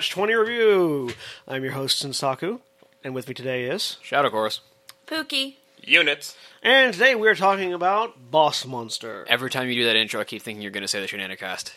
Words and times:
Hello, 0.00 0.24
everybody, 0.24 0.62
and 0.62 0.80
welcome 0.80 0.94
to 0.94 0.96
the 0.96 1.10
Natch 1.10 1.10
20 1.10 1.10
Review. 1.10 1.10
I'm 1.46 1.62
your 1.62 1.72
host, 1.72 2.02
Senstaku, 2.02 2.60
and 3.04 3.14
with 3.14 3.28
me 3.28 3.34
today 3.34 3.64
is. 3.64 3.98
Shadow 4.00 4.30
Chorus. 4.30 4.60
Pooky. 5.06 5.56
Uknits. 5.86 6.36
And 6.62 6.94
today 6.94 7.14
we're 7.14 7.34
talking 7.34 7.74
about 7.74 8.30
Boss 8.30 8.64
Monster. 8.64 9.26
Every 9.28 9.50
time 9.50 9.68
you 9.68 9.74
do 9.74 9.84
that 9.84 9.96
intro, 9.96 10.18
I 10.18 10.24
keep 10.24 10.40
thinking 10.40 10.62
you're 10.62 10.70
going 10.70 10.80
to 10.80 10.88
say 10.88 11.00
the 11.02 11.06
Shenanigast. 11.06 11.74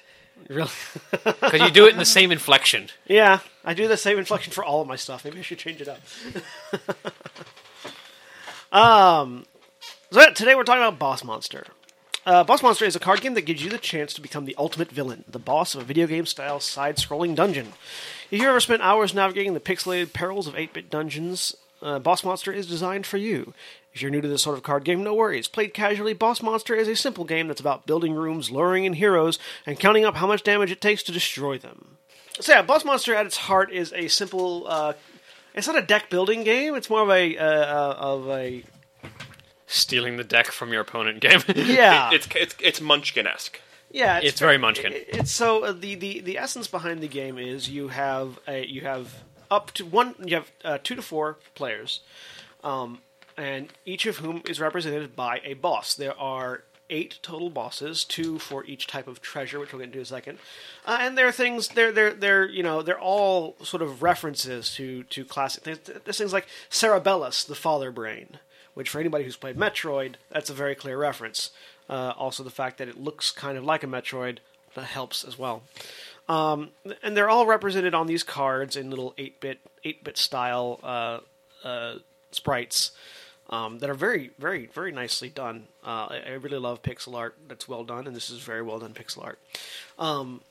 Really? 0.48 0.72
Because 1.24 1.60
you 1.60 1.72
do 1.72 1.86
it 1.86 1.92
in 1.92 1.98
the 1.98 2.06
same 2.06 2.32
inflection. 2.32 2.88
yeah, 3.08 3.40
I 3.66 3.74
do 3.74 3.90
the 3.90 3.98
same 3.98 4.18
inflection 4.18 4.54
for 4.54 4.64
all 4.64 4.82
of 4.82 4.88
my 4.88 4.96
stuff. 4.96 5.26
Maybe 5.26 5.40
I 5.40 5.42
should 5.42 5.60
change 5.60 5.82
it 5.82 5.90
up. 5.90 6.00
um, 8.72 9.46
so 10.12 10.32
today 10.32 10.56
we're 10.56 10.64
talking 10.64 10.82
about 10.82 10.98
Boss 10.98 11.26
Monster. 11.26 11.66
Uh, 12.26 12.42
boss 12.42 12.64
Monster 12.64 12.86
is 12.86 12.96
a 12.96 13.02
card 13.02 13.20
game 13.20 13.34
that 13.34 13.42
gives 13.42 13.62
you 13.62 13.70
the 13.70 13.78
chance 13.78 14.14
to 14.14 14.22
become 14.22 14.46
the 14.46 14.56
ultimate 14.58 14.90
villain, 14.90 15.26
the 15.28 15.40
boss 15.40 15.76
of 15.76 15.82
a 15.82 15.84
video 15.84 16.08
game 16.08 16.26
style 16.26 16.62
side 16.62 16.96
scrolling 16.96 17.36
dungeon. 17.36 17.74
If 18.34 18.42
you 18.42 18.50
ever 18.50 18.60
spent 18.60 18.82
hours 18.82 19.14
navigating 19.14 19.54
the 19.54 19.60
pixelated 19.60 20.12
perils 20.12 20.48
of 20.48 20.56
8 20.56 20.74
bit 20.74 20.90
dungeons, 20.90 21.56
uh, 21.84 22.00
Boss 22.00 22.24
Monster 22.24 22.52
is 22.52 22.66
designed 22.66 23.06
for 23.06 23.18
you. 23.18 23.54
If 23.94 24.02
you're 24.02 24.10
new 24.10 24.22
to 24.22 24.28
this 24.28 24.42
sort 24.42 24.58
of 24.58 24.64
card 24.64 24.84
game, 24.84 25.04
no 25.04 25.14
worries. 25.14 25.48
Played 25.48 25.76
casually, 25.76 26.14
Boss 26.14 26.42
Monster 26.42 26.74
is 26.74 26.88
a 26.88 26.96
simple 26.96 27.26
game 27.26 27.48
that's 27.48 27.62
about 27.62 27.86
building 27.86 28.16
rooms, 28.16 28.50
luring 28.50 28.86
in 28.86 28.94
heroes, 28.94 29.38
and 29.68 29.80
counting 29.80 30.04
up 30.04 30.16
how 30.16 30.26
much 30.26 30.42
damage 30.42 30.72
it 30.72 30.82
takes 30.82 31.04
to 31.04 31.12
destroy 31.12 31.60
them. 31.60 31.98
So, 32.40 32.54
yeah, 32.54 32.64
Boss 32.64 32.84
Monster 32.84 33.14
at 33.14 33.28
its 33.28 33.38
heart 33.38 33.72
is 33.72 33.94
a 33.94 34.08
simple. 34.08 34.66
Uh, 34.68 34.94
it's 35.54 35.68
not 35.68 35.78
a 35.78 35.86
deck 35.86 36.10
building 36.10 36.44
game. 36.44 36.74
It's 36.74 36.90
more 36.90 37.04
of 37.04 37.12
a 37.12 37.38
uh, 37.38 37.46
uh, 37.46 37.96
of 38.00 38.30
a 38.30 38.64
Stealing 39.68 40.18
the 40.18 40.24
deck 40.24 40.48
from 40.48 40.72
your 40.72 40.82
opponent 40.82 41.20
game. 41.20 41.42
yeah. 41.56 42.10
It's 42.12 42.28
it's 42.36 42.56
it's 42.60 42.82
Munchkin 42.82 43.28
esque. 43.28 43.62
Yeah, 43.94 44.20
It's 44.22 44.40
very 44.40 44.58
Munchkin. 44.58 44.92
it- 44.92 45.06
It's 45.10 45.32
so 45.32 45.64
uh, 45.64 45.72
the, 45.72 45.96
the 45.96 46.20
the 46.20 46.38
essence 46.38 46.68
behind 46.68 47.00
the 47.02 47.08
game 47.08 47.38
is 47.38 47.70
you 47.70 47.88
have 47.90 48.40
a 48.48 48.66
you 48.66 48.82
have 48.82 49.24
up 49.50 49.72
to 49.74 49.86
one 49.86 50.16
you 50.26 50.36
have 50.36 50.52
uh, 50.66 50.78
two 50.84 50.96
to 50.96 51.02
four 51.02 51.38
players, 51.56 52.02
um, 52.64 53.00
and 53.38 53.70
each 53.86 54.06
of 54.06 54.18
whom 54.18 54.42
is 54.50 54.60
represented 54.60 55.16
by 55.16 55.42
a 55.46 55.54
boss. 55.54 55.94
There 55.94 56.18
are 56.20 56.64
eight 56.90 57.20
total 57.22 57.50
bosses, 57.50 58.04
two 58.04 58.40
for 58.40 58.66
each 58.66 58.88
type 58.88 59.08
of 59.08 59.22
treasure, 59.22 59.60
which 59.60 59.72
we'll 59.72 59.80
get 59.80 59.86
into 59.86 60.00
in 60.00 60.04
a 60.04 60.06
second. 60.06 60.38
Uh, 60.86 60.98
and 61.02 61.18
there 61.18 61.28
are 61.28 61.32
things 61.32 61.70
they're 61.70 61.92
they're 61.92 62.14
they're 62.14 62.50
you 62.50 62.64
know 62.64 62.82
they're 62.82 63.00
all 63.00 63.56
sort 63.64 63.84
of 63.84 64.02
references 64.02 64.74
to 64.74 65.04
to 65.04 65.24
classic 65.24 65.64
things. 65.64 65.80
There's 66.04 66.18
things 66.18 66.34
like 66.34 66.48
Cerebellus, 66.70 67.44
the 67.44 67.56
Father 67.56 67.92
Brain, 67.92 68.40
which 68.74 68.90
for 68.90 69.00
anybody 69.00 69.24
who's 69.24 69.38
played 69.38 69.56
Metroid, 69.58 70.16
that's 70.32 70.50
a 70.50 70.54
very 70.54 70.74
clear 70.76 70.98
reference. 70.98 71.52
Uh, 71.94 72.12
also, 72.18 72.42
the 72.44 72.50
fact 72.50 72.80
that 72.80 72.88
it 72.88 72.98
looks 72.98 73.30
kind 73.30 73.56
of 73.56 73.64
like 73.64 73.84
a 73.84 73.88
Metroid 73.88 74.40
helps 74.76 75.24
as 75.24 75.38
well. 75.38 75.62
Um, 76.28 76.70
and 77.04 77.16
they're 77.16 77.30
all 77.30 77.46
represented 77.46 77.94
on 77.94 78.08
these 78.08 78.24
cards 78.24 78.76
in 78.76 78.90
little 78.90 79.14
eight 79.20 79.40
bit 79.40 79.60
eight 79.84 80.04
bit 80.04 80.18
style 80.18 80.80
uh, 80.82 81.20
uh, 81.64 81.96
sprites 82.32 82.92
um, 83.52 83.78
that 83.80 83.92
are 83.92 84.00
very 84.08 84.32
very 84.40 84.66
very 84.74 84.92
nicely 84.92 85.30
done. 85.30 85.68
Uh, 85.86 86.08
I, 86.10 86.22
I 86.26 86.32
really 86.32 86.58
love 86.58 86.82
pixel 86.82 87.14
art 87.16 87.36
that's 87.48 87.68
well 87.68 87.84
done, 87.84 88.08
and 88.08 88.16
this 88.16 88.32
is 88.32 88.40
very 88.40 88.64
well 88.64 88.80
done 88.80 88.94
pixel 88.94 89.24
art. 89.24 89.40
Um, 90.00 90.42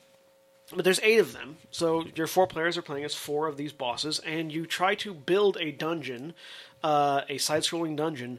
but 0.72 0.84
there's 0.84 1.00
eight 1.02 1.18
of 1.18 1.32
them, 1.32 1.56
so 1.70 2.04
your 2.14 2.28
four 2.28 2.46
players 2.46 2.78
are 2.78 2.82
playing 2.82 3.04
as 3.04 3.14
four 3.16 3.48
of 3.48 3.56
these 3.56 3.72
bosses, 3.72 4.20
and 4.20 4.52
you 4.52 4.64
try 4.64 4.94
to 4.94 5.12
build 5.12 5.56
a 5.60 5.72
dungeon, 5.72 6.34
uh, 6.84 7.22
a 7.28 7.38
side-scrolling 7.38 7.96
dungeon 7.96 8.38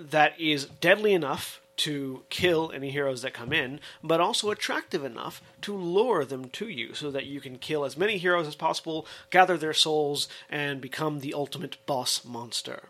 that 0.00 0.32
is 0.40 0.64
deadly 0.80 1.12
enough 1.12 1.60
to 1.82 2.22
kill 2.30 2.70
any 2.72 2.90
heroes 2.90 3.22
that 3.22 3.34
come 3.34 3.52
in, 3.52 3.80
but 4.04 4.20
also 4.20 4.50
attractive 4.50 5.04
enough 5.04 5.42
to 5.62 5.74
lure 5.74 6.24
them 6.24 6.48
to 6.50 6.68
you 6.68 6.94
so 6.94 7.10
that 7.10 7.26
you 7.26 7.40
can 7.40 7.58
kill 7.58 7.84
as 7.84 7.96
many 7.96 8.18
heroes 8.18 8.46
as 8.46 8.54
possible, 8.54 9.04
gather 9.30 9.56
their 9.56 9.72
souls, 9.72 10.28
and 10.48 10.80
become 10.80 11.18
the 11.18 11.34
ultimate 11.34 11.76
boss 11.84 12.24
monster. 12.24 12.84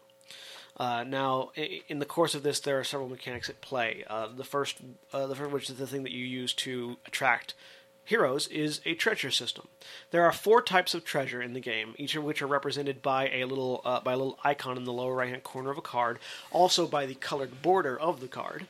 Uh, 0.76 1.04
now, 1.04 1.52
in 1.88 2.00
the 2.00 2.04
course 2.04 2.34
of 2.34 2.42
this, 2.42 2.60
there 2.60 2.78
are 2.78 2.84
several 2.84 3.08
mechanics 3.08 3.48
at 3.48 3.62
play. 3.62 4.04
Uh, 4.08 4.28
the 4.34 4.44
first, 4.44 4.76
uh, 5.12 5.26
the 5.26 5.34
first, 5.34 5.52
which 5.52 5.70
is 5.70 5.76
the 5.76 5.86
thing 5.86 6.02
that 6.02 6.12
you 6.12 6.24
use 6.24 6.52
to 6.52 6.96
attract 7.06 7.54
heroes, 8.04 8.46
is 8.48 8.80
a 8.84 8.94
treasure 8.94 9.30
system. 9.30 9.68
There 10.10 10.24
are 10.24 10.32
four 10.32 10.60
types 10.60 10.92
of 10.92 11.04
treasure 11.04 11.40
in 11.40 11.54
the 11.54 11.60
game, 11.60 11.94
each 11.96 12.14
of 12.14 12.24
which 12.24 12.42
are 12.42 12.46
represented 12.46 13.00
by 13.00 13.30
a 13.30 13.44
little 13.44 13.80
uh, 13.84 14.00
by 14.00 14.12
a 14.12 14.16
little 14.16 14.38
icon 14.44 14.76
in 14.76 14.84
the 14.84 14.92
lower 14.92 15.14
right 15.14 15.30
hand 15.30 15.44
corner 15.44 15.70
of 15.70 15.78
a 15.78 15.82
card, 15.82 16.18
also 16.50 16.86
by 16.86 17.06
the 17.06 17.14
colored 17.14 17.62
border 17.62 17.98
of 17.98 18.20
the 18.20 18.28
card. 18.28 18.66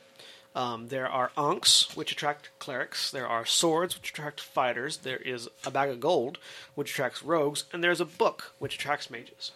Um, 0.55 0.89
there 0.89 1.07
are 1.07 1.31
ankhs, 1.35 1.95
which 1.95 2.11
attract 2.11 2.49
clerics. 2.59 3.09
There 3.09 3.27
are 3.27 3.45
swords, 3.45 3.95
which 3.95 4.11
attract 4.11 4.39
fighters. 4.39 4.97
There 4.97 5.17
is 5.17 5.49
a 5.65 5.71
bag 5.71 5.89
of 5.89 5.99
gold, 5.99 6.37
which 6.75 6.91
attracts 6.91 7.23
rogues, 7.23 7.65
and 7.73 7.83
there's 7.83 8.01
a 8.01 8.05
book, 8.05 8.53
which 8.59 8.75
attracts 8.75 9.09
mages. 9.09 9.51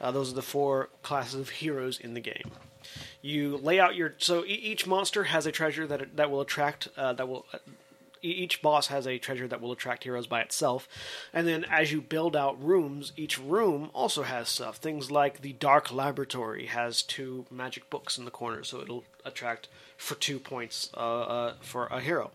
Uh, 0.00 0.10
those 0.10 0.32
are 0.32 0.34
the 0.34 0.42
four 0.42 0.88
classes 1.02 1.38
of 1.40 1.48
heroes 1.48 2.00
in 2.00 2.14
the 2.14 2.20
game. 2.20 2.50
You 3.20 3.56
lay 3.56 3.78
out 3.78 3.94
your 3.94 4.14
so 4.18 4.44
e- 4.44 4.48
each 4.48 4.84
monster 4.84 5.24
has 5.24 5.46
a 5.46 5.52
treasure 5.52 5.86
that 5.86 6.16
that 6.16 6.30
will 6.30 6.40
attract 6.40 6.88
uh, 6.96 7.12
that 7.12 7.28
will. 7.28 7.46
Each 8.22 8.62
boss 8.62 8.86
has 8.86 9.06
a 9.06 9.18
treasure 9.18 9.48
that 9.48 9.60
will 9.60 9.72
attract 9.72 10.04
heroes 10.04 10.28
by 10.28 10.40
itself, 10.40 10.88
and 11.32 11.46
then 11.46 11.64
as 11.64 11.90
you 11.90 12.00
build 12.00 12.36
out 12.36 12.62
rooms, 12.62 13.12
each 13.16 13.38
room 13.38 13.90
also 13.92 14.22
has 14.22 14.48
stuff. 14.48 14.76
Things 14.76 15.10
like 15.10 15.40
the 15.40 15.54
Dark 15.54 15.92
Laboratory 15.92 16.66
has 16.66 17.02
two 17.02 17.46
magic 17.50 17.90
books 17.90 18.16
in 18.16 18.24
the 18.24 18.30
corner, 18.30 18.62
so 18.62 18.80
it'll 18.80 19.04
attract 19.24 19.68
for 19.96 20.14
two 20.14 20.38
points 20.38 20.90
uh, 20.96 21.20
uh, 21.20 21.54
for 21.60 21.86
a 21.86 22.00
hero. 22.00 22.30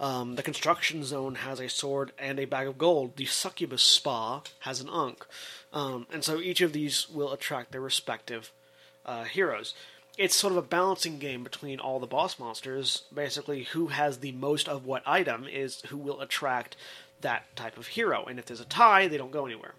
Um, 0.00 0.36
the 0.36 0.42
construction 0.42 1.04
zone 1.04 1.36
has 1.36 1.60
a 1.60 1.68
sword 1.68 2.12
and 2.18 2.38
a 2.38 2.44
bag 2.44 2.66
of 2.66 2.78
gold. 2.78 3.16
The 3.16 3.26
succubus 3.26 3.82
spa 3.82 4.42
has 4.60 4.80
an 4.80 4.88
ankh, 4.88 5.26
um, 5.72 6.06
and 6.12 6.24
so 6.24 6.40
each 6.40 6.60
of 6.60 6.72
these 6.72 7.08
will 7.08 7.32
attract 7.32 7.72
their 7.72 7.80
respective 7.80 8.52
uh, 9.04 9.24
heroes. 9.24 9.74
It's 10.18 10.34
sort 10.36 10.52
of 10.52 10.56
a 10.58 10.62
balancing 10.62 11.18
game 11.18 11.42
between 11.44 11.78
all 11.80 11.98
the 12.00 12.06
boss 12.06 12.38
monsters. 12.38 13.04
Basically, 13.14 13.62
who 13.64 13.86
has 13.86 14.18
the 14.18 14.32
most 14.32 14.68
of 14.68 14.84
what 14.84 15.02
item 15.06 15.46
is 15.48 15.80
who 15.88 15.96
will 15.96 16.20
attract 16.20 16.76
that 17.20 17.54
type 17.56 17.78
of 17.78 17.86
hero. 17.86 18.24
And 18.26 18.38
if 18.38 18.44
there's 18.46 18.60
a 18.60 18.64
tie, 18.64 19.06
they 19.08 19.16
don't 19.16 19.30
go 19.30 19.46
anywhere. 19.46 19.74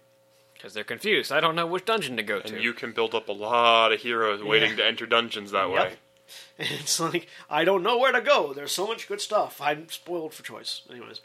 Because 0.54 0.74
they're 0.74 0.82
confused. 0.84 1.30
I 1.32 1.40
don't 1.40 1.54
know 1.54 1.66
which 1.66 1.84
dungeon 1.84 2.16
to 2.16 2.22
go 2.22 2.40
to. 2.40 2.54
And 2.54 2.62
you 2.64 2.72
can 2.72 2.92
build 2.92 3.14
up 3.14 3.28
a 3.28 3.32
lot 3.32 3.92
of 3.92 4.00
heroes 4.00 4.42
waiting 4.42 4.70
Yeah. 4.70 4.76
to 4.76 4.86
enter 4.86 5.06
dungeons 5.06 5.50
that 5.52 5.68
Yep. 5.70 5.78
way. 5.78 5.92
And 6.58 6.68
it's 6.70 7.00
like 7.00 7.26
I 7.50 7.64
don't 7.64 7.82
know 7.82 7.98
where 7.98 8.12
to 8.12 8.20
go. 8.20 8.52
There's 8.52 8.70
so 8.72 8.86
much 8.86 9.08
good 9.08 9.20
stuff. 9.20 9.60
I'm 9.60 9.88
spoiled 9.88 10.32
for 10.32 10.42
choice. 10.44 10.82
Anyways, 10.88 11.20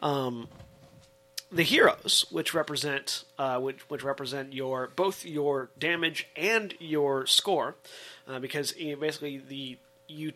um, 0.00 0.48
the 1.54 1.62
heroes, 1.62 2.24
which 2.30 2.52
represent 2.54 3.24
uh, 3.38 3.58
which 3.60 3.80
which 3.88 4.02
represent 4.02 4.52
your 4.52 4.90
both 4.96 5.24
your 5.24 5.70
damage 5.78 6.26
and 6.36 6.74
your 6.78 7.26
score, 7.26 7.74
uh, 8.28 8.38
because 8.38 8.72
basically 8.72 9.38
the 9.38 9.78
you. 10.08 10.32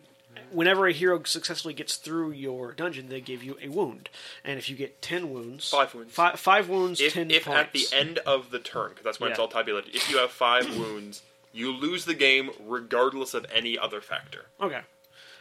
Whenever 0.51 0.87
a 0.87 0.93
hero 0.93 1.21
successfully 1.23 1.73
gets 1.73 1.95
through 1.95 2.31
your 2.31 2.71
dungeon, 2.73 3.09
they 3.09 3.19
give 3.19 3.43
you 3.43 3.57
a 3.63 3.67
wound, 3.67 4.09
and 4.45 4.59
if 4.59 4.69
you 4.69 4.75
get 4.75 5.01
ten 5.01 5.33
wounds, 5.33 5.69
Five 5.71 5.93
wounds. 5.95 6.13
fi- 6.13 6.35
five 6.35 6.69
wounds, 6.69 7.01
If, 7.01 7.13
ten 7.13 7.31
if 7.31 7.45
points. 7.45 7.59
at 7.59 7.73
the 7.73 7.87
end 7.91 8.19
of 8.19 8.51
the 8.51 8.59
turn, 8.59 8.89
because 8.89 9.03
that's 9.03 9.19
when 9.19 9.31
it's 9.31 9.39
all 9.39 9.47
tabulated, 9.47 9.95
if 9.95 10.07
you 10.09 10.17
have 10.19 10.29
five 10.29 10.69
wounds, 10.77 11.23
you 11.51 11.71
lose 11.71 12.05
the 12.05 12.13
game 12.13 12.51
regardless 12.63 13.33
of 13.33 13.47
any 13.53 13.75
other 13.77 14.01
factor. 14.01 14.45
okay, 14.61 14.81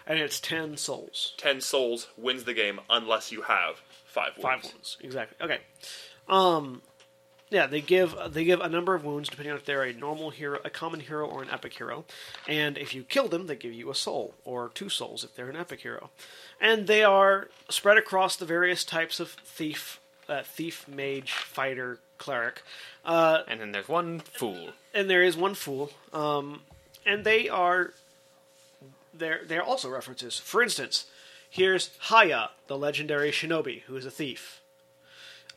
and 0.06 0.18
it's 0.18 0.40
ten 0.40 0.76
souls. 0.78 1.34
Ten 1.36 1.60
souls 1.60 2.08
wins 2.16 2.44
the 2.44 2.54
game 2.54 2.80
unless 2.88 3.30
you 3.30 3.42
have 3.42 3.82
five 4.08 4.32
wounds. 4.36 4.42
Five 4.42 4.64
wounds, 4.64 4.96
exactly. 5.00 5.36
Okay. 5.44 5.58
Um, 6.28 6.82
yeah, 7.50 7.66
they 7.66 7.80
give 7.80 8.14
they 8.30 8.44
give 8.44 8.60
a 8.60 8.68
number 8.68 8.94
of 8.94 9.04
wounds 9.04 9.28
depending 9.28 9.52
on 9.52 9.58
if 9.58 9.64
they're 9.64 9.82
a 9.82 9.92
normal 9.92 10.30
hero, 10.30 10.58
a 10.64 10.70
common 10.70 11.00
hero, 11.00 11.26
or 11.26 11.42
an 11.42 11.48
epic 11.50 11.74
hero. 11.74 12.04
And 12.46 12.76
if 12.76 12.94
you 12.94 13.04
kill 13.04 13.28
them, 13.28 13.46
they 13.46 13.56
give 13.56 13.72
you 13.72 13.90
a 13.90 13.94
soul 13.94 14.34
or 14.44 14.70
two 14.74 14.88
souls 14.88 15.24
if 15.24 15.34
they're 15.34 15.48
an 15.48 15.56
epic 15.56 15.80
hero. 15.80 16.10
And 16.60 16.86
they 16.86 17.02
are 17.04 17.48
spread 17.70 17.96
across 17.96 18.36
the 18.36 18.44
various 18.44 18.84
types 18.84 19.18
of 19.20 19.30
thief, 19.30 20.00
uh, 20.28 20.42
thief, 20.42 20.86
mage, 20.88 21.32
fighter, 21.32 22.00
cleric. 22.18 22.62
Uh, 23.04 23.42
and 23.48 23.60
then 23.60 23.72
there's 23.72 23.88
one 23.88 24.20
fool. 24.20 24.70
and 24.92 25.08
there 25.08 25.22
is 25.22 25.36
one 25.36 25.54
fool. 25.54 25.90
Um, 26.12 26.60
and 27.06 27.24
they 27.24 27.48
are 27.48 27.92
they're 29.14 29.40
they're 29.46 29.62
also 29.62 29.88
references. 29.88 30.38
For 30.38 30.62
instance, 30.62 31.06
here's 31.48 31.90
Haya, 31.98 32.50
the 32.66 32.76
legendary 32.78 33.30
shinobi, 33.30 33.82
who 33.82 33.96
is 33.96 34.06
a 34.06 34.10
thief. 34.10 34.60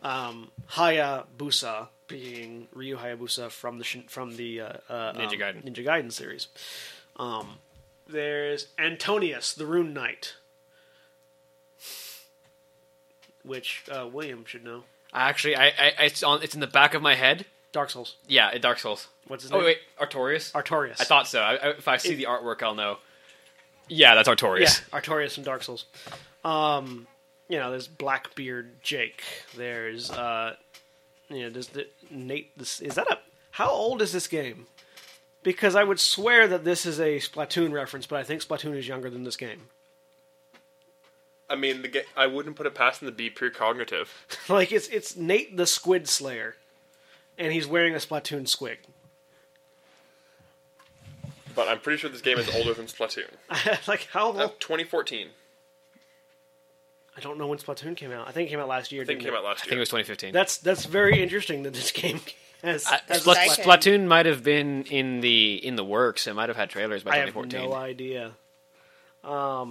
Um, 0.03 0.51
Hayabusa 0.71 1.89
being 2.07 2.67
Ryu 2.73 2.97
Hayabusa 2.97 3.49
from 3.51 3.77
the 3.77 3.83
shin- 3.83 4.07
from 4.07 4.35
the 4.35 4.61
uh, 4.61 4.65
uh, 4.89 5.13
Ninja 5.13 5.33
um, 5.33 5.39
Gaiden. 5.39 5.63
Ninja 5.63 5.85
Gaiden 5.85 6.11
series. 6.11 6.47
Um, 7.17 7.57
there's 8.07 8.67
Antonius, 8.79 9.53
the 9.53 9.65
Rune 9.65 9.93
Knight, 9.93 10.33
which 13.43 13.83
uh, 13.91 14.07
William 14.11 14.45
should 14.45 14.63
know. 14.63 14.83
Actually, 15.13 15.55
I, 15.55 15.67
I 15.67 15.93
it's 16.05 16.23
on. 16.23 16.41
It's 16.43 16.53
in 16.55 16.61
the 16.61 16.67
back 16.67 16.93
of 16.93 17.01
my 17.01 17.15
head. 17.15 17.45
Dark 17.71 17.89
Souls. 17.89 18.15
Yeah, 18.27 18.57
Dark 18.57 18.79
Souls. 18.79 19.07
What's 19.27 19.43
his 19.43 19.51
name? 19.51 19.61
Oh 19.61 19.65
wait, 19.65 19.77
Artorias. 19.99 20.51
Artorias. 20.53 20.99
I 20.99 21.03
thought 21.05 21.27
so. 21.27 21.39
I, 21.41 21.55
I, 21.55 21.69
if 21.71 21.87
I 21.87 21.97
see 21.97 22.13
It- 22.13 22.17
the 22.17 22.25
artwork, 22.25 22.61
I'll 22.63 22.75
know. 22.75 22.97
Yeah, 23.91 24.15
that's 24.15 24.29
Artorias. 24.29 24.81
Yeah, 24.93 24.99
Artorias 24.99 25.33
from 25.33 25.43
Dark 25.43 25.63
Souls. 25.63 25.85
Um, 26.45 27.07
you 27.49 27.57
know, 27.57 27.69
there's 27.71 27.87
Blackbeard 27.87 28.81
Jake. 28.81 29.21
There's 29.57 30.09
uh, 30.09 30.55
you 31.29 31.43
know, 31.43 31.49
there's 31.49 31.67
the 31.67 31.87
Nate. 32.09 32.57
This 32.57 32.79
is 32.79 32.95
that 32.95 33.11
a 33.11 33.19
how 33.51 33.69
old 33.69 34.01
is 34.01 34.13
this 34.13 34.27
game? 34.27 34.67
Because 35.43 35.75
I 35.75 35.83
would 35.83 35.99
swear 35.99 36.47
that 36.47 36.63
this 36.63 36.85
is 36.85 36.99
a 36.99 37.17
Splatoon 37.17 37.73
reference, 37.73 38.05
but 38.05 38.17
I 38.19 38.23
think 38.23 38.41
Splatoon 38.41 38.77
is 38.77 38.87
younger 38.87 39.09
than 39.09 39.23
this 39.23 39.35
game. 39.35 39.63
I 41.49 41.55
mean, 41.55 41.81
the 41.81 41.87
ga- 41.89 42.05
I 42.15 42.27
wouldn't 42.27 42.55
put 42.55 42.67
it 42.67 42.75
past 42.75 43.01
them 43.01 43.09
to 43.09 43.15
be 43.15 43.29
precognitive. 43.29 44.07
like 44.49 44.71
it's 44.71 44.87
it's 44.87 45.17
Nate 45.17 45.57
the 45.57 45.67
Squid 45.67 46.07
Slayer, 46.07 46.55
and 47.37 47.51
he's 47.51 47.67
wearing 47.67 47.93
a 47.93 47.97
Splatoon 47.97 48.43
squig. 48.43 48.77
But 51.55 51.67
I'm 51.67 51.79
pretty 51.79 51.97
sure 51.97 52.09
this 52.09 52.21
game 52.21 52.37
is 52.37 52.49
older 52.55 52.73
than 52.73 52.85
Splatoon. 52.87 53.27
like 53.87 54.07
how 54.11 54.31
Uh, 54.31 54.43
old? 54.43 54.59
2014. 54.59 55.27
I 57.17 57.19
don't 57.19 57.37
know 57.37 57.47
when 57.47 57.59
Splatoon 57.59 57.95
came 57.97 58.11
out. 58.11 58.27
I 58.27 58.31
think 58.31 58.47
it 58.47 58.51
came 58.51 58.59
out 58.59 58.67
last 58.69 58.91
year. 58.91 59.01
I 59.01 59.05
think 59.05 59.17
it 59.19 59.23
didn't 59.23 59.33
came 59.35 59.37
out 59.37 59.43
last 59.45 59.59
I 59.59 59.61
think 59.63 59.71
year. 59.71 59.79
it 59.79 59.81
was 59.81 59.89
2015. 59.89 60.33
That's 60.33 60.57
that's 60.57 60.85
very 60.85 61.21
interesting 61.21 61.63
that 61.63 61.73
this 61.73 61.91
game 61.91 62.21
has. 62.63 62.85
I- 62.87 63.01
has 63.09 63.21
Splat- 63.23 63.47
a 63.47 63.49
Second. 63.49 63.65
Splatoon 63.65 64.07
might 64.07 64.25
have 64.25 64.43
been 64.43 64.83
in 64.83 65.19
the 65.21 65.55
in 65.55 65.75
the 65.75 65.83
works. 65.83 66.25
It 66.27 66.33
might 66.35 66.47
have 66.49 66.55
had 66.57 66.69
trailers 66.69 67.03
by 67.03 67.11
I 67.11 67.17
have 67.17 67.29
2014. 67.33 67.69
no 67.69 67.75
idea. 67.75 68.31
but 69.23 69.65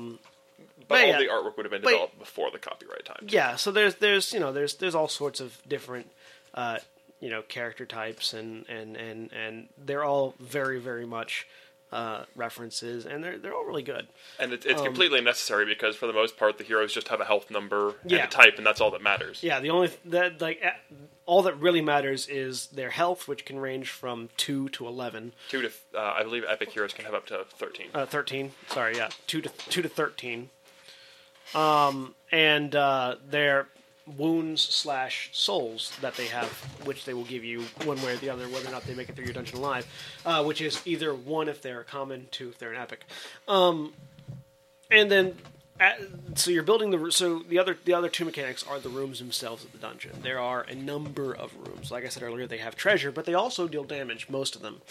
but 0.89 1.01
all 1.03 1.07
yeah. 1.09 1.19
the 1.19 1.27
artwork 1.29 1.57
would 1.57 1.65
have 1.67 1.71
been 1.73 1.83
But- 1.83 1.91
developed 1.91 2.19
before 2.19 2.51
the 2.51 2.59
copyright 2.59 3.05
time. 3.07 3.27
Yeah, 3.29 3.57
so 3.57 3.71
there's 3.73 3.95
there's 3.97 4.33
you 4.33 4.41
know 4.41 4.53
there's 4.53 4.75
there's 4.75 4.95
all 4.95 5.09
sorts 5.09 5.41
of 5.41 5.57
different 5.67 6.11
uh, 6.55 6.79
you 7.21 7.31
know 7.31 7.41
character 7.43 7.87
types 7.87 8.35
and 8.35 8.69
and 8.69 8.97
and 8.97 9.33
and 9.33 9.69
they're 9.79 10.05
all 10.05 10.35
very 10.39 10.79
very 10.79 11.07
much 11.07 11.47
uh, 11.93 12.25
references 12.37 13.05
and 13.07 13.23
they're 13.25 13.37
they're 13.39 13.55
all 13.55 13.65
really 13.65 13.83
good. 13.83 14.07
And 14.39 14.53
it, 14.53 14.65
it's 14.65 14.81
completely 14.83 15.19
unnecessary 15.19 15.65
because 15.65 15.97
for 15.97 16.07
the 16.07 16.13
most 16.13 16.37
part, 16.37 16.57
the 16.59 16.65
heroes 16.65 16.93
just 16.95 17.09
have 17.09 17.21
a 17.21 17.25
health 17.25 17.51
number 17.51 17.95
and 18.03 18.11
Yeah. 18.13 18.25
a 18.25 18.29
type, 18.29 18.59
and 18.59 18.67
that's 18.67 18.81
all 18.81 18.91
that 18.93 19.03
matters. 19.03 19.43
Yeah, 19.43 19.59
the 19.61 19.71
only 19.71 19.91
that 20.07 20.41
like 20.41 20.63
all 21.27 21.43
that 21.43 21.55
really 21.59 21.81
matters 21.83 22.29
is 22.29 22.67
their 22.69 22.91
health, 22.91 23.27
which 23.29 23.45
can 23.45 23.59
range 23.59 23.91
from 23.91 24.29
two 24.37 24.69
to 24.71 24.87
eleven. 24.87 25.33
Two 25.49 25.63
to, 25.63 25.71
uh, 25.95 26.01
I 26.19 26.23
believe, 26.23 26.45
epic 26.49 26.71
heroes 26.71 26.93
can 26.93 27.05
have 27.05 27.15
up 27.15 27.27
to 27.27 27.45
13. 27.57 27.89
uh, 27.95 28.07
thirteen. 28.07 28.53
Sorry, 28.69 28.97
yeah, 28.97 29.09
two 29.27 29.41
to 29.41 29.49
two 29.69 29.83
to 29.83 29.89
thirteen. 29.89 30.51
Um, 31.55 32.15
and 32.31 32.75
uh, 32.77 33.17
their 33.29 33.67
wounds 34.07 34.63
slash 34.63 35.31
souls 35.33 35.97
that 36.01 36.15
they 36.17 36.27
have, 36.27 36.49
which 36.85 37.05
they 37.05 37.15
will 37.15 37.25
give 37.25 37.45
you 37.45 37.63
one 37.85 38.01
way 38.03 38.15
or 38.15 38.17
the 38.17 38.31
other, 38.31 38.49
whether 38.49 38.69
or 38.69 38.73
not 38.73 38.85
they 38.85 38.95
make 38.95 39.09
it 39.09 39.17
through 39.17 39.25
your 39.25 39.35
dungeon 39.35 39.59
alive. 39.59 39.87
Uh, 40.25 40.43
which 40.45 40.61
is 40.61 40.83
either 40.85 41.15
one 41.15 41.49
if 41.49 41.63
they're 41.63 41.85
common, 41.85 42.27
two 42.31 42.49
if 42.49 42.59
they're 42.59 42.73
an 42.73 42.81
epic. 42.81 43.05
Um, 43.49 43.93
and 44.91 45.11
then. 45.11 45.37
At, 45.79 45.99
so 46.35 46.51
you're 46.51 46.63
building 46.63 46.91
the 46.91 47.11
so 47.11 47.39
the 47.39 47.59
other 47.59 47.75
the 47.87 47.95
other 47.95 48.11
two 48.11 48.27
mechanics 48.27 48.63
are 48.63 48.79
the 48.79 48.91
rooms 48.91 49.19
themselves 49.19 49.65
of 49.65 49.73
the 49.73 49.79
dungeon. 49.79 50.13
There 50.23 50.39
are 50.39 50.61
a 50.69 50.75
number 50.75 51.33
of 51.33 51.57
rooms. 51.57 51.91
Like 51.91 52.05
I 52.05 52.09
said 52.09 52.23
earlier, 52.23 52.47
they 52.47 52.59
have 52.59 52.77
treasure, 52.77 53.11
but 53.11 53.25
they 53.25 53.33
also 53.33 53.67
deal 53.67 53.85
damage. 53.85 54.29
Most 54.29 54.55
of 54.55 54.61
them 54.61 54.83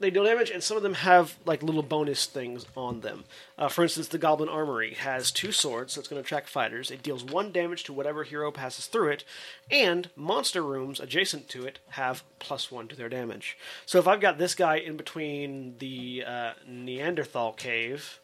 they 0.00 0.10
deal 0.10 0.24
damage, 0.24 0.50
and 0.50 0.62
some 0.62 0.76
of 0.76 0.82
them 0.82 0.94
have 0.94 1.36
like 1.44 1.62
little 1.62 1.82
bonus 1.82 2.24
things 2.24 2.64
on 2.74 3.00
them. 3.00 3.24
Uh, 3.58 3.68
for 3.68 3.82
instance, 3.82 4.08
the 4.08 4.18
Goblin 4.18 4.48
Armory 4.48 4.94
has 4.94 5.30
two 5.30 5.52
swords 5.52 5.94
that's 5.94 6.08
going 6.08 6.22
to 6.22 6.26
attract 6.26 6.48
fighters. 6.48 6.90
It 6.90 7.02
deals 7.02 7.22
one 7.22 7.52
damage 7.52 7.84
to 7.84 7.92
whatever 7.92 8.24
hero 8.24 8.50
passes 8.50 8.86
through 8.86 9.10
it, 9.10 9.24
and 9.70 10.08
monster 10.16 10.62
rooms 10.62 10.98
adjacent 10.98 11.48
to 11.50 11.66
it 11.66 11.78
have 11.90 12.22
plus 12.38 12.70
one 12.70 12.88
to 12.88 12.96
their 12.96 13.10
damage. 13.10 13.58
So 13.84 13.98
if 13.98 14.08
I've 14.08 14.20
got 14.20 14.38
this 14.38 14.54
guy 14.54 14.76
in 14.76 14.96
between 14.96 15.76
the 15.78 16.24
uh, 16.26 16.52
Neanderthal 16.66 17.52
cave. 17.52 18.18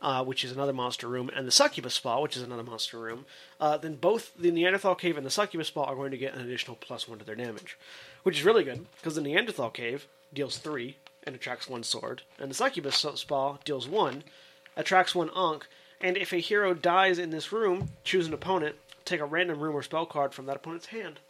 Uh, 0.00 0.24
which 0.24 0.42
is 0.42 0.50
another 0.50 0.72
monster 0.72 1.06
room, 1.06 1.30
and 1.32 1.46
the 1.46 1.52
succubus 1.52 1.94
spa, 1.94 2.20
which 2.20 2.36
is 2.36 2.42
another 2.42 2.64
monster 2.64 2.98
room, 2.98 3.24
uh, 3.60 3.76
then 3.76 3.94
both 3.94 4.32
the 4.36 4.50
Neanderthal 4.50 4.96
cave 4.96 5.16
and 5.16 5.24
the 5.24 5.30
succubus 5.30 5.68
spa 5.68 5.84
are 5.84 5.94
going 5.94 6.10
to 6.10 6.16
get 6.16 6.34
an 6.34 6.40
additional 6.40 6.74
plus 6.74 7.06
one 7.06 7.20
to 7.20 7.24
their 7.24 7.36
damage, 7.36 7.78
which 8.24 8.36
is 8.36 8.44
really 8.44 8.64
good 8.64 8.84
because 8.96 9.14
the 9.14 9.20
Neanderthal 9.20 9.70
cave 9.70 10.08
deals 10.32 10.58
three 10.58 10.96
and 11.24 11.34
attracts 11.34 11.68
one 11.68 11.82
sword, 11.82 12.22
and 12.38 12.50
the 12.50 12.54
succubus 12.54 13.04
spa 13.14 13.58
deals 13.64 13.86
one, 13.88 14.24
attracts 14.76 15.14
one 15.14 15.30
ankh, 15.36 15.66
and 16.00 16.16
if 16.16 16.32
a 16.32 16.38
hero 16.38 16.74
dies 16.74 17.18
in 17.18 17.30
this 17.30 17.52
room, 17.52 17.90
choose 18.04 18.26
an 18.26 18.34
opponent, 18.34 18.74
take 19.04 19.20
a 19.20 19.24
random 19.24 19.60
room 19.60 19.76
or 19.76 19.82
spell 19.82 20.06
card 20.06 20.34
from 20.34 20.46
that 20.46 20.56
opponent's 20.56 20.86
hand. 20.86 21.20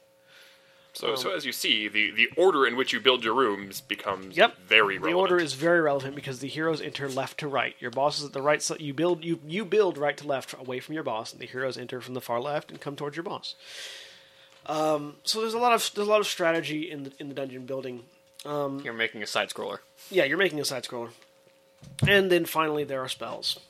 So, 0.95 1.15
so 1.15 1.35
as 1.35 1.47
you 1.47 1.53
see, 1.53 1.89
the, 1.89 2.11
the 2.11 2.29
order 2.37 2.67
in 2.67 2.77
which 2.77 2.93
you 2.93 3.01
build 3.01 3.25
your 3.25 3.33
rooms 3.35 3.81
becomes 3.81 4.37
Yep. 4.37 4.59
very 4.67 4.97
The 4.99 5.05
relevant. 5.05 5.21
order 5.21 5.39
is 5.43 5.55
very 5.55 5.81
relevant 5.81 6.15
because 6.15 6.41
the 6.41 6.49
heroes 6.49 6.83
enter 6.83 7.09
left 7.09 7.39
to 7.41 7.49
right. 7.49 7.75
Your 7.81 7.91
boss 7.91 8.19
is 8.19 8.27
at 8.27 8.35
the 8.35 8.43
right 8.43 8.61
side. 8.61 8.83
You 8.83 8.93
build 8.93 9.25
you 9.25 9.41
you 9.47 9.65
build 9.65 9.97
right 9.97 10.15
to 10.19 10.27
left 10.27 10.53
away 10.53 10.81
from 10.81 10.95
your 10.95 11.03
boss, 11.03 11.33
and 11.33 11.41
the 11.41 11.47
heroes 11.47 11.79
enter 11.79 12.03
from 12.03 12.13
the 12.13 12.21
far 12.21 12.41
left 12.43 12.71
and 12.71 12.79
come 12.79 12.95
towards 12.95 13.17
your 13.17 13.23
boss. 13.25 13.55
Um, 14.67 15.17
so 15.25 15.41
there's 15.41 15.55
a 15.55 15.59
lot 15.59 15.73
of 15.73 15.91
there's 15.95 16.07
a 16.09 16.11
lot 16.11 16.21
of 16.21 16.27
strategy 16.27 16.91
in 16.91 17.05
the 17.05 17.13
in 17.19 17.29
the 17.29 17.35
dungeon 17.35 17.65
building. 17.65 18.05
You're 18.45 18.93
making 18.93 19.23
a 19.23 19.27
side 19.27 19.51
scroller. 19.51 19.79
Yeah, 20.11 20.25
you're 20.25 20.39
making 20.39 20.61
a 20.61 20.65
side 20.65 20.85
scroller, 20.85 21.11
and 22.07 22.31
then 22.31 22.45
finally 22.45 22.85
there 22.85 23.01
are 23.01 23.09
spells. 23.09 23.61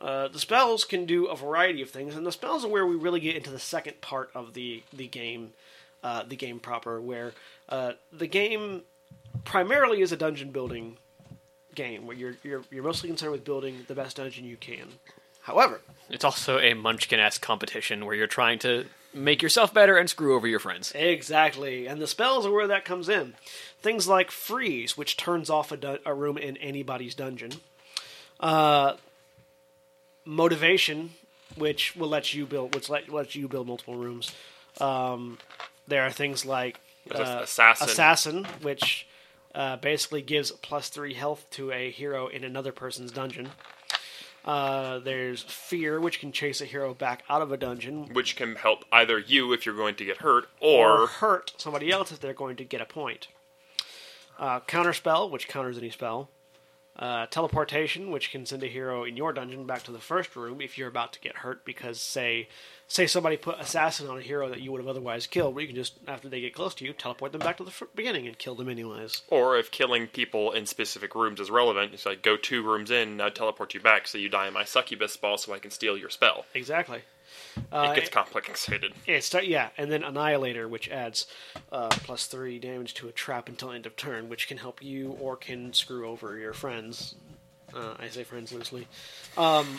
Uh, 0.00 0.28
the 0.28 0.38
spells 0.38 0.84
can 0.84 1.06
do 1.06 1.26
a 1.26 1.36
variety 1.36 1.80
of 1.80 1.90
things, 1.90 2.14
and 2.14 2.26
the 2.26 2.32
spells 2.32 2.64
are 2.64 2.68
where 2.68 2.86
we 2.86 2.94
really 2.94 3.20
get 3.20 3.36
into 3.36 3.50
the 3.50 3.58
second 3.58 4.00
part 4.00 4.30
of 4.34 4.54
the 4.54 4.82
the 4.92 5.06
game, 5.08 5.52
uh, 6.02 6.22
the 6.22 6.36
game 6.36 6.60
proper, 6.60 7.00
where 7.00 7.32
uh, 7.68 7.92
the 8.12 8.26
game 8.26 8.82
primarily 9.44 10.00
is 10.02 10.12
a 10.12 10.16
dungeon 10.16 10.50
building 10.50 10.98
game, 11.74 12.06
where 12.06 12.16
you're 12.16 12.36
you're 12.42 12.62
you're 12.70 12.84
mostly 12.84 13.08
concerned 13.08 13.32
with 13.32 13.44
building 13.44 13.84
the 13.88 13.94
best 13.94 14.16
dungeon 14.16 14.44
you 14.44 14.56
can. 14.56 14.88
However, 15.42 15.80
It's 16.08 16.24
also 16.24 16.58
a 16.58 16.72
Munchkin-esque 16.74 17.42
competition 17.42 18.06
where 18.06 18.14
you're 18.14 18.26
trying 18.26 18.58
to 18.60 18.86
make 19.14 19.42
yourself 19.42 19.72
better 19.72 19.96
and 19.96 20.10
screw 20.10 20.34
over 20.34 20.46
your 20.46 20.58
friends. 20.58 20.92
Exactly, 20.94 21.86
and 21.86 22.00
the 22.00 22.06
spells 22.06 22.46
are 22.46 22.52
where 22.52 22.66
that 22.66 22.84
comes 22.84 23.08
in. 23.08 23.34
Things 23.80 24.08
like 24.08 24.30
freeze, 24.30 24.96
which 24.96 25.16
turns 25.16 25.48
off 25.48 25.70
a, 25.72 25.76
dun- 25.76 25.98
a 26.04 26.14
room 26.14 26.36
in 26.36 26.56
anybody's 26.56 27.14
dungeon. 27.14 27.52
Uh, 28.40 28.94
motivation, 30.24 31.10
which 31.56 31.94
will 31.96 32.08
let 32.08 32.34
you 32.34 32.46
build, 32.46 32.74
which 32.74 32.90
let 32.90 33.08
lets 33.08 33.34
you 33.34 33.48
build 33.48 33.66
multiple 33.66 33.96
rooms. 33.96 34.32
Um, 34.80 35.38
there 35.86 36.02
are 36.02 36.10
things 36.10 36.44
like 36.44 36.80
uh, 37.14 37.40
assassin. 37.42 37.88
assassin, 37.88 38.44
which 38.62 39.06
uh, 39.54 39.76
basically 39.76 40.22
gives 40.22 40.50
plus 40.50 40.88
three 40.88 41.14
health 41.14 41.46
to 41.50 41.70
a 41.70 41.90
hero 41.90 42.26
in 42.26 42.42
another 42.44 42.72
person's 42.72 43.12
dungeon. 43.12 43.50
Uh, 44.44 44.98
there's 44.98 45.42
fear, 45.42 46.00
which 46.00 46.20
can 46.20 46.30
chase 46.30 46.60
a 46.60 46.66
hero 46.66 46.92
back 46.92 47.22
out 47.30 47.40
of 47.40 47.50
a 47.50 47.56
dungeon, 47.56 48.12
which 48.12 48.36
can 48.36 48.56
help 48.56 48.84
either 48.92 49.18
you 49.18 49.52
if 49.54 49.64
you're 49.64 49.74
going 49.74 49.94
to 49.94 50.04
get 50.04 50.18
hurt, 50.18 50.48
or 50.60 51.02
or, 51.02 51.06
hurt 51.06 51.54
somebody 51.56 51.90
else 51.90 52.12
if 52.12 52.20
they're 52.20 52.34
going 52.34 52.56
to 52.56 52.64
get 52.64 52.80
a 52.80 52.84
point. 52.84 53.28
Uh, 54.38 54.60
counterspell, 54.60 55.30
which 55.30 55.48
counters 55.48 55.78
any 55.78 55.90
spell. 55.90 56.28
Uh, 56.96 57.26
teleportation, 57.26 58.12
which 58.12 58.30
can 58.30 58.46
send 58.46 58.62
a 58.62 58.68
hero 58.68 59.02
in 59.02 59.16
your 59.16 59.32
dungeon 59.32 59.66
back 59.66 59.82
to 59.82 59.90
the 59.90 59.98
first 59.98 60.36
room 60.36 60.60
if 60.60 60.78
you're 60.78 60.86
about 60.88 61.12
to 61.12 61.18
get 61.18 61.38
hurt 61.38 61.64
because, 61.64 62.00
say, 62.00 62.48
say 62.86 63.04
somebody 63.04 63.36
put 63.36 63.58
assassin 63.58 64.08
on 64.08 64.16
a 64.18 64.22
hero 64.22 64.48
that 64.48 64.60
you 64.60 64.70
would 64.70 64.80
have 64.80 64.86
otherwise 64.86 65.26
killed, 65.26 65.54
but 65.56 65.62
you 65.62 65.66
can 65.66 65.74
just 65.74 65.98
after 66.06 66.28
they 66.28 66.40
get 66.40 66.54
close 66.54 66.72
to 66.72 66.84
you, 66.84 66.92
teleport 66.92 67.32
them 67.32 67.40
back 67.40 67.56
to 67.56 67.64
the 67.64 67.70
f- 67.70 67.82
beginning 67.96 68.28
and 68.28 68.38
kill 68.38 68.54
them 68.54 68.68
anyways. 68.68 69.22
or 69.26 69.58
if 69.58 69.72
killing 69.72 70.06
people 70.06 70.52
in 70.52 70.66
specific 70.66 71.16
rooms 71.16 71.40
is 71.40 71.50
relevant, 71.50 71.92
it's 71.92 72.06
like 72.06 72.22
go 72.22 72.36
two 72.36 72.62
rooms 72.62 72.92
in, 72.92 73.16
now 73.16 73.28
teleport 73.28 73.74
you 73.74 73.80
back 73.80 74.06
so 74.06 74.16
you 74.16 74.28
die 74.28 74.46
in 74.46 74.54
my 74.54 74.62
succubus 74.64 75.16
ball 75.16 75.36
so 75.36 75.52
I 75.52 75.58
can 75.58 75.72
steal 75.72 75.98
your 75.98 76.10
spell. 76.10 76.44
Exactly. 76.54 77.02
It 77.56 77.94
gets 77.96 78.10
complicated. 78.10 78.92
Yeah, 79.06 79.20
start, 79.20 79.44
yeah, 79.46 79.68
and 79.76 79.90
then 79.90 80.02
Annihilator, 80.04 80.68
which 80.68 80.88
adds 80.88 81.26
uh, 81.72 81.88
plus 81.90 82.26
three 82.26 82.58
damage 82.58 82.94
to 82.94 83.08
a 83.08 83.12
trap 83.12 83.48
until 83.48 83.70
end 83.70 83.86
of 83.86 83.96
turn, 83.96 84.28
which 84.28 84.48
can 84.48 84.58
help 84.58 84.82
you 84.82 85.16
or 85.20 85.36
can 85.36 85.72
screw 85.72 86.08
over 86.08 86.38
your 86.38 86.52
friends. 86.52 87.14
Uh, 87.74 87.94
I 87.98 88.08
say 88.08 88.24
friends 88.24 88.52
loosely. 88.52 88.86
Um, 89.36 89.78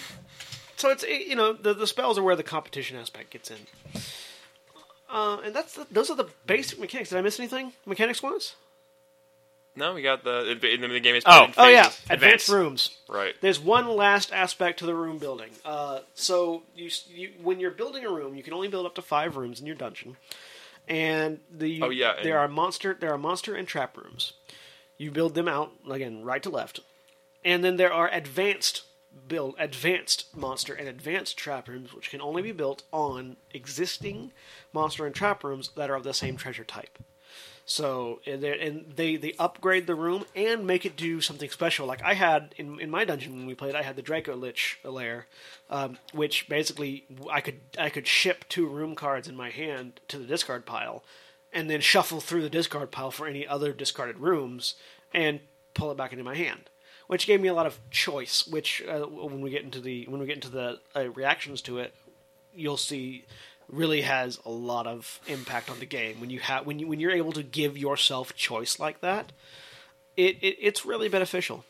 so 0.76 0.90
it's 0.92 1.04
it- 1.04 1.28
you 1.28 1.36
know 1.36 1.54
the 1.54 1.74
the 1.74 1.88
spells 1.88 2.18
are 2.18 2.24
where 2.24 2.36
the 2.36 2.44
competition 2.44 2.98
aspect 2.98 3.30
gets 3.30 3.50
in, 3.50 3.58
uh, 5.10 5.38
and 5.44 5.56
that's 5.56 5.76
the, 5.76 5.88
those 5.92 6.10
are 6.10 6.16
the 6.16 6.28
basic 6.46 6.80
mechanics. 6.80 7.10
Did 7.10 7.20
I 7.20 7.22
miss 7.22 7.40
anything 7.40 7.74
mechanics 7.86 8.22
wise? 8.22 8.56
No, 9.76 9.94
we 9.94 10.02
got 10.02 10.24
the 10.24 10.52
in 10.52 10.82
the 10.82 11.00
game 11.02 11.16
is 11.16 11.24
Oh. 11.26 11.46
in 11.46 11.54
Oh 11.58 11.68
yeah, 11.68 11.88
advanced 11.88 12.10
Advanced. 12.10 12.50
rooms. 12.50 12.98
right. 13.10 13.36
There's 13.42 13.60
one 13.60 13.88
last 13.90 14.32
aspect 14.32 14.80
to 14.80 14.86
the 14.86 14.96
room 14.96 15.18
building. 15.18 15.50
Uh, 15.66 16.00
so 16.14 16.64
you, 16.76 16.90
you 17.08 17.34
when 17.42 17.60
you're 17.60 17.72
building 17.72 18.06
a 18.06 18.10
room, 18.10 18.36
you 18.36 18.44
can 18.44 18.54
only 18.54 18.68
build 18.70 18.86
up 18.86 18.96
to 18.96 19.02
five 19.02 19.36
rooms 19.38 19.60
in 19.60 19.66
your 19.66 19.76
dungeon, 19.76 20.16
and 20.88 21.40
the 21.52 21.82
Oh, 21.82 21.90
yeah, 21.90 22.16
and- 22.18 22.26
there 22.26 22.40
are 22.40 22.48
monster 22.48 22.96
there 23.00 23.12
are 23.14 23.18
monster 23.18 23.56
and 23.56 23.68
trap 23.68 23.98
rooms. 23.98 24.34
You 24.98 25.12
build 25.12 25.36
them 25.36 25.48
out 25.50 25.74
again, 25.92 26.24
right 26.24 26.42
to 26.44 26.50
left, 26.50 26.80
and 27.44 27.64
then 27.64 27.76
there 27.76 27.92
are 27.92 28.10
advanced 28.14 28.84
build 29.28 29.56
advanced 29.58 30.36
monster 30.36 30.74
and 30.74 30.88
advanced 30.90 31.38
trap 31.38 31.68
rooms, 31.68 31.94
which 31.94 32.10
can 32.10 32.22
only 32.22 32.42
be 32.42 32.52
built 32.52 32.84
on 32.92 33.38
existing 33.54 34.32
monster 34.74 35.06
and 35.06 35.16
trap 35.16 35.44
rooms 35.44 35.70
that 35.76 35.90
are 35.90 35.96
of 35.96 36.04
the 36.04 36.14
same 36.14 36.36
treasure 36.38 36.64
type. 36.66 36.98
So 37.68 38.22
and 38.28 38.44
they 38.44 38.60
and 38.60 38.94
they 38.96 39.16
they 39.16 39.34
upgrade 39.40 39.88
the 39.88 39.96
room 39.96 40.26
and 40.36 40.68
make 40.68 40.86
it 40.86 40.96
do 40.96 41.20
something 41.20 41.50
special. 41.50 41.88
Like 41.88 42.04
I 42.04 42.14
had 42.14 42.54
in 42.58 42.80
in 42.80 42.92
my 42.92 43.06
dungeon 43.06 43.34
when 43.34 43.48
we 43.48 43.56
played, 43.56 43.74
I 43.74 43.82
had 43.82 43.96
the 43.96 44.04
Draco 44.04 44.36
Lich 44.36 44.80
lair, 44.84 45.26
um, 45.72 45.98
which 46.14 46.48
basically 46.48 47.06
I 47.32 47.42
could 47.42 47.62
I 47.80 47.90
could 47.90 48.06
ship 48.06 48.46
two 48.50 48.68
room 48.68 48.94
cards 48.94 49.28
in 49.28 49.36
my 49.36 49.50
hand 49.50 50.00
to 50.10 50.20
the 50.20 50.26
discard 50.26 50.68
pile, 50.68 51.04
and 51.52 51.68
then 51.68 51.82
shuffle 51.82 52.22
through 52.22 52.44
the 52.44 52.52
discard 52.52 52.92
pile 52.92 53.10
for 53.10 53.26
any 53.26 53.48
other 53.48 53.74
discarded 53.74 54.20
rooms 54.20 54.76
and 55.12 55.40
pull 55.74 55.90
it 55.92 55.98
back 55.98 56.12
into 56.12 56.24
my 56.24 56.36
hand. 56.36 56.70
Which 57.08 57.26
gave 57.26 57.42
me 57.42 57.48
a 57.48 57.54
lot 57.54 57.66
of 57.66 57.80
choice. 57.90 58.46
Which 58.46 58.84
uh, 58.88 59.08
when 59.08 59.42
we 59.42 59.50
get 59.50 59.64
into 59.64 59.82
the 59.82 60.06
when 60.06 60.20
we 60.20 60.28
get 60.28 60.36
into 60.36 60.50
the 60.50 60.80
uh, 60.96 61.10
reactions 61.10 61.64
to 61.64 61.80
it, 61.80 61.96
you'll 62.54 62.78
see 62.78 63.26
really 63.70 64.02
has 64.02 64.40
a 64.46 64.50
lot 64.50 64.88
of 64.88 65.20
impact 65.28 65.70
on 65.70 65.80
the 65.80 65.86
game 65.86 66.20
when 66.20 66.30
you 66.30 66.40
have 66.40 66.66
when 66.66 66.80
you 66.80 66.88
when 66.88 67.00
you're 67.00 67.12
able 67.12 67.32
to 67.34 67.44
give 67.44 67.78
yourself 67.78 68.36
choice 68.36 68.80
like 68.80 69.02
that. 69.02 69.32
It, 70.18 70.38
it 70.42 70.58
it's 70.62 70.86
really 70.86 71.10
beneficial. 71.10 71.66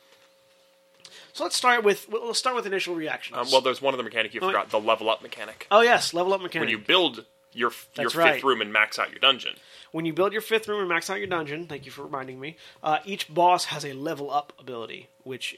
So 1.34 1.44
let's 1.44 1.56
start 1.56 1.84
with 1.84 2.08
we'll 2.10 2.28
let's 2.28 2.40
start 2.40 2.56
with 2.56 2.66
initial 2.66 2.96
reactions. 2.96 3.38
Um, 3.38 3.48
well, 3.52 3.62
there's 3.62 3.82
one 3.82 3.94
other 3.94 4.04
mechanic 4.04 4.34
you 4.34 4.42
Oh, 4.42 4.48
forgot: 4.48 4.70
the 4.70 4.80
level 4.80 5.10
up 5.10 5.22
mechanic. 5.22 5.68
oh 5.72 5.82
yes, 5.82 6.14
level 6.14 6.34
up 6.34 6.42
mechanic. 6.42 6.68
When 6.68 6.70
you 6.70 6.84
build 6.84 7.26
your 7.54 7.72
your 7.96 8.06
That's 8.10 8.14
fifth 8.14 8.16
right. 8.18 8.44
room 8.44 8.62
and 8.62 8.72
max 8.72 9.00
out 9.00 9.12
your 9.12 9.20
dungeon, 9.20 9.54
When 9.92 10.06
you 10.06 10.14
build 10.14 10.34
your 10.34 10.42
fifth 10.42 10.68
room 10.68 10.80
and 10.82 10.90
max 10.90 11.10
out 11.10 11.18
your 11.20 11.28
dungeon, 11.28 11.68
thank 11.68 11.86
you 11.86 11.92
for 11.92 12.04
reminding 12.04 12.40
me. 12.40 12.58
Uh, 12.84 13.00
each 13.06 13.34
boss 13.34 13.66
has 13.66 13.86
a 13.86 13.94
level 13.94 14.30
up 14.32 14.54
ability, 14.60 15.08
which 15.24 15.58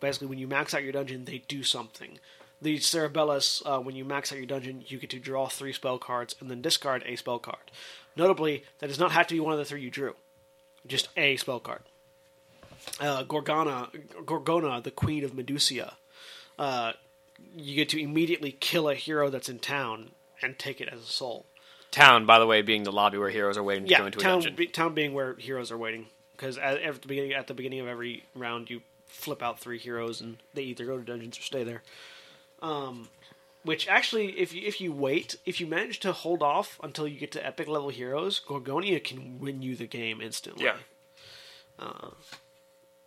basically, 0.00 0.26
when 0.28 0.38
you 0.38 0.46
max 0.48 0.74
out 0.74 0.82
your 0.82 0.92
dungeon, 0.92 1.24
they 1.24 1.38
do 1.48 1.62
something. 1.62 2.18
The 2.62 2.78
Cerebellus, 2.78 3.62
uh, 3.66 3.80
when 3.80 3.94
you 3.96 4.04
max 4.04 4.32
out 4.32 4.38
your 4.38 4.46
dungeon, 4.46 4.82
you 4.86 4.98
get 4.98 5.10
to 5.10 5.18
draw 5.18 5.46
three 5.48 5.72
spell 5.72 5.98
cards 5.98 6.34
and 6.40 6.50
then 6.50 6.62
discard 6.62 7.02
a 7.06 7.16
spell 7.16 7.38
card. 7.38 7.70
Notably, 8.16 8.64
that 8.78 8.86
does 8.86 8.98
not 8.98 9.12
have 9.12 9.26
to 9.26 9.34
be 9.34 9.40
one 9.40 9.52
of 9.52 9.58
the 9.58 9.64
three 9.66 9.82
you 9.82 9.90
drew, 9.90 10.14
just 10.86 11.08
a 11.16 11.36
spell 11.36 11.60
card. 11.60 11.82
Uh, 13.00 13.24
Gorgona, 13.24 13.90
Gorgona, 14.24 14.82
the 14.82 14.90
Queen 14.90 15.22
of 15.24 15.32
Medusia, 15.32 15.94
uh, 16.58 16.92
you 17.54 17.74
get 17.74 17.90
to 17.90 18.00
immediately 18.00 18.52
kill 18.52 18.88
a 18.88 18.94
hero 18.94 19.28
that's 19.28 19.48
in 19.50 19.58
town 19.58 20.12
and 20.40 20.58
take 20.58 20.80
it 20.80 20.88
as 20.90 21.00
a 21.00 21.06
soul. 21.06 21.44
Town, 21.90 22.24
by 22.24 22.38
the 22.38 22.46
way, 22.46 22.62
being 22.62 22.84
the 22.84 22.92
lobby 22.92 23.18
where 23.18 23.28
heroes 23.30 23.58
are 23.58 23.62
waiting 23.62 23.84
to 23.84 23.90
Yeah, 23.90 23.98
go 23.98 24.06
into 24.06 24.18
a 24.18 24.22
dungeon. 24.22 24.54
be, 24.54 24.66
town 24.66 24.94
being 24.94 25.12
where 25.12 25.34
heroes 25.34 25.70
are 25.70 25.78
waiting. 25.78 26.06
Because 26.32 26.56
at, 26.58 26.80
at 26.80 27.02
the 27.02 27.08
beginning, 27.08 27.32
at 27.32 27.46
the 27.46 27.54
beginning 27.54 27.80
of 27.80 27.86
every 27.86 28.24
round, 28.34 28.70
you 28.70 28.82
flip 29.06 29.42
out 29.42 29.58
three 29.58 29.78
heroes, 29.78 30.20
and 30.20 30.36
they 30.54 30.62
either 30.62 30.84
go 30.84 30.96
to 30.98 31.02
dungeons 31.04 31.38
or 31.38 31.42
stay 31.42 31.64
there. 31.64 31.82
Um, 32.62 33.08
which 33.64 33.88
actually, 33.88 34.38
if 34.38 34.54
you 34.54 34.62
if 34.66 34.80
you 34.80 34.92
wait, 34.92 35.36
if 35.44 35.60
you 35.60 35.66
manage 35.66 35.98
to 36.00 36.12
hold 36.12 36.42
off 36.42 36.78
until 36.82 37.08
you 37.08 37.18
get 37.18 37.32
to 37.32 37.44
epic 37.44 37.66
level 37.66 37.88
heroes, 37.88 38.40
Gorgonia 38.46 39.02
can 39.02 39.40
win 39.40 39.60
you 39.60 39.74
the 39.74 39.86
game 39.86 40.20
instantly. 40.20 40.64
yeah. 40.64 40.76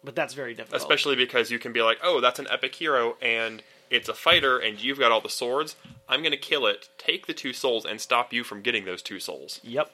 but 0.04 0.16
that's 0.16 0.34
very 0.34 0.54
difficult. 0.54 0.82
Especially 0.82 1.16
because 1.16 1.50
you 1.50 1.60
can 1.60 1.72
be 1.72 1.82
like, 1.82 1.98
oh, 2.04 2.20
that's 2.20 2.40
an 2.40 2.48
epic 2.52 2.76
hero, 2.76 3.16
and 3.22 3.64
it's 3.90 4.10
a 4.10 4.14
fighter, 4.14 4.58
and 4.58 4.82
you've 4.84 5.00
got 5.00 5.12
all 5.12 5.22
the 5.22 5.30
swords. 5.30 5.76
I'm 6.08 6.22
going 6.22 6.32
to 6.32 6.38
kill 6.38 6.66
it, 6.66 6.90
take 6.98 7.28
the 7.28 7.34
two 7.34 7.54
souls, 7.54 7.86
and 7.86 8.02
stop 8.02 8.34
you 8.34 8.44
from 8.44 8.62
getting 8.62 8.86
those 8.86 9.02
two 9.02 9.20
souls. 9.20 9.60
Yep. 9.64 9.92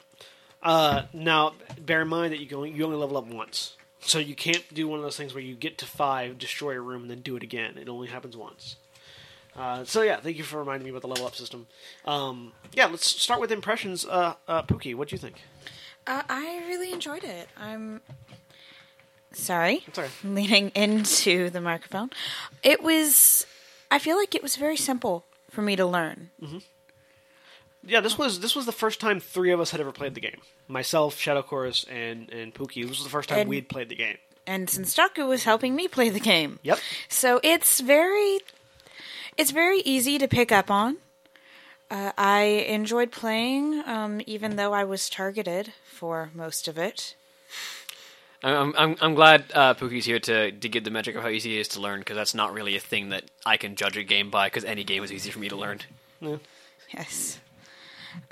Uh, 0.63 1.03
now, 1.13 1.53
bear 1.79 2.01
in 2.01 2.07
mind 2.07 2.33
that 2.33 2.39
you 2.39 2.57
only, 2.57 2.71
you 2.71 2.83
only 2.85 2.97
level 2.97 3.17
up 3.17 3.27
once. 3.27 3.75
So 3.99 4.19
you 4.19 4.35
can't 4.35 4.63
do 4.73 4.87
one 4.87 4.99
of 4.99 5.03
those 5.03 5.17
things 5.17 5.33
where 5.33 5.43
you 5.43 5.55
get 5.55 5.77
to 5.79 5.85
five, 5.85 6.37
destroy 6.37 6.73
a 6.73 6.79
room, 6.79 7.03
and 7.03 7.11
then 7.11 7.21
do 7.21 7.35
it 7.35 7.43
again. 7.43 7.77
It 7.77 7.89
only 7.89 8.07
happens 8.07 8.35
once. 8.35 8.77
Uh, 9.57 9.83
so 9.85 10.01
yeah, 10.01 10.17
thank 10.19 10.37
you 10.37 10.43
for 10.43 10.59
reminding 10.59 10.83
me 10.83 10.89
about 10.89 11.01
the 11.01 11.07
level 11.07 11.25
up 11.25 11.35
system. 11.35 11.67
Um, 12.05 12.51
yeah, 12.73 12.87
let's 12.87 13.07
start 13.21 13.39
with 13.39 13.51
impressions. 13.51 14.05
Uh, 14.05 14.33
uh, 14.47 14.63
Pooky, 14.63 14.93
what 14.95 15.07
do 15.09 15.15
you 15.15 15.19
think? 15.19 15.41
Uh, 16.05 16.21
I 16.29 16.61
really 16.67 16.91
enjoyed 16.91 17.23
it. 17.23 17.47
I'm 17.57 18.01
sorry, 19.31 19.83
Sorry. 19.93 20.09
leaning 20.23 20.69
into 20.75 21.49
the 21.49 21.61
microphone. 21.61 22.09
It 22.63 22.83
was. 22.83 23.45
I 23.91 23.99
feel 23.99 24.17
like 24.17 24.35
it 24.35 24.43
was 24.43 24.55
very 24.55 24.77
simple 24.77 25.25
for 25.49 25.61
me 25.61 25.75
to 25.75 25.85
learn. 25.85 26.31
Yeah, 27.87 28.01
this 28.01 28.17
was 28.17 28.39
this 28.39 28.55
was 28.55 28.65
the 28.65 28.71
first 28.71 28.99
time 28.99 29.19
three 29.19 29.51
of 29.51 29.59
us 29.59 29.71
had 29.71 29.79
ever 29.79 29.91
played 29.91 30.15
the 30.15 30.21
game. 30.21 30.41
Myself, 30.67 31.17
Shadow 31.17 31.43
Chorus, 31.43 31.85
and 31.89 32.29
and 32.31 32.53
Pooky. 32.53 32.81
This 32.81 32.89
was 32.97 33.03
the 33.03 33.09
first 33.09 33.29
time 33.29 33.39
And- 33.39 33.49
we'd 33.49 33.69
played 33.69 33.89
the 33.89 33.95
game. 33.95 34.17
And 34.47 34.67
Senstaku 34.67 35.27
was 35.27 35.43
helping 35.43 35.75
me 35.75 35.87
play 35.87 36.09
the 36.09 36.19
game, 36.19 36.59
Yep. 36.61 36.77
So 37.09 37.39
it's 37.41 37.79
very, 37.79 38.37
it's 39.37 39.51
very 39.51 39.79
easy 39.79 40.17
to 40.17 40.27
pick 40.27 40.51
up 40.51 40.71
on. 40.71 40.97
Uh, 41.89 42.11
I 42.17 42.43
enjoyed 42.67 43.11
playing, 43.11 43.83
um, 43.85 44.21
even 44.25 44.55
though 44.55 44.73
I 44.73 44.83
was 44.83 45.09
targeted 45.09 45.73
for 45.85 46.31
most 46.33 46.67
of 46.67 46.77
it. 46.77 47.15
I'm, 48.43 48.73
I'm, 48.77 48.95
I'm 49.01 49.15
glad 49.15 49.45
uh, 49.53 49.73
Pooky's 49.75 50.05
here 50.05 50.19
to, 50.19 50.51
to 50.51 50.69
give 50.69 50.83
the 50.83 50.91
metric 50.91 51.15
of 51.15 51.23
how 51.23 51.29
easy 51.29 51.57
it 51.57 51.61
is 51.61 51.67
to 51.69 51.79
learn, 51.79 51.99
because 51.99 52.15
that's 52.15 52.33
not 52.33 52.53
really 52.53 52.75
a 52.75 52.79
thing 52.79 53.09
that 53.09 53.23
I 53.45 53.57
can 53.57 53.75
judge 53.75 53.97
a 53.97 54.03
game 54.03 54.29
by, 54.29 54.47
because 54.47 54.65
any 54.65 54.83
game 54.83 55.03
is 55.03 55.11
easy 55.11 55.31
for 55.31 55.39
me 55.39 55.49
to 55.49 55.55
learn. 55.55 55.79
Yes. 56.93 57.39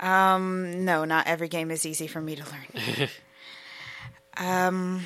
Um, 0.00 0.84
no, 0.84 1.04
not 1.04 1.26
every 1.26 1.48
game 1.48 1.70
is 1.70 1.86
easy 1.86 2.06
for 2.06 2.20
me 2.20 2.36
to 2.36 2.44
learn. 2.44 3.08
um, 4.36 5.02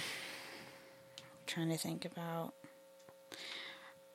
trying 1.47 1.71
to 1.71 1.78
think 1.78 2.05
about. 2.05 2.55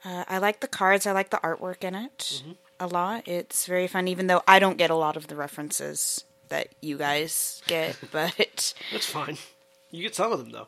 Uh, 0.06 0.24
I 0.28 0.38
like 0.38 0.60
the 0.60 0.68
cards. 0.68 1.06
I 1.08 1.12
like 1.14 1.30
the 1.30 1.38
artwork 1.38 1.84
in 1.84 1.96
it 1.96 2.44
a 2.80 2.88
lot. 2.88 3.28
It's 3.28 3.66
very 3.66 3.88
fun, 3.88 4.08
even 4.08 4.28
though 4.28 4.42
I 4.48 4.60
don't 4.60 4.78
get 4.78 4.90
a 4.90 4.96
lot 4.96 5.16
of 5.16 5.28
the 5.28 5.36
references 5.36 6.24
that 6.50 6.68
you 6.82 6.98
guys 6.98 7.62
get. 7.68 7.98
But 8.12 8.74
That's 8.92 9.06
fine. 9.06 9.38
You 9.92 10.02
get 10.04 10.16
some 10.16 10.32
of 10.32 10.40
them 10.40 10.52
though. 10.52 10.68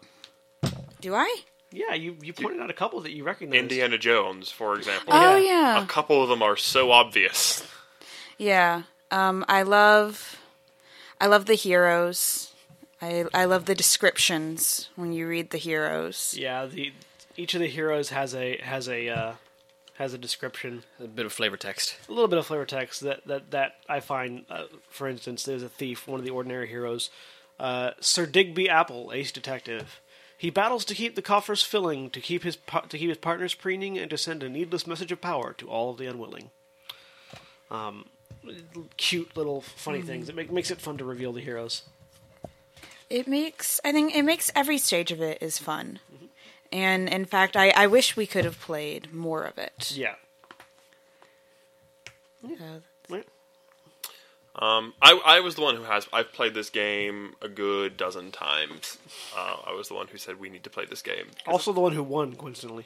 do 1.01 1.13
I? 1.15 1.37
Yeah, 1.71 1.93
you 1.93 2.15
you 2.21 2.31
pointed 2.31 2.61
out 2.61 2.69
a 2.69 2.73
couple 2.73 3.01
that 3.01 3.11
you 3.11 3.23
recognize. 3.25 3.59
Indiana 3.59 3.97
Jones, 3.97 4.49
for 4.51 4.75
example. 4.75 5.13
Oh 5.13 5.35
Yeah. 5.35 5.75
yeah, 5.75 5.83
A 5.83 5.87
couple 5.87 6.23
of 6.23 6.29
them 6.29 6.41
are 6.41 6.55
so 6.55 6.91
obvious. 6.91 7.63
yeah. 8.37 8.83
Um, 9.11 9.43
I 9.47 9.61
love, 9.63 10.37
I 11.19 11.27
love 11.27 11.45
the 11.45 11.55
heroes. 11.55 12.53
I 13.01 13.25
I 13.33 13.45
love 13.45 13.65
the 13.65 13.75
descriptions 13.75 14.89
when 14.95 15.11
you 15.11 15.27
read 15.27 15.49
the 15.49 15.57
heroes. 15.57 16.33
Yeah, 16.37 16.65
the 16.65 16.93
each 17.37 17.53
of 17.53 17.59
the 17.61 17.67
heroes 17.67 18.09
has 18.09 18.33
a 18.35 18.57
has 18.57 18.87
a 18.87 19.09
uh, 19.09 19.33
has 19.95 20.13
a 20.13 20.17
description, 20.17 20.83
A 20.99 21.07
bit 21.07 21.25
of 21.25 21.31
flavor 21.33 21.57
text. 21.57 21.95
a 22.09 22.11
little 22.11 22.27
bit 22.27 22.37
of 22.39 22.45
flavor 22.45 22.65
text 22.65 23.01
that 23.01 23.25
that 23.27 23.51
that 23.51 23.75
I 23.87 23.99
find. 23.99 24.45
Uh, 24.49 24.65
for 24.89 25.07
instance, 25.07 25.43
there's 25.43 25.63
a 25.63 25.69
thief, 25.69 26.07
one 26.07 26.19
of 26.19 26.25
the 26.25 26.31
ordinary 26.31 26.67
heroes, 26.67 27.09
uh, 27.59 27.91
Sir 27.99 28.25
Digby 28.25 28.69
Apple, 28.69 29.11
ace 29.13 29.31
detective. 29.31 30.01
He 30.37 30.49
battles 30.49 30.83
to 30.85 30.93
keep 30.95 31.15
the 31.15 31.21
coffers 31.21 31.61
filling, 31.61 32.09
to 32.09 32.19
keep 32.19 32.43
his 32.43 32.57
to 32.89 32.97
keep 32.97 33.09
his 33.09 33.17
partners 33.17 33.53
preening, 33.53 33.97
and 33.97 34.09
to 34.09 34.17
send 34.17 34.43
a 34.43 34.49
needless 34.49 34.85
message 34.85 35.11
of 35.11 35.21
power 35.21 35.53
to 35.53 35.69
all 35.69 35.91
of 35.91 35.97
the 35.97 36.07
unwilling. 36.07 36.51
Um, 37.71 38.05
cute 38.97 39.35
little 39.35 39.61
funny 39.61 40.01
things. 40.01 40.29
It 40.29 40.35
make, 40.35 40.51
makes 40.51 40.69
it 40.71 40.81
fun 40.81 40.97
to 40.97 41.05
reveal 41.05 41.31
the 41.33 41.41
heroes. 41.41 41.83
It 43.09 43.27
makes 43.27 43.79
I 43.85 43.91
think 43.91 44.13
it 44.15 44.23
makes 44.23 44.51
every 44.55 44.77
stage 44.77 45.11
of 45.11 45.21
it 45.21 45.37
is 45.41 45.57
fun. 45.57 45.99
And 46.71 47.07
in 47.09 47.25
fact, 47.25 47.55
I, 47.55 47.69
I 47.69 47.87
wish 47.87 48.17
we 48.17 48.25
could 48.25 48.45
have 48.45 48.59
played 48.59 49.13
more 49.13 49.43
of 49.43 49.57
it. 49.57 49.91
Yeah. 49.95 50.15
Right. 53.09 53.25
Um, 54.57 54.93
I, 55.01 55.19
I 55.25 55.39
was 55.41 55.55
the 55.55 55.61
one 55.61 55.75
who 55.75 55.83
has. 55.83 56.07
I've 56.13 56.31
played 56.31 56.53
this 56.53 56.69
game 56.69 57.33
a 57.41 57.49
good 57.49 57.97
dozen 57.97 58.31
times. 58.31 58.97
Uh, 59.35 59.57
I 59.67 59.73
was 59.73 59.87
the 59.89 59.95
one 59.95 60.07
who 60.07 60.17
said 60.17 60.39
we 60.39 60.49
need 60.49 60.63
to 60.63 60.69
play 60.69 60.85
this 60.85 61.01
game. 61.01 61.27
Also, 61.47 61.73
the 61.73 61.81
one 61.81 61.91
who 61.93 62.03
won, 62.03 62.35
coincidentally. 62.35 62.85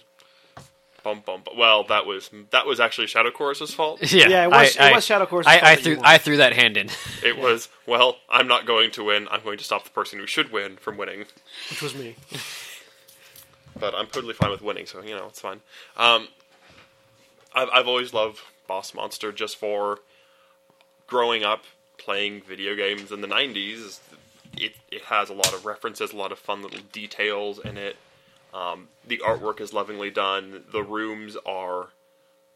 Bum, 1.04 1.22
bum, 1.26 1.42
bum. 1.46 1.56
Well, 1.58 1.84
that 1.86 2.06
was 2.06 2.30
that 2.52 2.66
was 2.66 2.80
actually 2.80 3.08
Shadow 3.08 3.32
Chorus's 3.32 3.74
fault. 3.74 4.00
Yeah, 4.12 4.28
Yeah, 4.28 4.44
it 4.46 4.52
was- 4.52 4.76
it 4.76 4.94
was 4.94 5.06
Shadow 5.06 5.26
Chorus's 5.26 5.48
I, 5.48 5.60
fault 5.60 5.64
I 5.72 5.76
that 5.76 5.84
threw 5.84 5.96
won. 5.96 6.06
I 6.06 6.18
threw 6.18 6.38
that 6.38 6.54
hand 6.54 6.76
in. 6.78 6.90
It 7.24 7.38
was 7.38 7.70
well. 7.86 8.18
I'm 8.30 8.48
not 8.48 8.66
going 8.66 8.92
to 8.92 9.04
win. 9.06 9.28
I'm 9.30 9.42
going 9.44 9.58
to 9.60 9.64
stop 9.64 9.84
the 9.84 9.90
person 9.92 10.20
who 10.20 10.26
should 10.28 10.52
win 10.52 10.78
from 10.78 10.98
winning. 10.98 11.26
Which 11.70 11.82
was 11.82 11.94
me. 11.96 12.16
But 13.78 13.96
I'm 13.96 14.08
totally 14.08 14.34
fine 14.34 14.52
with 14.52 14.62
winning, 14.62 14.86
so 14.86 15.02
you 15.02 15.16
know 15.16 15.28
it's 15.28 15.42
fine. 15.42 15.62
Um, 15.98 16.30
I've 17.54 17.70
I've 17.74 17.88
always 17.88 18.14
loved 18.14 18.40
Boss 18.68 18.94
Monster 18.94 19.32
just 19.32 19.58
for 19.58 20.00
growing 21.08 21.44
up 21.44 21.64
playing 21.98 22.42
video 22.42 22.76
games 22.76 23.12
in 23.12 23.22
the 23.22 23.28
'90s. 23.28 24.00
It 24.58 24.74
it 24.92 25.04
has 25.04 25.30
a 25.30 25.34
lot 25.34 25.54
of 25.54 25.66
references, 25.66 26.12
a 26.12 26.18
lot 26.18 26.32
of 26.32 26.40
fun 26.40 26.62
little 26.62 26.82
details 26.92 27.60
in 27.60 27.78
it. 27.78 27.98
Um, 28.54 28.88
the 29.06 29.20
artwork 29.20 29.62
is 29.62 29.74
lovingly 29.74 30.10
done. 30.10 30.64
The 30.72 30.84
rooms 30.84 31.38
are 31.46 31.90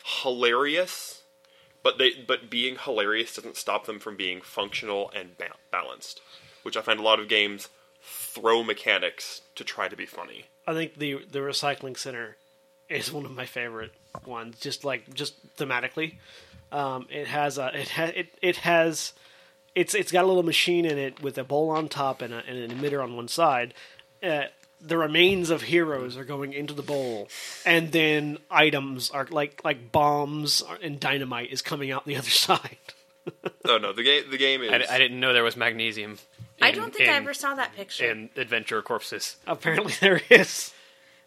hilarious, 0.04 1.24
but 1.84 1.98
they 1.98 2.12
but 2.14 2.50
being 2.50 2.78
hilarious 2.84 3.36
doesn't 3.36 3.58
stop 3.58 3.86
them 3.86 4.00
from 4.00 4.16
being 4.16 4.42
functional 4.42 5.12
and 5.16 5.38
ba- 5.38 5.56
balanced, 5.72 6.22
which 6.64 6.76
I 6.76 6.82
find 6.82 7.00
a 7.00 7.04
lot 7.04 7.20
of 7.20 7.28
games 7.28 7.70
throw 8.34 8.64
mechanics 8.64 9.42
to 9.56 9.64
try 9.64 9.88
to 9.88 9.96
be 9.96 10.06
funny. 10.06 10.46
I 10.66 10.74
think 10.74 10.96
the 10.96 11.26
the 11.30 11.40
recycling 11.40 11.98
center 11.98 12.38
is 12.90 13.12
one 13.12 13.26
of 13.26 13.32
my 13.32 13.46
favorite 13.46 13.92
ones. 14.26 14.60
Just 14.60 14.84
like 14.84 15.14
just 15.14 15.56
thematically, 15.58 16.16
um, 16.72 17.08
it 17.10 17.28
has 17.28 17.58
a 17.58 17.80
it 17.80 17.90
ha, 17.90 18.04
it 18.16 18.38
it 18.42 18.58
has 18.58 19.14
it's 19.76 19.94
it's 19.94 20.12
got 20.12 20.24
a 20.24 20.28
little 20.28 20.44
machine 20.44 20.86
in 20.86 20.98
it 20.98 21.22
with 21.22 21.38
a 21.38 21.44
bowl 21.44 21.70
on 21.70 21.90
top 21.90 22.22
and, 22.22 22.34
a, 22.34 22.44
and 22.48 22.58
an 22.58 22.78
emitter 22.78 23.04
on 23.04 23.16
one 23.16 23.28
side. 23.28 23.74
Uh, 24.22 24.44
the 24.86 24.98
remains 24.98 25.50
of 25.50 25.64
heroes 25.64 26.18
are 26.18 26.26
going 26.26 26.52
into 26.52 26.74
the 26.74 26.82
bowl, 26.82 27.30
and 27.66 27.92
then 27.92 28.38
items 28.52 29.10
are 29.12 29.28
like 29.30 29.62
like 29.64 29.92
bombs 29.92 30.64
and 30.82 31.00
dynamite 31.00 31.52
is 31.52 31.62
coming 31.62 31.92
out 31.92 32.06
the 32.06 32.16
other 32.18 32.30
side. 32.30 32.78
oh 33.66 33.78
no. 33.78 33.94
The 33.94 34.04
game. 34.04 34.24
The 34.30 34.38
game 34.38 34.62
is. 34.62 34.72
I, 34.72 34.96
I 34.96 34.98
didn't 34.98 35.20
know 35.20 35.34
there 35.34 35.44
was 35.44 35.56
magnesium. 35.56 36.18
I 36.64 36.70
in- 36.70 36.76
don't 36.76 36.94
think 36.96 37.10
I 37.10 37.14
ever 37.16 37.34
saw 37.34 37.56
that 37.56 37.76
picture. 37.76 38.10
in 38.10 38.30
Adventure 38.36 38.82
Corpses. 38.82 39.38
Apparently, 39.48 39.94
there 40.00 40.22
is. 40.30 40.74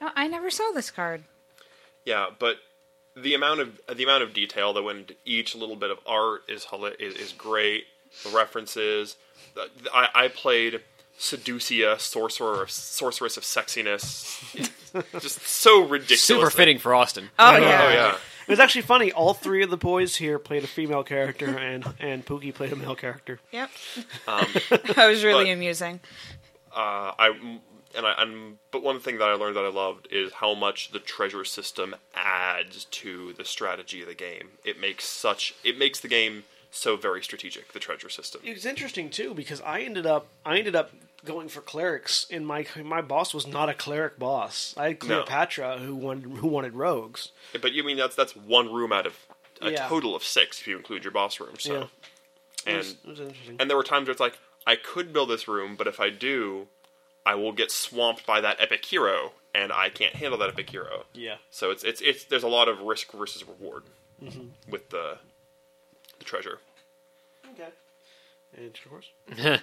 No, 0.00 0.10
I 0.14 0.26
never 0.28 0.50
saw 0.50 0.70
this 0.72 0.90
card. 0.90 1.24
Yeah, 2.04 2.26
but 2.38 2.56
the 3.16 3.34
amount 3.34 3.60
of 3.60 3.80
the 3.94 4.04
amount 4.04 4.22
of 4.22 4.32
detail 4.34 4.72
that 4.74 4.82
went 4.82 4.98
into 4.98 5.14
each 5.24 5.54
little 5.54 5.76
bit 5.76 5.90
of 5.90 5.98
art 6.06 6.42
is 6.48 6.66
is, 6.98 7.14
is 7.14 7.32
great. 7.32 7.84
The 8.24 8.30
references. 8.30 9.16
I, 9.92 10.08
I 10.14 10.28
played 10.28 10.82
Seducia, 11.18 11.98
sorcerer 11.98 12.62
of 12.62 12.70
sorceress 12.70 13.36
of 13.36 13.42
sexiness. 13.42 14.40
Just 15.20 15.40
so 15.46 15.80
ridiculous. 15.82 16.22
Super 16.22 16.50
fitting 16.50 16.78
for 16.78 16.94
Austin. 16.94 17.30
Oh, 17.38 17.56
Oh 17.56 17.58
yeah. 17.58 18.16
Yeah. 18.46 18.52
It 18.52 18.52
was 18.52 18.60
actually 18.60 18.82
funny. 18.82 19.12
All 19.12 19.34
three 19.34 19.62
of 19.62 19.70
the 19.70 19.76
boys 19.76 20.16
here 20.16 20.38
played 20.38 20.64
a 20.64 20.66
female 20.68 21.02
character, 21.02 21.46
and 21.58 21.84
and 21.98 22.24
Pooky 22.24 22.54
played 22.54 22.72
a 22.72 22.76
male 22.76 22.94
character. 22.94 23.40
Yep. 23.52 23.70
Um, 24.28 24.46
that 24.70 25.06
was 25.08 25.24
really 25.24 25.44
but- 25.46 25.50
amusing. 25.52 26.00
uh, 26.72 27.12
I 27.18 27.60
and 27.96 28.06
I 28.06 28.14
and 28.18 28.58
but 28.70 28.82
one 28.82 29.00
thing 29.00 29.18
that 29.18 29.28
I 29.28 29.32
learned 29.34 29.56
that 29.56 29.64
I 29.64 29.68
loved 29.70 30.08
is 30.10 30.34
how 30.34 30.54
much 30.54 30.92
the 30.92 30.98
treasure 30.98 31.44
system 31.44 31.94
adds 32.14 32.84
to 32.86 33.32
the 33.32 33.44
strategy 33.44 34.02
of 34.02 34.08
the 34.08 34.14
game. 34.14 34.50
It 34.64 34.80
makes 34.80 35.04
such 35.06 35.54
it 35.64 35.78
makes 35.78 36.00
the 36.00 36.08
game 36.08 36.44
so 36.70 36.96
very 36.96 37.22
strategic. 37.22 37.72
The 37.72 37.78
treasure 37.78 38.10
system. 38.10 38.42
It 38.44 38.52
was 38.54 38.66
interesting 38.66 39.08
too 39.10 39.32
because 39.34 39.60
I 39.62 39.80
ended 39.80 40.06
up 40.06 40.26
I 40.44 40.58
ended 40.58 40.76
up 40.76 40.90
going 41.24 41.48
for 41.48 41.60
clerics, 41.60 42.26
and 42.30 42.46
my 42.46 42.66
my 42.82 43.00
boss 43.00 43.32
was 43.34 43.46
not 43.46 43.68
a 43.68 43.74
cleric 43.74 44.18
boss. 44.18 44.74
I 44.76 44.88
had 44.88 45.02
No. 45.02 45.06
Cleopatra 45.24 45.78
who 45.78 45.94
wanted 45.94 46.24
who 46.38 46.48
wanted 46.48 46.74
rogues. 46.74 47.32
But 47.60 47.72
you 47.72 47.82
mean 47.84 47.96
that's 47.96 48.14
that's 48.16 48.36
one 48.36 48.72
room 48.72 48.92
out 48.92 49.06
of 49.06 49.16
a 49.60 49.70
Yeah. 49.72 49.88
total 49.88 50.14
of 50.14 50.22
six 50.22 50.60
if 50.60 50.66
you 50.66 50.76
include 50.76 51.04
your 51.04 51.12
boss 51.12 51.40
room. 51.40 51.54
So 51.58 51.72
Yeah. 51.74 51.82
It 51.84 51.88
and 52.68 52.76
was, 52.78 52.90
it 52.90 53.06
was 53.06 53.20
interesting. 53.20 53.56
and 53.60 53.70
there 53.70 53.76
were 53.76 53.82
times 53.84 54.06
where 54.06 54.12
it's 54.12 54.20
like 54.20 54.38
I 54.66 54.76
could 54.76 55.12
build 55.12 55.30
this 55.30 55.46
room, 55.48 55.76
but 55.76 55.86
if 55.86 56.00
I 56.00 56.10
do, 56.10 56.66
I 57.24 57.34
will 57.36 57.52
get 57.52 57.70
swamped 57.70 58.26
by 58.26 58.40
that 58.40 58.60
epic 58.60 58.84
hero, 58.84 59.32
and 59.54 59.72
I 59.72 59.88
can't 59.90 60.14
handle 60.16 60.38
that 60.40 60.48
epic 60.48 60.70
hero. 60.70 61.04
yeah. 61.14 61.36
So 61.50 61.70
it's 61.70 61.82
it's 61.84 62.00
it's 62.00 62.24
there's 62.24 62.42
a 62.42 62.48
lot 62.48 62.68
of 62.68 62.80
risk 62.82 63.12
versus 63.12 63.42
reward 63.46 63.84
Mm-hmm. 64.22 64.70
with 64.70 64.90
the 64.90 65.18
the 66.18 66.24
treasure. 66.24 66.58
Okay. 67.52 67.68
And 68.56 68.78
of 68.84 68.90
course. 68.90 69.60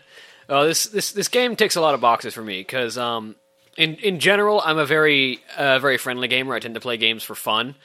Oh, 0.50 0.66
this 0.66 0.86
this 0.86 1.12
this 1.14 1.30
game 1.30 1.56
ticks 1.56 1.76
a 1.76 1.82
lot 1.82 1.94
of 1.94 2.02
boxes 2.02 2.34
for 2.34 2.44
me 2.44 2.60
because 2.60 2.98
um, 2.98 3.36
in 3.78 3.96
in 3.96 4.20
general, 4.20 4.62
I'm 4.64 4.78
a 4.78 4.86
very 4.86 5.40
uh, 5.58 5.80
very 5.80 5.98
friendly 5.98 6.28
gamer. 6.28 6.54
I 6.54 6.60
tend 6.60 6.76
to 6.76 6.82
play 6.82 6.98
games 6.98 7.24
for 7.24 7.36
fun, 7.36 7.76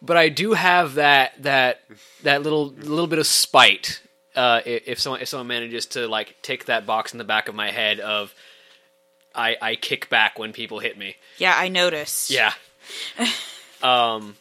but 0.00 0.16
I 0.16 0.28
do 0.28 0.54
have 0.54 0.94
that 0.94 1.42
that 1.42 1.80
that 2.22 2.42
little 2.42 2.68
little 2.68 3.06
bit 3.06 3.18
of 3.18 3.26
spite 3.26 4.00
uh, 4.34 4.60
if 4.64 4.98
someone 4.98 5.20
if 5.20 5.28
someone 5.28 5.46
manages 5.46 5.86
to 5.86 6.08
like 6.08 6.36
tick 6.42 6.66
that 6.66 6.86
box 6.86 7.12
in 7.12 7.18
the 7.18 7.24
back 7.24 7.48
of 7.48 7.54
my 7.54 7.70
head 7.70 8.00
of 8.00 8.34
I 9.34 9.56
I 9.60 9.76
kick 9.76 10.08
back 10.08 10.38
when 10.38 10.52
people 10.52 10.78
hit 10.78 10.96
me. 10.96 11.16
Yeah, 11.38 11.54
I 11.56 11.68
notice. 11.68 12.30
Yeah. 12.30 12.52
um, 13.82 14.36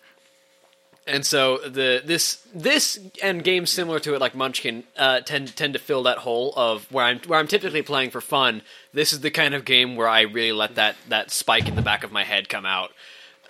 and 1.08 1.26
so 1.26 1.58
the 1.58 2.02
this 2.04 2.46
this 2.54 3.00
and 3.22 3.44
games 3.44 3.70
similar 3.70 4.00
to 4.00 4.16
it, 4.16 4.22
like 4.22 4.36
Munchkin, 4.36 4.84
uh, 4.98 5.22
tend 5.22 5.56
tend 5.56 5.74
to 5.74 5.80
fill 5.80 6.04
that 6.04 6.20
hole 6.20 6.54
of 6.56 6.92
where 6.92 7.06
I'm 7.06 7.20
where 7.28 7.40
I'm 7.40 7.48
typically 7.48 7.82
playing 7.82 8.10
for 8.10 8.22
fun. 8.22 8.62
This 8.94 9.14
is 9.14 9.22
the 9.22 9.32
kind 9.32 9.54
of 9.54 9.66
game 9.66 9.96
where 9.96 10.08
I 10.08 10.22
really 10.22 10.52
let 10.52 10.76
that 10.76 10.96
that 11.10 11.32
spike 11.32 11.68
in 11.68 11.76
the 11.76 11.82
back 11.82 12.04
of 12.04 12.12
my 12.12 12.24
head 12.24 12.50
come 12.50 12.66
out, 12.66 12.92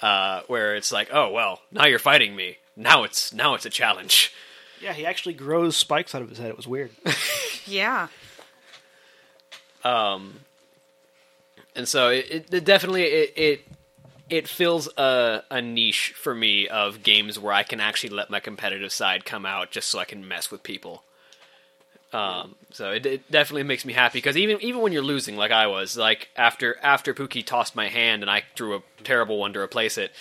uh, 0.01 0.41
where 0.47 0.75
it's 0.75 0.91
like, 0.91 1.09
oh 1.13 1.31
well, 1.31 1.61
now 1.71 1.85
you're 1.85 1.99
fighting 1.99 2.35
me. 2.35 2.57
Now 2.75 3.03
it's 3.03 3.33
now 3.33 3.53
it's 3.53 3.65
a 3.65 3.69
challenge. 3.69 4.33
Yeah, 4.81 4.91
he 4.91 5.05
actually 5.05 5.33
grows 5.33 5.77
spikes 5.77 6.13
out 6.13 6.21
of 6.21 6.29
his 6.29 6.37
head. 6.37 6.49
It 6.49 6.57
was 6.57 6.67
weird. 6.67 6.91
Yeah. 7.67 8.09
Um, 9.83 10.41
and 11.75 11.87
so 11.87 12.09
it, 12.09 12.25
it, 12.29 12.53
it 12.53 12.65
definitely 12.65 13.03
it, 13.03 13.33
it 13.35 13.67
it 14.29 14.47
fills 14.47 14.87
a, 14.97 15.43
a 15.51 15.61
niche 15.61 16.13
for 16.15 16.33
me 16.33 16.67
of 16.67 17.03
games 17.03 17.39
where 17.39 17.53
I 17.53 17.63
can 17.63 17.79
actually 17.79 18.09
let 18.09 18.29
my 18.29 18.39
competitive 18.39 18.91
side 18.91 19.25
come 19.25 19.45
out 19.45 19.71
just 19.71 19.89
so 19.89 19.99
I 19.99 20.05
can 20.05 20.27
mess 20.27 20.49
with 20.49 20.63
people. 20.63 21.03
Um, 22.11 22.55
so 22.71 22.91
it, 22.91 23.05
it 23.05 23.31
definitely 23.31 23.63
makes 23.63 23.83
me 23.83 23.91
happy 23.91 24.19
because 24.19 24.37
even 24.37 24.61
even 24.61 24.81
when 24.81 24.93
you're 24.93 25.03
losing, 25.03 25.35
like 25.35 25.51
I 25.51 25.67
was, 25.67 25.97
like 25.97 26.29
after 26.35 26.77
after 26.81 27.13
Pooky 27.13 27.45
tossed 27.45 27.75
my 27.75 27.89
hand 27.89 28.23
and 28.23 28.31
I 28.31 28.43
drew 28.55 28.75
a 28.75 28.81
terrible 29.03 29.37
one 29.37 29.53
to 29.53 29.59
replace 29.59 29.97
it, 29.97 30.11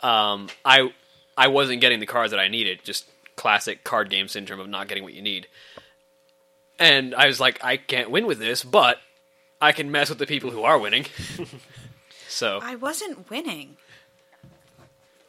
um, 0.00 0.48
I 0.64 0.92
I 1.36 1.48
wasn't 1.48 1.80
getting 1.80 2.00
the 2.00 2.06
cards 2.06 2.30
that 2.30 2.40
I 2.40 2.48
needed. 2.48 2.80
Just 2.82 3.06
classic 3.36 3.84
card 3.84 4.10
game 4.10 4.28
syndrome 4.28 4.60
of 4.60 4.68
not 4.68 4.88
getting 4.88 5.04
what 5.04 5.12
you 5.12 5.22
need. 5.22 5.46
And 6.78 7.14
I 7.14 7.26
was 7.26 7.40
like, 7.40 7.62
I 7.62 7.76
can't 7.76 8.10
win 8.10 8.26
with 8.26 8.38
this, 8.38 8.64
but 8.64 8.98
I 9.60 9.72
can 9.72 9.90
mess 9.92 10.08
with 10.08 10.18
the 10.18 10.26
people 10.26 10.50
who 10.50 10.62
are 10.62 10.78
winning. 10.78 11.06
so 12.34 12.60
I 12.62 12.74
wasn't 12.74 13.30
winning. 13.30 13.76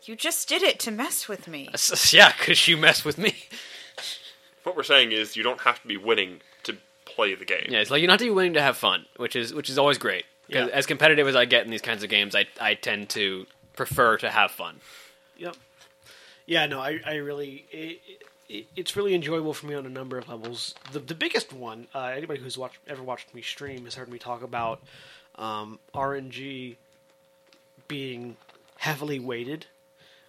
You 0.04 0.16
just 0.16 0.48
did 0.48 0.62
it 0.62 0.80
to 0.82 0.92
mess 0.92 1.28
with 1.28 1.48
me. 1.48 1.70
s- 1.74 2.14
yeah, 2.20 2.32
because 2.38 2.68
you 2.68 2.78
mess 2.78 3.04
with 3.04 3.18
me. 3.18 3.34
What 4.64 4.76
we're 4.76 4.84
saying 4.84 5.12
is 5.12 5.36
you 5.36 5.44
don't 5.44 5.62
have 5.62 5.82
to 5.82 5.88
be 5.88 5.98
winning 5.98 6.42
to 6.64 6.78
play 7.06 7.34
the 7.36 7.46
game. 7.46 7.68
Yeah, 7.70 7.80
it's 7.80 7.90
like 7.92 8.02
you 8.02 8.08
don't 8.08 8.14
have 8.14 8.20
to 8.20 8.26
be 8.26 8.32
willing 8.32 8.54
to 8.54 8.62
have 8.62 8.78
fun, 8.78 9.06
which 9.18 9.36
is 9.36 9.54
which 9.54 9.70
is 9.70 9.78
always 9.78 9.98
great. 9.98 10.26
'Cause 10.52 10.68
Yeah. 10.68 10.74
As 10.74 10.86
competitive 10.86 11.28
as 11.28 11.36
I 11.36 11.46
get 11.46 11.66
in 11.66 11.72
these 11.72 11.82
kinds 11.82 12.04
of 12.04 12.10
games, 12.10 12.36
I 12.36 12.46
I 12.62 12.76
tend 12.76 13.10
to 13.12 13.48
prefer 13.74 14.18
to 14.18 14.30
have 14.30 14.52
fun. 14.52 14.80
Yep. 15.38 15.56
Yeah, 16.48 16.68
no, 16.68 16.80
I, 16.80 17.00
I 17.04 17.16
really, 17.16 17.66
it, 17.72 18.00
it, 18.48 18.68
it's 18.76 18.96
really 18.96 19.16
enjoyable 19.16 19.56
for 19.56 19.66
me 19.66 19.74
on 19.74 19.88
a 19.88 19.90
number 19.90 20.20
of 20.20 20.30
levels. 20.30 20.76
The 20.92 21.00
the 21.00 21.16
biggest 21.16 21.52
one, 21.52 21.88
uh, 21.96 22.12
anybody 22.16 22.40
who's 22.40 22.58
watched 22.60 22.78
ever 22.88 23.02
watched 23.02 23.34
me 23.34 23.42
stream 23.42 23.86
has 23.86 23.96
heard 23.96 24.08
me 24.10 24.20
talk 24.20 24.44
about 24.44 24.82
um, 25.38 25.80
RNG 25.96 26.76
being 27.88 28.38
heavily 28.78 29.20
weighted. 29.20 29.66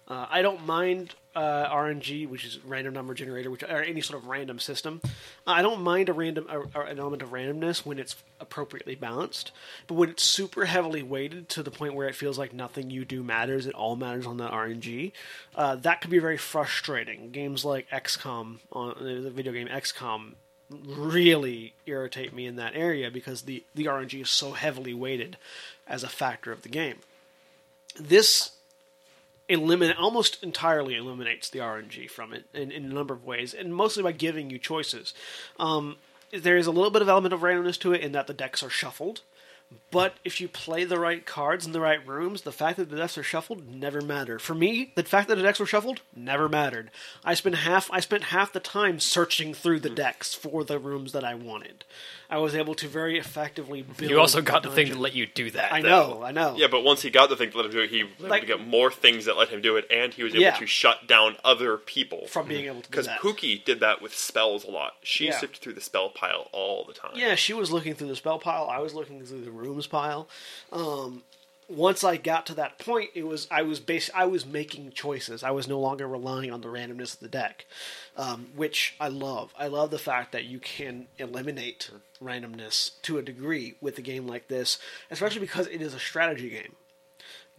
Uh, 0.07 0.25
I 0.29 0.41
don't 0.41 0.65
mind 0.65 1.15
uh, 1.35 1.67
RNG, 1.69 2.29
which 2.29 2.45
is 2.45 2.59
random 2.65 2.93
number 2.93 3.13
generator, 3.13 3.51
which 3.51 3.61
or 3.61 3.81
any 3.83 3.99
sort 3.99 4.17
of 4.23 4.27
random 4.29 4.57
system. 4.57 5.01
Uh, 5.03 5.51
I 5.51 5.61
don't 5.61 5.81
mind 5.81 6.07
a 6.07 6.13
random 6.13 6.47
a, 6.49 6.61
a- 6.79 6.85
an 6.85 6.97
element 6.97 7.21
of 7.21 7.31
randomness 7.31 7.85
when 7.85 7.99
it's 7.99 8.15
appropriately 8.39 8.95
balanced, 8.95 9.51
but 9.85 9.95
when 9.95 10.09
it's 10.09 10.23
super 10.23 10.63
heavily 10.65 11.03
weighted 11.03 11.49
to 11.49 11.61
the 11.61 11.71
point 11.71 11.93
where 11.93 12.07
it 12.07 12.15
feels 12.15 12.37
like 12.39 12.53
nothing 12.53 12.89
you 12.89 13.03
do 13.03 13.21
matters, 13.21 13.67
it 13.67 13.75
all 13.75 13.97
matters 13.97 14.25
on 14.25 14.37
the 14.37 14.47
RNG. 14.47 15.11
Uh, 15.55 15.75
that 15.75 15.99
can 15.99 16.09
be 16.09 16.19
very 16.19 16.37
frustrating. 16.37 17.29
Games 17.31 17.65
like 17.65 17.89
XCOM, 17.89 18.59
on 18.71 18.91
uh, 18.91 19.21
the 19.23 19.29
video 19.29 19.51
game 19.51 19.67
XCOM, 19.67 20.35
really 20.69 21.73
irritate 21.85 22.33
me 22.33 22.45
in 22.45 22.55
that 22.55 22.75
area 22.75 23.11
because 23.11 23.41
the 23.43 23.63
the 23.75 23.85
RNG 23.85 24.21
is 24.21 24.29
so 24.29 24.53
heavily 24.53 24.93
weighted 24.93 25.37
as 25.85 26.03
a 26.03 26.09
factor 26.09 26.51
of 26.53 26.61
the 26.63 26.69
game. 26.69 26.95
This 27.99 28.51
eliminate 29.49 29.97
almost 29.97 30.43
entirely 30.43 30.95
eliminates 30.95 31.49
the 31.49 31.59
RNG 31.59 32.09
from 32.09 32.33
it 32.33 32.45
in, 32.53 32.71
in 32.71 32.85
a 32.85 32.93
number 32.93 33.13
of 33.13 33.25
ways, 33.25 33.53
and 33.53 33.73
mostly 33.73 34.03
by 34.03 34.11
giving 34.11 34.49
you 34.49 34.59
choices. 34.59 35.13
Um, 35.59 35.97
there 36.31 36.57
is 36.57 36.67
a 36.67 36.71
little 36.71 36.91
bit 36.91 37.01
of 37.01 37.09
element 37.09 37.33
of 37.33 37.41
randomness 37.41 37.79
to 37.79 37.93
it 37.93 38.01
in 38.01 38.11
that 38.11 38.27
the 38.27 38.33
decks 38.33 38.61
are 38.61 38.69
shuffled, 38.69 39.21
but 39.91 40.15
if 40.23 40.39
you 40.39 40.47
play 40.47 40.85
the 40.85 40.99
right 40.99 41.25
cards 41.25 41.65
in 41.65 41.73
the 41.73 41.81
right 41.81 42.05
rooms, 42.05 42.41
the 42.41 42.51
fact 42.51 42.77
that 42.77 42.89
the 42.89 42.95
decks 42.95 43.17
are 43.17 43.23
shuffled 43.23 43.67
never 43.67 44.01
mattered. 44.01 44.41
For 44.41 44.55
me, 44.55 44.93
the 44.95 45.03
fact 45.03 45.27
that 45.27 45.35
the 45.35 45.43
decks 45.43 45.59
were 45.59 45.65
shuffled 45.65 46.01
never 46.15 46.47
mattered. 46.47 46.89
I 47.23 47.33
spent 47.33 47.55
half 47.55 47.89
I 47.91 47.99
spent 47.99 48.25
half 48.25 48.53
the 48.53 48.61
time 48.61 48.99
searching 48.99 49.53
through 49.53 49.81
the 49.81 49.89
decks 49.89 50.33
for 50.33 50.63
the 50.63 50.79
rooms 50.79 51.11
that 51.11 51.25
I 51.25 51.35
wanted. 51.35 51.83
I 52.29 52.39
was 52.39 52.55
able 52.55 52.75
to 52.75 52.87
very 52.89 53.17
effectively 53.17 53.83
build. 53.83 54.11
You 54.11 54.19
also 54.19 54.41
got 54.41 54.61
the 54.63 54.69
thing 54.69 54.87
dungeon. 54.87 54.95
that 54.97 55.01
let 55.01 55.13
you 55.15 55.27
do 55.27 55.49
that. 55.51 55.71
I 55.71 55.81
though. 55.81 55.87
know, 56.15 56.23
I 56.23 56.31
know. 56.31 56.55
Yeah, 56.57 56.67
but 56.69 56.83
once 56.83 57.01
he 57.01 57.09
got 57.09 57.29
the 57.29 57.37
thing 57.37 57.51
to 57.51 57.57
let 57.57 57.65
him 57.67 57.71
do 57.71 57.79
it, 57.79 57.89
he 57.89 58.03
was 58.03 58.11
able 58.19 58.29
Like- 58.29 58.41
to 58.41 58.47
get 58.47 58.59
more 58.67 58.91
things 58.91 59.25
that 59.25 59.37
let 59.37 59.47
him 59.49 59.61
do 59.61 59.77
it, 59.77 59.87
and 59.89 60.13
he 60.13 60.23
was 60.23 60.33
able 60.33 60.41
Yeah. 60.43 60.57
to 60.57 60.65
shut 60.67 61.07
down 61.07 61.37
other 61.45 61.77
people. 61.77 62.27
from 62.27 62.47
being 62.49 62.65
able 62.65 62.81
to 62.81 62.83
do 62.83 62.89
Because. 62.89 63.07
Pooky 63.07 63.63
did 63.63 63.79
that 63.79 64.01
with 64.01 64.13
spells 64.15 64.63
a 64.65 64.69
lot. 64.69 64.95
She 65.03 65.27
Yeah. 65.27 65.39
sifted 65.39 65.61
through 65.61 65.73
the 65.73 65.81
spell 65.81 66.09
pile 66.09 66.49
all 66.51 66.83
the 66.83 66.93
time. 66.93 67.11
Yeah, 67.15 67.35
she 67.35 67.53
was 67.53 67.71
looking 67.71 67.95
through 67.95 68.09
the 68.09 68.15
spell 68.17 68.39
pile. 68.39 68.67
I 68.69 68.79
was 68.79 68.93
looking 68.93 69.25
through 69.25 69.45
the 69.45 69.51
rooms 69.51 69.87
pile. 69.87 70.27
Um, 70.71 71.23
once 71.69 72.03
I 72.03 72.17
got 72.17 72.45
to 72.47 72.53
that 72.55 72.79
point, 72.79 73.11
it 73.13 73.23
was 73.23 73.47
I 73.51 73.61
was 73.61 73.79
bas- 73.79 74.09
I 74.15 74.25
was 74.25 74.45
making 74.45 74.91
choices. 74.91 75.43
I 75.43 75.51
was 75.51 75.67
no 75.67 75.79
longer 75.79 76.07
relying 76.07 76.51
on 76.51 76.61
the 76.61 76.69
randomness 76.69 77.15
of 77.15 77.19
the 77.19 77.27
deck, 77.27 77.65
um, 78.15 78.47
which 78.55 78.95
I 78.99 79.09
love. 79.09 79.53
I 79.57 79.67
love 79.67 79.91
the 79.91 79.99
fact 79.99 80.31
that 80.31 80.45
you 80.45 80.59
can 80.59 81.07
eliminate 81.17 81.91
randomness 82.23 82.91
to 83.03 83.17
a 83.17 83.21
degree 83.21 83.75
with 83.81 83.97
a 83.97 84.01
game 84.01 84.27
like 84.27 84.47
this, 84.47 84.77
especially 85.11 85.41
because 85.41 85.67
it 85.67 85.81
is 85.81 85.93
a 85.93 85.99
strategy 85.99 86.49
game. 86.49 86.75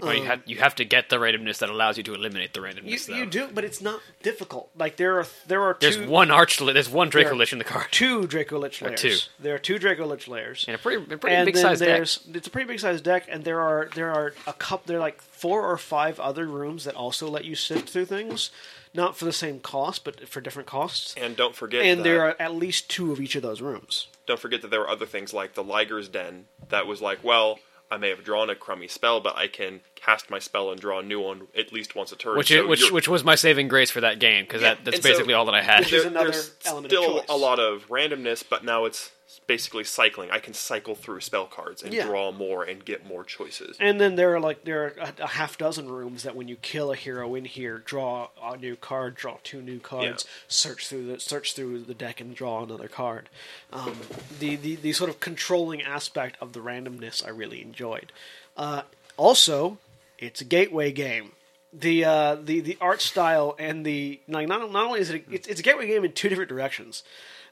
Well, 0.00 0.14
you 0.14 0.20
um, 0.20 0.26
have 0.26 0.42
you 0.46 0.58
have 0.58 0.74
to 0.76 0.84
get 0.84 1.08
the 1.08 1.16
randomness 1.16 1.58
that 1.58 1.70
allows 1.70 1.96
you 1.96 2.04
to 2.04 2.14
eliminate 2.14 2.54
the 2.54 2.60
randomness. 2.60 3.06
though. 3.06 3.14
you 3.16 3.26
do, 3.26 3.48
but 3.52 3.64
it's 3.64 3.80
not 3.82 4.00
difficult. 4.22 4.70
Like 4.76 4.96
there 4.96 5.18
are 5.18 5.26
there 5.46 5.62
are 5.62 5.74
two, 5.74 5.90
There's 5.90 6.08
one 6.08 6.30
arch. 6.30 6.58
There's 6.58 6.88
one 6.88 7.08
Draco 7.08 7.34
Lich 7.34 7.52
in 7.52 7.58
the 7.58 7.64
card, 7.64 7.88
two 7.90 8.26
Draco 8.26 8.58
Lich 8.58 8.80
layers. 8.80 9.00
two. 9.00 9.16
There 9.40 9.54
are 9.54 9.58
two 9.58 9.78
Draco 9.78 10.06
Lich 10.06 10.28
layers. 10.28 10.64
and 10.68 10.76
a 10.76 10.78
pretty 10.78 11.02
a 11.12 11.18
pretty 11.18 11.34
and 11.36 11.46
big 11.46 11.54
then 11.54 11.62
size 11.62 11.80
deck. 11.80 12.00
it's 12.36 12.46
a 12.46 12.50
pretty 12.50 12.68
big 12.68 12.78
sized 12.80 13.02
deck, 13.02 13.26
and 13.28 13.44
there 13.44 13.60
are 13.60 13.88
there 13.94 14.12
are 14.12 14.34
a 14.46 14.52
couple 14.52 14.84
there 14.86 14.98
are 14.98 15.00
like 15.00 15.20
four 15.20 15.68
or 15.68 15.76
five 15.76 16.20
other 16.20 16.46
rooms 16.46 16.84
that 16.84 16.94
also 16.94 17.28
let 17.28 17.44
you 17.44 17.54
sift 17.56 17.88
through 17.88 18.04
things, 18.04 18.50
not 18.94 19.16
for 19.16 19.24
the 19.24 19.32
same 19.32 19.58
cost, 19.60 20.04
but 20.04 20.28
for 20.28 20.40
different 20.40 20.68
costs. 20.68 21.14
And 21.16 21.36
don't 21.36 21.54
forget 21.56 21.84
And 21.84 22.00
that, 22.00 22.04
there 22.04 22.22
are 22.22 22.36
at 22.38 22.54
least 22.54 22.88
two 22.88 23.10
of 23.12 23.20
each 23.20 23.34
of 23.34 23.42
those 23.42 23.60
rooms. 23.60 24.06
don't 24.26 24.38
forget 24.38 24.62
that 24.62 24.70
there 24.70 24.80
were 24.80 24.88
other 24.88 25.06
things 25.06 25.32
like 25.34 25.54
the 25.54 25.64
Liger's 25.64 26.08
Den 26.08 26.44
that 26.68 26.86
was 26.86 27.00
like, 27.00 27.22
well, 27.24 27.58
I 27.90 27.96
may 27.96 28.10
have 28.10 28.22
drawn 28.24 28.50
a 28.50 28.54
crummy 28.54 28.86
spell, 28.88 29.20
but 29.20 29.36
I 29.36 29.46
can 29.48 29.80
cast 29.94 30.28
my 30.30 30.38
spell 30.38 30.70
and 30.70 30.80
draw 30.80 30.98
a 31.00 31.02
new 31.02 31.20
one 31.20 31.48
at 31.56 31.72
least 31.72 31.94
once 31.96 32.12
a 32.12 32.16
turn. 32.16 32.36
which 32.36 32.48
so 32.48 32.66
which 32.66 32.90
which 32.92 33.08
was 33.08 33.24
my 33.24 33.34
saving 33.34 33.68
grace 33.68 33.90
for 33.90 34.00
that 34.02 34.18
game 34.18 34.44
because 34.44 34.60
Yeah, 34.62 34.74
that, 34.74 34.84
that's 34.84 34.96
and 34.98 35.02
so- 35.04 35.08
basically 35.10 35.34
all 35.34 35.44
that 35.46 35.54
I 35.54 35.62
had. 35.62 35.80
Which 35.80 35.92
is 35.94 36.02
there- 36.02 36.10
another 36.10 36.30
there's 36.32 36.54
element 36.66 36.92
still 36.92 37.18
choice. 37.20 37.26
a 37.28 37.36
lot 37.36 37.58
of 37.58 37.88
randomness, 37.88 38.44
but 38.48 38.62
now 38.64 38.84
it's 38.84 39.10
basically 39.46 39.84
cycling. 39.84 40.30
I 40.30 40.38
can 40.38 40.54
cycle 40.54 40.94
through 40.94 41.20
spell 41.20 41.46
cards 41.46 41.82
and 41.82 41.92
Yeah. 41.92 42.04
draw 42.06 42.32
more 42.32 42.64
and 42.64 42.84
get 42.84 43.04
more 43.06 43.24
choices. 43.24 43.76
And 43.78 44.00
then 44.00 44.16
there 44.16 44.34
are 44.34 44.40
like 44.40 44.64
there 44.64 44.84
are 44.84 44.94
a, 44.98 45.12
a 45.24 45.26
half 45.26 45.58
dozen 45.58 45.88
rooms 45.90 46.22
that 46.22 46.34
when 46.34 46.48
you 46.48 46.56
kill 46.56 46.90
a 46.92 46.96
hero 46.96 47.34
in 47.34 47.44
here, 47.44 47.78
draw 47.78 48.28
a 48.42 48.56
new 48.56 48.74
card, 48.76 49.14
draw 49.14 49.38
two 49.44 49.60
new 49.60 49.80
cards, 49.80 50.24
Yeah. 50.26 50.30
search 50.48 50.86
through 50.88 51.06
the 51.06 51.20
search 51.20 51.54
through 51.54 51.80
the 51.84 51.94
deck 51.94 52.20
and 52.20 52.34
draw 52.34 52.62
another 52.62 52.88
card. 52.88 53.28
Um, 53.72 53.96
the, 54.38 54.56
the 54.56 54.76
the 54.76 54.92
sort 54.92 55.10
of 55.10 55.20
controlling 55.20 55.82
aspect 55.82 56.36
of 56.40 56.52
the 56.54 56.60
randomness 56.60 57.24
I 57.24 57.30
really 57.30 57.60
enjoyed. 57.62 58.12
Uh, 58.56 58.82
also, 59.16 59.78
it's 60.18 60.40
a 60.40 60.44
gateway 60.44 60.90
game. 60.92 61.32
The 61.72 62.02
uh, 62.04 62.34
the 62.36 62.60
the 62.60 62.78
art 62.80 63.02
style 63.02 63.54
and 63.58 63.84
the 63.84 64.20
like 64.26 64.48
not 64.48 64.72
not 64.72 64.86
only 64.86 65.00
is 65.00 65.10
it 65.10 65.22
a, 65.28 65.34
it's, 65.34 65.46
it's 65.46 65.60
a 65.60 65.62
gateway 65.62 65.86
game 65.86 66.02
in 66.02 66.12
two 66.12 66.30
different 66.30 66.48
directions. 66.48 67.02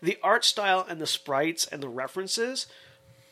The 0.02 0.18
art 0.22 0.44
style 0.44 0.84
and 0.88 1.00
the 1.00 1.06
sprites 1.06 1.66
and 1.66 1.82
the 1.82 1.88
references 1.88 2.66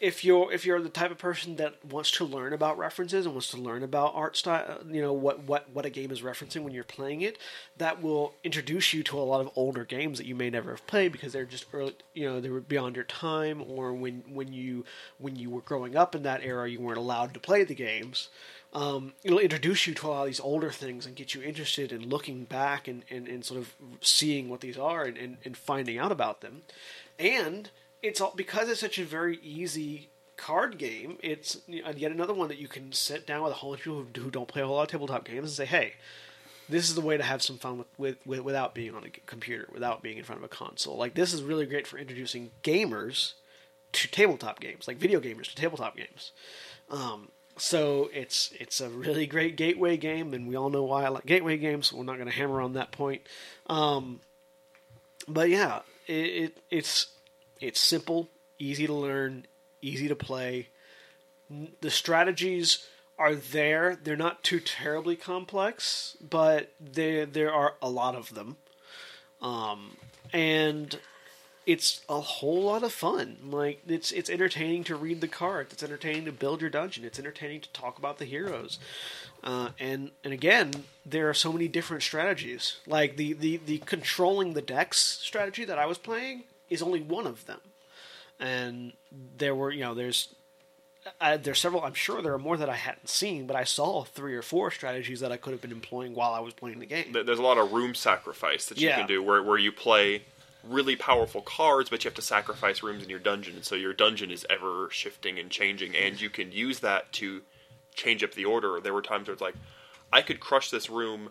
if 0.05 0.23
you're 0.23 0.53
if 0.53 0.67
you're 0.67 0.83
the 0.83 0.91
type 0.91 1.11
of 1.11 1.17
person 1.17 1.57
that 1.57 1.83
wants 1.83 2.11
to 2.11 2.25
learn 2.25 2.53
about 2.53 2.77
references 2.77 3.25
and 3.25 3.35
wants 3.35 3.51
to 3.51 3.57
learn 3.57 3.83
about 3.83 4.13
art 4.15 4.37
style, 4.37 4.81
you 4.87 5.01
know 5.01 5.15
what 5.15 5.45
what 5.45 5.71
what 5.71 5.87
a 5.87 5.91
game 5.91 6.11
is 6.11 6.21
referencing 6.21 6.63
when 6.63 6.75
you're 6.75 6.85
playing 6.85 7.23
it, 7.23 7.39
that 7.79 8.03
will 8.03 8.35
introduce 8.45 8.93
you 8.93 9.03
to 9.03 9.19
a 9.19 9.23
lot 9.23 9.41
of 9.41 9.51
older 9.57 9.85
games 9.85 10.19
that 10.19 10.27
you 10.27 10.35
may 10.35 10.51
never 10.51 10.73
have 10.73 10.87
played 10.87 11.11
because 11.11 11.33
they're 11.33 11.47
just 11.47 11.67
early, 11.73 11.95
you 12.13 12.29
know, 12.29 12.39
they 12.39 12.51
were 12.51 12.61
beyond 12.61 12.97
your 12.97 13.05
time, 13.05 13.65
or 13.67 13.95
when 13.95 14.23
when 14.29 14.53
you 14.53 14.85
when 15.19 15.37
you 15.37 15.49
were 15.49 15.63
growing 15.63 15.97
up 15.97 16.15
in 16.15 16.23
that 16.25 16.43
era, 16.43 16.69
you 16.69 16.81
weren't 16.81 16.99
allowed 16.99 17.33
to 17.33 17.41
play 17.41 17.65
the 17.65 17.75
games. 17.75 18.29
Um, 18.75 19.13
it'll 19.23 19.39
introduce 19.39 19.87
you 19.87 19.95
to 19.95 20.07
a 20.07 20.09
lot 20.09 20.21
of 20.23 20.27
these 20.27 20.41
older 20.41 20.71
things 20.71 21.07
and 21.07 21.15
get 21.15 21.35
you 21.35 21.43
interested 21.43 21.93
in 21.93 22.09
looking 22.09 22.45
back 22.45 22.89
and, 22.89 23.05
and, 23.09 23.29
and 23.29 23.45
sort 23.45 23.61
of 23.61 23.73
seeing 24.01 24.49
what 24.49 24.61
these 24.61 24.77
are 24.77 25.05
and, 25.05 25.17
and, 25.17 25.37
and 25.45 25.57
finding 25.57 25.97
out 25.97 26.11
about 26.11 26.41
them. 26.41 26.63
And 27.19 27.71
it's 28.03 28.21
all 28.21 28.33
because 28.35 28.69
it's 28.69 28.81
such 28.81 28.99
a 28.99 29.05
very 29.05 29.39
easy 29.43 30.09
card 30.37 30.77
game. 30.77 31.19
It's 31.23 31.61
yet 31.69 32.11
another 32.11 32.35
one 32.35 32.49
that 32.49 32.59
you 32.59 32.67
can 32.67 32.93
sit 32.93 33.27
down 33.27 33.45
with 33.45 33.53
a 33.53 33.57
whole 33.57 33.71
bunch 33.71 33.81
of 33.81 33.85
people 33.85 34.07
who, 34.13 34.23
who 34.23 34.31
don't 34.31 34.49
play 34.49 34.63
a 34.63 34.67
whole 34.67 34.77
lot 34.77 34.83
of 34.83 34.89
tabletop 34.89 35.25
games 35.25 35.39
and 35.39 35.51
say, 35.51 35.67
"Hey, 35.67 35.93
this 36.69 36.89
is 36.89 36.95
the 36.95 37.01
way 37.01 37.17
to 37.17 37.23
have 37.23 37.43
some 37.43 37.59
fun 37.59 37.79
with, 37.79 37.87
with, 37.99 38.27
with 38.27 38.41
without 38.41 38.75
being 38.75 38.95
on 38.95 39.05
a 39.05 39.11
computer, 39.27 39.69
without 39.73 40.03
being 40.03 40.19
in 40.19 40.25
front 40.25 40.41
of 40.41 40.45
a 40.45 40.49
console. 40.49 40.97
Like 40.97 41.15
this 41.15 41.33
is 41.33 41.43
really 41.43 41.67
great 41.67 41.87
for 41.87 41.99
introducing 41.99 42.51
gamers 42.63 43.35
to 43.93 44.09
tabletop 44.09 44.61
games, 44.61 44.89
like 44.89 44.97
video 44.97 45.21
gamers 45.21 45.49
to 45.49 45.55
tabletop 45.55 45.97
games. 45.97 46.33
Um, 46.91 47.29
so 47.57 48.11
it's 48.13 48.53
it's 48.59 48.81
a 48.81 48.89
really 48.89 49.27
great 49.27 49.57
gateway 49.57 49.97
game, 49.97 50.35
and 50.35 50.49
we 50.49 50.57
all 50.57 50.71
know 50.71 50.85
why 50.85 51.05
I 51.05 51.09
like 51.09 51.27
gateway 51.27 51.57
games. 51.57 51.89
So 51.89 51.97
we're 51.97 52.05
not 52.05 52.17
going 52.17 52.29
to 52.29 52.35
hammer 52.35 52.61
on 52.61 52.73
that 52.75 52.93
point. 52.93 53.23
Um, 53.69 54.21
but 55.29 55.49
yeah, 55.49 55.81
it, 56.07 56.13
it 56.13 56.59
it's 56.71 57.07
it's 57.61 57.81
simple, 57.81 58.29
easy 58.59 58.87
to 58.87 58.95
learn, 58.95 59.47
easy 59.83 60.09
to 60.09 60.17
play. 60.17 60.69
The 61.81 61.91
strategies 61.91 62.87
are 63.19 63.35
there. 63.35 63.97
They're 64.03 64.17
not 64.17 64.43
too 64.43 64.61
terribly 64.61 65.17
complex, 65.17 66.17
but 66.21 66.73
there 66.81 67.27
there 67.27 67.53
are 67.53 67.75
a 67.81 67.89
lot 67.89 68.15
of 68.15 68.35
them. 68.35 68.57
Um, 69.41 69.97
and 70.33 70.99
it's 71.67 72.03
a 72.09 72.21
whole 72.21 72.63
lot 72.65 72.83
of 72.83 72.93
fun. 72.93 73.37
Like 73.45 73.83
it's 73.87 74.13
it's 74.13 74.29
entertaining 74.31 74.85
to 74.85 74.97
read 74.97 75.21
the 75.21 75.29
cards. 75.29 75.73
It's 75.73 75.83
entertaining 75.83 76.25
to 76.27 76.33
build 76.33 76.61
your 76.61 76.71
dungeon. 76.71 77.05
It's 77.05 77.19
entertaining 77.19 77.61
to 77.63 77.69
talk 77.71 77.99
about 77.99 78.19
the 78.19 78.25
heroes. 78.25 78.79
Uh, 79.43 79.71
and 79.79 80.11
and 80.23 80.33
again, 80.33 80.73
there 81.05 81.29
are 81.29 81.35
so 81.35 81.53
many 81.53 81.69
different 81.69 82.03
strategies. 82.03 82.77
Like 82.87 83.17
the, 83.17 83.33
the, 83.35 83.59
the 83.65 83.79
controlling 83.79 84.55
the 84.55 84.63
decks 84.63 84.99
strategy 84.99 85.65
that 85.65 85.79
I 85.79 85.87
was 85.87 85.99
playing 85.99 86.45
is 86.71 86.83
only 86.83 87.01
one 87.03 87.27
of 87.27 87.47
them. 87.47 87.61
And 88.41 88.93
there 89.37 89.55
were 89.55 89.71
you 89.71 89.81
know 89.83 89.95
there's 89.95 90.35
I, 91.21 91.37
there's 91.37 91.59
several. 91.61 91.83
I'm 91.85 91.95
sure 91.95 92.23
there 92.23 92.33
are 92.33 92.39
more 92.39 92.57
that 92.57 92.71
I 92.71 92.77
hadn't 92.77 93.09
seen, 93.11 93.47
but 93.47 93.57
I 93.57 93.65
saw 93.65 94.05
three 94.05 94.35
or 94.35 94.43
four 94.43 94.71
strategies 94.71 95.21
that 95.21 95.31
I 95.33 95.37
could 95.37 95.53
have 95.53 95.61
been 95.61 95.71
employing 95.73 96.15
while 96.15 96.33
I 96.33 96.41
was 96.41 96.55
playing 96.55 96.79
the 96.79 96.87
game. 96.87 97.13
There's 97.13 97.39
a 97.39 97.43
lot 97.43 97.59
of 97.59 97.73
room 97.73 97.95
sacrifice 97.95 98.65
that 98.67 98.79
you 98.81 98.89
Yeah. 98.89 98.97
can 98.99 99.07
do 99.07 99.23
where, 99.23 99.43
where 99.43 99.59
you 99.59 99.71
play 99.71 100.23
really 100.69 100.97
powerful 100.97 101.41
cards, 101.41 101.91
but 101.91 102.05
you 102.05 102.09
have 102.09 102.17
to 102.17 102.23
sacrifice 102.23 102.83
rooms 102.83 103.03
in 103.03 103.11
your 103.11 103.19
dungeon. 103.19 103.57
and 103.57 103.65
So 103.65 103.75
your 103.75 103.93
dungeon 103.93 104.31
is 104.31 104.47
ever 104.49 104.89
shifting 104.91 105.39
and 105.39 105.51
changing, 105.51 105.95
and 105.97 106.21
you 106.21 106.31
can 106.31 106.53
use 106.53 106.81
that 106.81 107.13
to 107.15 107.43
change 107.95 108.25
up 108.25 108.35
the 108.35 108.45
order. 108.45 108.81
There 108.81 108.95
were 108.95 109.03
times 109.03 109.29
where 109.29 109.33
it's 109.33 109.43
like, 109.43 109.57
I 110.13 110.23
could 110.23 110.41
crush 110.41 110.71
this 110.71 110.89
room 110.91 111.31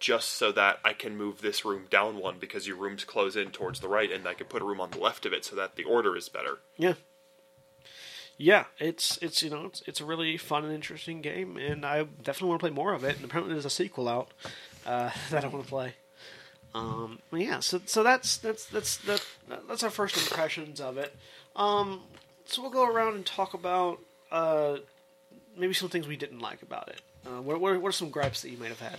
just 0.00 0.30
so 0.30 0.50
that 0.52 0.80
I 0.84 0.92
can 0.94 1.16
move 1.16 1.40
this 1.40 1.64
room 1.64 1.86
down 1.88 2.18
one 2.18 2.38
because 2.40 2.66
your 2.66 2.76
rooms 2.76 3.04
close 3.04 3.36
in 3.36 3.50
towards 3.50 3.80
the 3.80 3.88
right, 3.88 4.10
and 4.10 4.26
I 4.26 4.34
could 4.34 4.48
put 4.48 4.62
a 4.62 4.64
room 4.64 4.80
on 4.80 4.90
the 4.90 4.98
left 4.98 5.26
of 5.26 5.32
it 5.32 5.44
so 5.44 5.54
that 5.56 5.76
the 5.76 5.84
order 5.84 6.16
is 6.16 6.28
better. 6.28 6.58
Yeah. 6.76 6.94
Yeah, 8.38 8.64
it's 8.78 9.18
it's 9.18 9.42
you 9.42 9.50
know 9.50 9.66
it's, 9.66 9.82
it's 9.86 10.00
a 10.00 10.04
really 10.04 10.36
fun 10.36 10.64
and 10.64 10.74
interesting 10.74 11.20
game, 11.20 11.56
and 11.56 11.86
I 11.86 12.02
definitely 12.02 12.48
want 12.48 12.60
to 12.60 12.66
play 12.66 12.74
more 12.74 12.92
of 12.92 13.04
it. 13.04 13.16
And 13.16 13.24
apparently, 13.24 13.54
there's 13.54 13.66
a 13.66 13.70
sequel 13.70 14.08
out 14.08 14.32
uh, 14.84 15.10
that 15.30 15.44
I 15.44 15.48
want 15.48 15.64
to 15.64 15.68
play. 15.68 15.94
Um, 16.74 17.18
yeah, 17.32 17.60
so 17.60 17.80
so 17.84 18.02
that's 18.02 18.38
that's 18.38 18.66
that's 18.66 18.96
that, 18.98 19.22
that's 19.68 19.82
our 19.82 19.90
first 19.90 20.16
impressions 20.16 20.80
of 20.80 20.96
it. 20.96 21.14
Um, 21.54 22.00
so 22.46 22.62
we'll 22.62 22.70
go 22.70 22.86
around 22.86 23.14
and 23.14 23.26
talk 23.26 23.54
about 23.54 23.98
uh, 24.30 24.78
maybe 25.56 25.74
some 25.74 25.88
things 25.88 26.08
we 26.08 26.16
didn't 26.16 26.40
like 26.40 26.62
about 26.62 26.88
it. 26.88 27.00
Uh, 27.24 27.40
what, 27.40 27.60
what, 27.60 27.72
are, 27.72 27.78
what 27.78 27.90
are 27.90 27.92
some 27.92 28.10
gripes 28.10 28.42
that 28.42 28.50
you 28.50 28.58
might 28.58 28.70
have 28.70 28.80
had? 28.80 28.98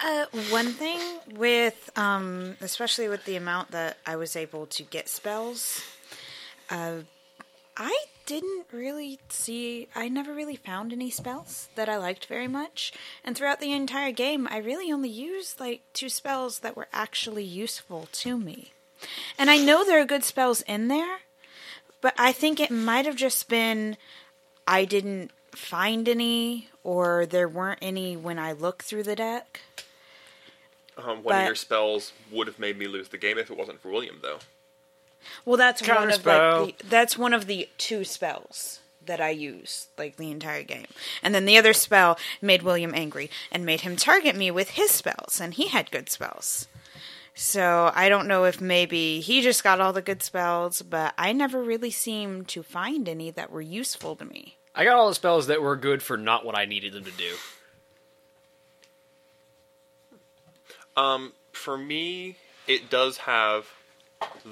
Uh, 0.00 0.26
one 0.50 0.66
thing 0.66 1.00
with, 1.34 1.90
um, 1.96 2.56
especially 2.60 3.08
with 3.08 3.24
the 3.24 3.34
amount 3.34 3.72
that 3.72 3.96
I 4.06 4.14
was 4.14 4.36
able 4.36 4.66
to 4.66 4.84
get 4.84 5.08
spells, 5.08 5.82
uh, 6.70 6.98
I 7.76 8.04
didn't 8.26 8.66
really 8.72 9.20
see, 9.28 9.88
I 9.94 10.08
never 10.08 10.34
really 10.34 10.56
found 10.56 10.92
any 10.92 11.10
spells 11.10 11.68
that 11.76 11.88
I 11.88 11.96
liked 11.96 12.26
very 12.26 12.48
much. 12.48 12.92
And 13.24 13.36
throughout 13.36 13.60
the 13.60 13.72
entire 13.72 14.12
game, 14.12 14.46
I 14.50 14.58
really 14.58 14.92
only 14.92 15.08
used 15.08 15.60
like 15.60 15.82
two 15.92 16.08
spells 16.08 16.58
that 16.58 16.76
were 16.76 16.88
actually 16.92 17.44
useful 17.44 18.08
to 18.12 18.36
me. 18.36 18.72
And 19.38 19.48
I 19.48 19.56
know 19.58 19.84
there 19.84 20.00
are 20.00 20.04
good 20.04 20.24
spells 20.24 20.62
in 20.62 20.88
there, 20.88 21.18
but 22.00 22.14
I 22.18 22.32
think 22.32 22.58
it 22.58 22.70
might 22.70 23.06
have 23.06 23.16
just 23.16 23.48
been 23.48 23.96
I 24.66 24.84
didn't 24.84 25.30
find 25.52 26.08
any 26.08 26.68
or 26.82 27.26
there 27.26 27.48
weren't 27.48 27.78
any 27.80 28.16
when 28.16 28.38
I 28.38 28.52
looked 28.52 28.82
through 28.82 29.04
the 29.04 29.16
deck. 29.16 29.60
Um, 30.98 31.22
one 31.22 31.24
But- 31.24 31.40
of 31.42 31.46
your 31.46 31.54
spells 31.54 32.12
would 32.32 32.46
have 32.46 32.58
made 32.58 32.78
me 32.78 32.86
lose 32.88 33.08
the 33.08 33.18
game 33.18 33.38
if 33.38 33.50
it 33.50 33.56
wasn't 33.56 33.80
for 33.80 33.90
William, 33.90 34.18
though. 34.22 34.40
Well, 35.44 35.56
that's 35.56 35.86
one 35.86 36.10
of 36.10 36.26
like 36.26 36.78
the, 36.78 36.86
that's 36.88 37.18
one 37.18 37.32
of 37.32 37.46
the 37.46 37.68
two 37.78 38.04
spells 38.04 38.80
that 39.06 39.20
I 39.20 39.30
use 39.30 39.88
like 39.96 40.16
the 40.16 40.30
entire 40.30 40.62
game. 40.62 40.86
And 41.22 41.34
then 41.34 41.44
the 41.46 41.56
other 41.58 41.72
spell 41.72 42.18
made 42.42 42.62
William 42.62 42.92
angry 42.94 43.30
and 43.50 43.64
made 43.64 43.82
him 43.82 43.96
target 43.96 44.36
me 44.36 44.50
with 44.50 44.70
his 44.70 44.90
spells 44.90 45.40
and 45.40 45.54
he 45.54 45.68
had 45.68 45.90
good 45.90 46.08
spells. 46.10 46.66
So, 47.38 47.92
I 47.94 48.08
don't 48.08 48.28
know 48.28 48.44
if 48.44 48.62
maybe 48.62 49.20
he 49.20 49.42
just 49.42 49.62
got 49.62 49.78
all 49.78 49.92
the 49.92 50.00
good 50.00 50.22
spells, 50.22 50.80
but 50.80 51.12
I 51.18 51.34
never 51.34 51.62
really 51.62 51.90
seemed 51.90 52.48
to 52.48 52.62
find 52.62 53.06
any 53.06 53.30
that 53.30 53.50
were 53.50 53.60
useful 53.60 54.16
to 54.16 54.24
me. 54.24 54.56
I 54.74 54.84
got 54.84 54.96
all 54.96 55.08
the 55.08 55.14
spells 55.14 55.46
that 55.48 55.60
were 55.60 55.76
good 55.76 56.02
for 56.02 56.16
not 56.16 56.46
what 56.46 56.56
I 56.56 56.64
needed 56.64 56.94
them 56.94 57.04
to 57.04 57.10
do. 57.10 57.34
Um, 60.96 61.34
for 61.52 61.76
me, 61.76 62.36
it 62.66 62.88
does 62.88 63.18
have 63.18 63.66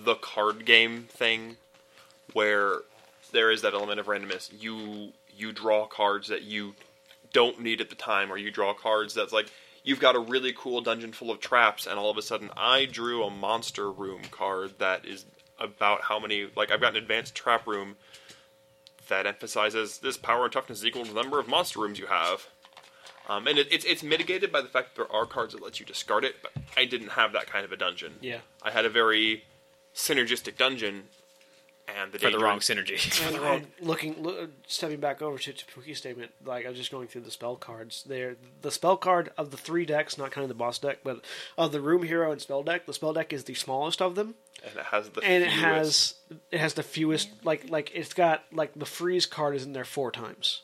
the 0.02 0.16
card 0.16 0.64
game 0.64 1.04
thing 1.04 1.56
where 2.32 2.78
there 3.32 3.50
is 3.50 3.62
that 3.62 3.74
element 3.74 4.00
of 4.00 4.06
randomness. 4.06 4.50
You 4.58 5.12
you 5.36 5.52
draw 5.52 5.86
cards 5.86 6.28
that 6.28 6.42
you 6.42 6.74
don't 7.32 7.60
need 7.60 7.80
at 7.80 7.90
the 7.90 7.96
time, 7.96 8.32
or 8.32 8.36
you 8.36 8.50
draw 8.50 8.74
cards 8.74 9.14
that's 9.14 9.32
like 9.32 9.50
you've 9.82 10.00
got 10.00 10.16
a 10.16 10.20
really 10.20 10.52
cool 10.56 10.80
dungeon 10.80 11.12
full 11.12 11.30
of 11.30 11.40
traps, 11.40 11.86
and 11.86 11.98
all 11.98 12.10
of 12.10 12.18
a 12.18 12.22
sudden 12.22 12.50
I 12.56 12.86
drew 12.86 13.24
a 13.24 13.30
monster 13.30 13.90
room 13.90 14.22
card 14.30 14.78
that 14.78 15.04
is 15.04 15.24
about 15.58 16.02
how 16.02 16.18
many 16.18 16.48
like 16.56 16.70
I've 16.70 16.80
got 16.80 16.96
an 16.96 17.02
advanced 17.02 17.34
trap 17.34 17.66
room 17.66 17.96
that 19.08 19.26
emphasizes 19.26 19.98
this 19.98 20.16
power 20.16 20.44
and 20.44 20.52
toughness 20.52 20.78
is 20.78 20.86
equal 20.86 21.04
to 21.04 21.12
the 21.12 21.20
number 21.20 21.38
of 21.38 21.46
monster 21.46 21.80
rooms 21.80 21.98
you 21.98 22.06
have. 22.06 22.48
Um, 23.28 23.46
and 23.46 23.58
it, 23.58 23.68
it's 23.70 23.84
it's 23.84 24.02
mitigated 24.02 24.52
by 24.52 24.60
the 24.60 24.68
fact 24.68 24.94
that 24.94 25.02
there 25.02 25.16
are 25.16 25.24
cards 25.26 25.54
that 25.54 25.62
let 25.62 25.80
you 25.80 25.86
discard 25.86 26.24
it, 26.24 26.36
but 26.42 26.52
I 26.76 26.84
didn't 26.84 27.10
have 27.10 27.32
that 27.32 27.46
kind 27.46 27.64
of 27.64 27.72
a 27.72 27.76
dungeon. 27.76 28.14
Yeah. 28.20 28.38
I 28.62 28.70
had 28.70 28.84
a 28.84 28.90
very 28.90 29.44
synergistic 29.94 30.56
dungeon, 30.56 31.04
and 31.86 32.12
the 32.12 32.18
for 32.18 32.30
the 32.30 32.38
wrong 32.38 32.60
synergy. 32.60 32.98
And, 33.26 33.36
and 33.36 33.66
looking, 33.80 34.22
lo- 34.22 34.48
stepping 34.66 35.00
back 35.00 35.20
over 35.22 35.38
to, 35.38 35.52
to 35.52 35.66
Pooky's 35.66 35.98
statement, 35.98 36.32
like 36.44 36.64
I 36.66 36.68
was 36.70 36.78
just 36.78 36.90
going 36.90 37.08
through 37.08 37.22
the 37.22 37.30
spell 37.30 37.56
cards. 37.56 38.02
There, 38.06 38.36
the 38.62 38.70
spell 38.70 38.96
card 38.96 39.30
of 39.36 39.50
the 39.50 39.56
three 39.56 39.84
decks, 39.84 40.16
not 40.18 40.30
kind 40.30 40.42
of 40.44 40.48
the 40.48 40.54
boss 40.54 40.78
deck, 40.78 40.98
but 41.04 41.20
of 41.58 41.72
the 41.72 41.80
room 41.80 42.02
hero 42.02 42.32
and 42.32 42.40
spell 42.40 42.62
deck. 42.62 42.86
The 42.86 42.94
spell 42.94 43.12
deck 43.12 43.32
is 43.32 43.44
the 43.44 43.54
smallest 43.54 44.00
of 44.00 44.14
them, 44.14 44.34
and 44.64 44.76
it 44.76 44.84
has 44.86 45.08
the 45.10 45.20
and 45.22 45.44
it 45.44 45.50
has 45.50 46.14
it 46.50 46.58
has 46.58 46.74
the 46.74 46.82
fewest. 46.82 47.28
Like 47.44 47.68
like 47.68 47.90
it's 47.94 48.14
got 48.14 48.44
like 48.52 48.72
the 48.74 48.86
freeze 48.86 49.26
card 49.26 49.54
is 49.54 49.64
in 49.64 49.74
there 49.74 49.84
four 49.84 50.10
times. 50.10 50.62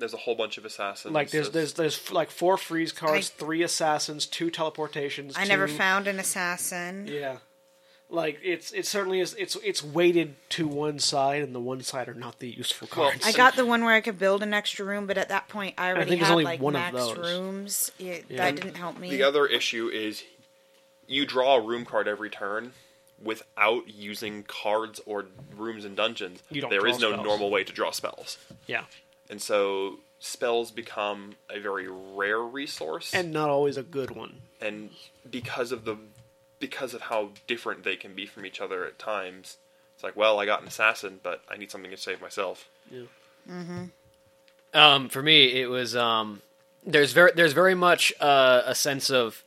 There's 0.00 0.14
a 0.14 0.18
whole 0.18 0.36
bunch 0.36 0.58
of 0.58 0.64
assassins. 0.64 1.12
Like 1.12 1.30
there's 1.30 1.50
there's 1.50 1.72
there's 1.74 2.12
like 2.12 2.30
four 2.30 2.56
freeze 2.56 2.92
cards, 2.92 3.32
I- 3.36 3.40
three 3.40 3.62
assassins, 3.62 4.26
two 4.26 4.48
teleportations. 4.50 5.32
I 5.36 5.44
never 5.44 5.66
found 5.66 6.06
an 6.06 6.18
assassin. 6.20 7.06
Yeah. 7.08 7.38
Like 8.10 8.38
it's 8.42 8.72
it 8.72 8.86
certainly 8.86 9.20
is 9.20 9.34
it's 9.34 9.56
it's 9.62 9.82
weighted 9.84 10.34
to 10.50 10.66
one 10.66 10.98
side 10.98 11.42
and 11.42 11.54
the 11.54 11.60
one 11.60 11.82
side 11.82 12.08
are 12.08 12.14
not 12.14 12.38
the 12.38 12.48
useful 12.48 12.88
Well, 12.96 13.10
cards. 13.10 13.26
I 13.26 13.32
got 13.32 13.54
the 13.54 13.66
one 13.66 13.84
where 13.84 13.92
I 13.94 14.00
could 14.00 14.18
build 14.18 14.42
an 14.42 14.54
extra 14.54 14.84
room, 14.86 15.06
but 15.06 15.18
at 15.18 15.28
that 15.28 15.48
point 15.48 15.74
I 15.76 15.88
already 15.90 16.10
think 16.10 16.20
there's 16.20 16.28
had 16.28 16.32
only 16.32 16.44
like 16.44 16.60
one 16.60 16.74
of 16.74 16.80
max 16.80 16.94
those. 16.96 17.18
rooms. 17.18 17.92
It, 17.98 18.24
Yeah. 18.30 18.36
That 18.50 18.56
didn't 18.62 18.76
help 18.76 18.98
me. 18.98 19.10
The 19.10 19.22
other 19.24 19.44
issue 19.46 19.88
is 19.88 20.22
you 21.06 21.26
draw 21.26 21.56
a 21.56 21.60
room 21.60 21.84
card 21.84 22.08
every 22.08 22.30
turn 22.30 22.72
without 23.22 23.88
using 23.88 24.42
cards 24.44 25.00
or 25.04 25.26
rooms 25.56 25.84
and 25.84 25.94
dungeons. 25.96 26.42
You 26.50 26.60
don't 26.62 26.70
There 26.70 26.80
draw 26.80 26.90
is 26.90 26.98
no 27.00 27.12
spells. 27.12 27.26
normal 27.26 27.50
way 27.50 27.62
to 27.64 27.72
draw 27.72 27.90
spells. 27.90 28.38
yeah. 28.66 28.84
And 29.28 29.42
so 29.42 29.98
spells 30.20 30.70
become 30.70 31.34
a 31.50 31.60
very 31.60 31.88
rare 31.88 32.40
resource. 32.40 33.12
And 33.12 33.32
not 33.32 33.50
always 33.50 33.76
a 33.76 33.82
good 33.82 34.10
one. 34.12 34.40
and 34.62 34.90
because 35.30 35.72
of 35.72 35.84
the 35.84 35.96
because 36.58 36.94
of 36.94 37.02
how 37.02 37.30
different 37.46 37.84
they 37.84 37.96
can 37.96 38.14
be 38.14 38.26
from 38.26 38.46
each 38.46 38.60
other 38.60 38.84
at 38.84 38.98
times, 38.98 39.58
it's 39.94 40.02
like, 40.02 40.16
well, 40.16 40.38
I 40.38 40.46
got 40.46 40.62
an 40.62 40.68
assassin, 40.68 41.20
but 41.22 41.42
I 41.48 41.56
need 41.56 41.70
something 41.70 41.90
to 41.90 41.96
save 41.96 42.20
myself. 42.20 42.68
Yeah. 42.90 43.02
Mm. 43.50 43.90
Um, 44.74 45.08
for 45.08 45.22
me, 45.22 45.60
it 45.60 45.68
was 45.68 45.96
um, 45.96 46.42
there's 46.84 47.12
very 47.12 47.32
there's 47.34 47.52
very 47.52 47.74
much 47.74 48.12
uh, 48.20 48.62
a 48.64 48.74
sense 48.74 49.10
of 49.10 49.42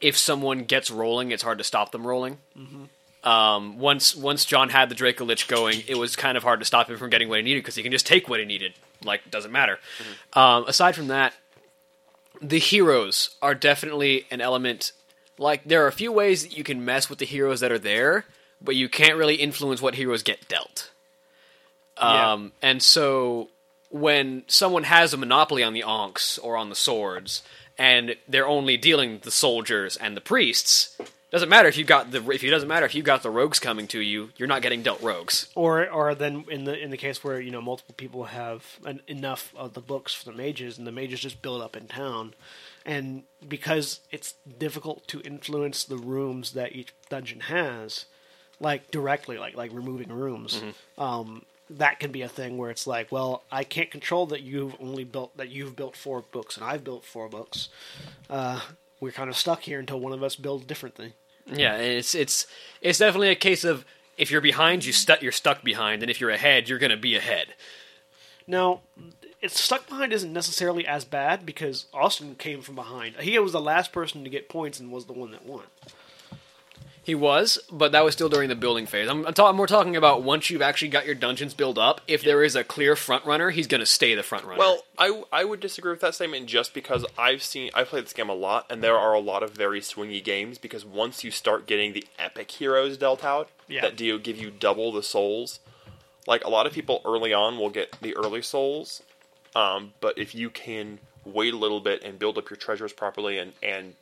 if 0.00 0.16
someone 0.16 0.64
gets 0.64 0.90
rolling, 0.90 1.30
it's 1.30 1.42
hard 1.42 1.58
to 1.58 1.64
stop 1.64 1.92
them 1.92 2.06
rolling. 2.06 2.38
Mm. 2.58 2.88
Um, 3.24 3.78
once 3.78 4.16
once 4.16 4.44
John 4.44 4.70
had 4.70 4.88
the 4.88 4.94
Draco 4.94 5.24
Lich 5.24 5.46
going, 5.46 5.84
it 5.86 5.96
was 5.96 6.16
kind 6.16 6.36
of 6.36 6.42
hard 6.42 6.60
to 6.60 6.66
stop 6.66 6.90
him 6.90 6.96
from 6.96 7.10
getting 7.10 7.28
what 7.28 7.36
he 7.36 7.42
needed 7.42 7.60
because 7.60 7.76
he 7.76 7.82
can 7.82 7.92
just 7.92 8.06
take 8.06 8.28
what 8.28 8.40
he 8.40 8.46
needed. 8.46 8.74
Like 9.04 9.30
doesn't 9.30 9.52
matter. 9.52 9.78
Um, 10.32 10.64
aside 10.66 10.96
from 10.96 11.08
that, 11.08 11.34
the 12.40 12.58
heroes 12.58 13.36
are 13.40 13.54
definitely 13.54 14.26
an 14.30 14.40
element. 14.40 14.92
Like 15.38 15.64
there 15.64 15.84
are 15.84 15.88
a 15.88 15.92
few 15.92 16.12
ways 16.12 16.42
that 16.42 16.56
you 16.56 16.64
can 16.64 16.84
mess 16.84 17.08
with 17.08 17.18
the 17.18 17.24
heroes 17.24 17.60
that 17.60 17.72
are 17.72 17.78
there, 17.78 18.26
but 18.60 18.76
you 18.76 18.88
can't 18.88 19.16
really 19.16 19.36
influence 19.36 19.80
what 19.80 19.94
heroes 19.94 20.22
get 20.22 20.48
dealt. 20.48 20.90
Yeah. 21.98 22.32
Um, 22.32 22.52
and 22.62 22.82
so 22.82 23.48
when 23.90 24.44
someone 24.46 24.84
has 24.84 25.12
a 25.12 25.16
monopoly 25.16 25.62
on 25.62 25.72
the 25.72 25.82
ankhs 25.82 26.38
or 26.38 26.56
on 26.56 26.68
the 26.68 26.74
swords, 26.74 27.42
and 27.78 28.16
they're 28.28 28.46
only 28.46 28.76
dealing 28.76 29.20
the 29.22 29.30
soldiers 29.30 29.96
and 29.96 30.16
the 30.16 30.20
priests, 30.20 30.96
doesn't 31.32 31.48
matter 31.48 31.66
if 31.66 31.78
you 31.78 31.84
got 31.84 32.10
the 32.10 32.18
if 32.30 32.44
it 32.44 32.50
doesn't 32.50 32.68
matter 32.68 32.84
if 32.84 32.94
you 32.94 33.02
got 33.02 33.22
the 33.22 33.30
rogues 33.30 33.58
coming 33.58 33.86
to 33.88 34.00
you, 34.00 34.30
you're 34.36 34.48
not 34.48 34.60
getting 34.60 34.82
dealt 34.82 35.00
rogues. 35.00 35.48
Or 35.54 35.88
or 35.88 36.14
then 36.14 36.44
in 36.50 36.64
the 36.64 36.78
in 36.78 36.90
the 36.90 36.98
case 36.98 37.24
where 37.24 37.40
you 37.40 37.50
know 37.50 37.62
multiple 37.62 37.94
people 37.96 38.24
have 38.24 38.78
an, 38.84 39.00
enough 39.08 39.52
of 39.56 39.72
the 39.72 39.80
books 39.80 40.12
for 40.12 40.26
the 40.26 40.36
mages 40.36 40.76
and 40.76 40.86
the 40.86 40.92
mages 40.92 41.20
just 41.20 41.40
build 41.40 41.62
up 41.62 41.74
in 41.74 41.86
town, 41.88 42.34
and 42.84 43.24
because 43.46 44.00
it's 44.10 44.34
difficult 44.58 45.06
to 45.08 45.20
influence 45.20 45.84
the 45.84 45.96
rooms 45.96 46.52
that 46.52 46.74
each 46.74 46.92
dungeon 47.08 47.40
has, 47.40 48.06
like 48.60 48.90
directly, 48.90 49.38
like 49.38 49.56
like 49.56 49.72
removing 49.72 50.10
rooms, 50.12 50.62
um, 50.98 51.44
that 51.70 52.00
can 52.00 52.12
be 52.12 52.22
a 52.22 52.28
thing 52.28 52.58
where 52.58 52.70
it's 52.70 52.86
like, 52.86 53.10
well, 53.10 53.42
I 53.50 53.64
can't 53.64 53.90
control 53.90 54.26
that 54.26 54.42
you've 54.42 54.74
only 54.80 55.04
built 55.04 55.36
that 55.36 55.48
you've 55.48 55.76
built 55.76 55.96
four 55.96 56.24
books 56.32 56.56
and 56.56 56.64
I've 56.64 56.84
built 56.84 57.04
four 57.04 57.28
books. 57.28 57.68
Uh, 58.28 58.60
we're 59.00 59.12
kind 59.12 59.30
of 59.30 59.36
stuck 59.36 59.62
here 59.62 59.80
until 59.80 59.98
one 60.00 60.12
of 60.12 60.22
us 60.22 60.36
builds 60.36 60.64
differently. 60.64 61.14
Yeah, 61.46 61.76
it's 61.76 62.14
it's 62.14 62.46
it's 62.80 62.98
definitely 62.98 63.30
a 63.30 63.34
case 63.34 63.64
of 63.64 63.84
if 64.16 64.30
you're 64.30 64.40
behind, 64.40 64.84
you 64.84 64.92
stu- 64.92 65.14
you're 65.20 65.32
stuck 65.32 65.64
behind, 65.64 66.02
and 66.02 66.10
if 66.10 66.20
you're 66.20 66.30
ahead, 66.30 66.68
you're 66.68 66.78
going 66.78 66.90
to 66.90 66.96
be 66.96 67.16
ahead. 67.16 67.54
Now, 68.46 68.80
it's 69.42 69.60
stuck 69.60 69.88
behind 69.88 70.12
isn't 70.12 70.32
necessarily 70.32 70.86
as 70.86 71.04
bad 71.04 71.44
because 71.44 71.86
Austin 71.92 72.36
came 72.36 72.62
from 72.62 72.74
behind. 72.76 73.16
He 73.16 73.38
was 73.38 73.52
the 73.52 73.60
last 73.60 73.92
person 73.92 74.22
to 74.24 74.30
get 74.30 74.48
points 74.48 74.78
and 74.80 74.90
was 74.92 75.06
the 75.06 75.12
one 75.12 75.32
that 75.32 75.44
won. 75.44 75.64
He 77.04 77.16
was, 77.16 77.58
but 77.68 77.90
that 77.90 78.04
was 78.04 78.14
still 78.14 78.28
during 78.28 78.48
the 78.48 78.54
building 78.54 78.86
phase. 78.86 79.08
I'm, 79.08 79.26
I'm, 79.26 79.34
ta- 79.34 79.48
I'm 79.48 79.56
more 79.56 79.66
talking 79.66 79.96
about 79.96 80.22
once 80.22 80.50
you've 80.50 80.62
actually 80.62 80.86
got 80.90 81.04
your 81.04 81.16
dungeons 81.16 81.52
built 81.52 81.76
up. 81.76 82.00
If 82.06 82.22
there 82.22 82.44
is 82.44 82.54
a 82.54 82.62
clear 82.62 82.94
front 82.94 83.24
runner, 83.26 83.50
he's 83.50 83.66
going 83.66 83.80
to 83.80 83.86
stay 83.86 84.14
the 84.14 84.22
front 84.22 84.44
runner. 84.44 84.60
Well, 84.60 84.84
I, 84.96 85.24
I 85.32 85.44
would 85.44 85.58
disagree 85.58 85.90
with 85.90 86.00
that 86.02 86.14
statement 86.14 86.46
just 86.46 86.72
because 86.74 87.04
I've 87.18 87.42
seen 87.42 87.72
I've 87.74 87.88
played 87.88 88.04
this 88.04 88.12
game 88.12 88.28
a 88.28 88.34
lot, 88.34 88.66
and 88.70 88.84
there 88.84 88.96
are 88.96 89.14
a 89.14 89.18
lot 89.18 89.42
of 89.42 89.50
very 89.50 89.80
swingy 89.80 90.22
games. 90.22 90.58
Because 90.58 90.84
once 90.84 91.24
you 91.24 91.32
start 91.32 91.66
getting 91.66 91.92
the 91.92 92.06
epic 92.20 92.52
heroes 92.52 92.96
dealt 92.96 93.24
out 93.24 93.48
Yeah. 93.66 93.80
that 93.80 93.96
do 93.96 94.16
give 94.20 94.38
you 94.38 94.52
double 94.52 94.92
the 94.92 95.02
souls, 95.02 95.58
like 96.28 96.44
a 96.44 96.50
lot 96.50 96.68
of 96.68 96.72
people 96.72 97.02
early 97.04 97.32
on 97.32 97.58
will 97.58 97.70
get 97.70 97.96
the 98.00 98.14
early 98.14 98.42
souls, 98.42 99.02
um, 99.54 99.92
but 100.00 100.18
if 100.18 100.34
you 100.34 100.50
can 100.50 100.98
wait 101.24 101.54
a 101.54 101.56
little 101.56 101.80
bit 101.80 102.02
and 102.02 102.18
build 102.18 102.38
up 102.38 102.50
your 102.50 102.56
treasures 102.56 102.92
properly, 102.92 103.38
and 103.38 103.52
and 103.62 103.94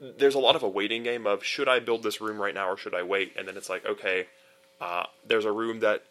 there's 0.00 0.34
a 0.34 0.38
lot 0.38 0.56
of 0.56 0.62
a 0.62 0.68
waiting 0.68 1.02
game 1.02 1.26
of 1.26 1.44
should 1.44 1.68
I 1.68 1.78
build 1.78 2.02
this 2.02 2.20
room 2.20 2.40
right 2.40 2.54
now 2.54 2.68
or 2.68 2.76
should 2.76 2.94
I 2.94 3.02
wait? 3.02 3.34
And 3.36 3.46
then 3.46 3.56
it's 3.56 3.68
like 3.68 3.86
okay, 3.86 4.26
uh, 4.80 5.04
there's 5.26 5.44
a 5.44 5.52
room 5.52 5.80
that 5.80 6.02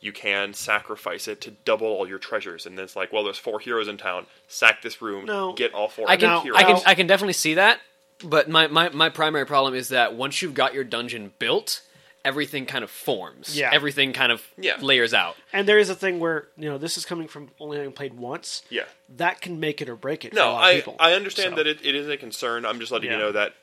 you 0.00 0.12
can 0.12 0.54
sacrifice 0.54 1.26
it 1.26 1.40
to 1.40 1.50
double 1.64 1.88
all 1.88 2.08
your 2.08 2.18
treasures, 2.18 2.66
and 2.66 2.78
then 2.78 2.84
it's 2.84 2.94
like, 2.94 3.12
well, 3.12 3.24
there's 3.24 3.38
four 3.38 3.58
heroes 3.58 3.88
in 3.88 3.96
town. 3.96 4.26
Sack 4.46 4.80
this 4.82 5.02
room, 5.02 5.24
No. 5.24 5.52
get 5.54 5.74
all 5.74 5.88
four 5.88 6.08
I 6.08 6.16
can, 6.16 6.28
Now- 6.28 6.40
heroes. 6.40 6.60
I 6.60 6.62
can, 6.64 6.80
I 6.86 6.94
can 6.94 7.06
definitely 7.08 7.32
see 7.32 7.54
that. 7.54 7.80
But 8.22 8.48
my, 8.48 8.66
my, 8.68 8.88
my 8.90 9.08
primary 9.10 9.44
problem 9.46 9.74
is 9.74 9.88
that 9.88 10.14
once 10.14 10.40
you've 10.42 10.54
got 10.54 10.72
your 10.74 10.84
dungeon 10.84 11.32
built, 11.40 11.82
everything 12.24 12.66
kind 12.66 12.84
of 12.84 12.90
forms. 12.90 13.56
Yeah. 13.58 13.70
Everything 13.72 14.12
kind 14.12 14.32
of 14.32 14.42
Yeah. 14.58 14.76
layers 14.80 15.14
out. 15.14 15.36
And 15.52 15.66
there 15.68 15.78
is 15.78 15.88
a 15.88 15.94
thing 15.94 16.18
where 16.20 16.48
you 16.56 16.68
know 16.68 16.78
this 16.78 16.96
is 16.98 17.04
coming 17.04 17.28
from 17.28 17.50
only 17.60 17.76
having 17.78 17.92
played 17.92 18.14
once. 18.14 18.62
yeah. 18.70 18.84
That 19.16 19.40
can 19.40 19.58
make 19.60 19.80
it 19.80 19.88
or 19.88 19.96
break 19.96 20.24
it. 20.24 20.32
for 20.34 20.38
a 20.40 20.42
No, 20.42 20.52
lot 20.52 20.58
of 20.62 20.64
I 20.68 20.74
people. 20.76 20.96
I 20.98 21.12
understand 21.14 21.52
So, 21.52 21.56
that 21.56 21.66
it, 21.66 21.78
it 21.84 21.94
is 21.94 22.08
a 22.08 22.16
concern. 22.16 22.66
I'm 22.66 22.80
just 22.80 22.92
letting 22.92 23.10
Yeah. 23.10 23.16
you 23.16 23.22
know 23.22 23.32
that 23.32 23.54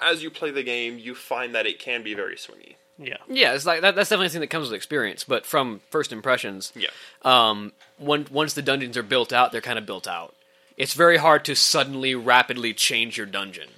as 0.00 0.22
you 0.22 0.30
play 0.30 0.50
the 0.50 0.62
game, 0.62 0.98
you 0.98 1.14
find 1.14 1.54
that 1.54 1.66
it 1.66 1.78
can 1.78 2.02
be 2.02 2.14
very 2.14 2.36
swingy. 2.36 2.74
Yeah. 2.98 3.16
Yeah, 3.28 3.54
it's 3.54 3.64
like 3.64 3.80
that, 3.80 3.94
that's 3.94 4.10
definitely 4.10 4.26
a 4.26 4.30
thing 4.30 4.40
that 4.42 4.48
comes 4.50 4.68
with 4.68 4.76
experience. 4.76 5.24
But 5.24 5.46
from 5.46 5.80
first 5.90 6.12
impressions, 6.12 6.70
Yeah. 6.76 6.90
um, 7.22 7.72
one, 7.96 8.26
once 8.30 8.52
the 8.54 8.60
dungeons 8.62 8.96
are 8.98 9.02
built 9.02 9.32
out, 9.32 9.52
they're 9.52 9.60
kind 9.62 9.78
of 9.78 9.86
built 9.86 10.06
out. 10.06 10.34
It's 10.76 10.92
very 10.94 11.16
hard 11.16 11.44
to 11.46 11.54
suddenly, 11.56 12.14
rapidly 12.14 12.74
change 12.74 13.16
your 13.16 13.26
dungeon 13.26 13.68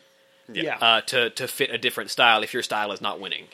Yeah. 0.52 0.76
uh, 0.80 1.00
to 1.02 1.30
to 1.30 1.46
fit 1.48 1.70
a 1.70 1.78
different 1.78 2.10
style 2.10 2.42
if 2.42 2.52
your 2.52 2.62
style 2.64 2.90
is 2.92 3.00
not 3.00 3.20
winning. 3.20 3.46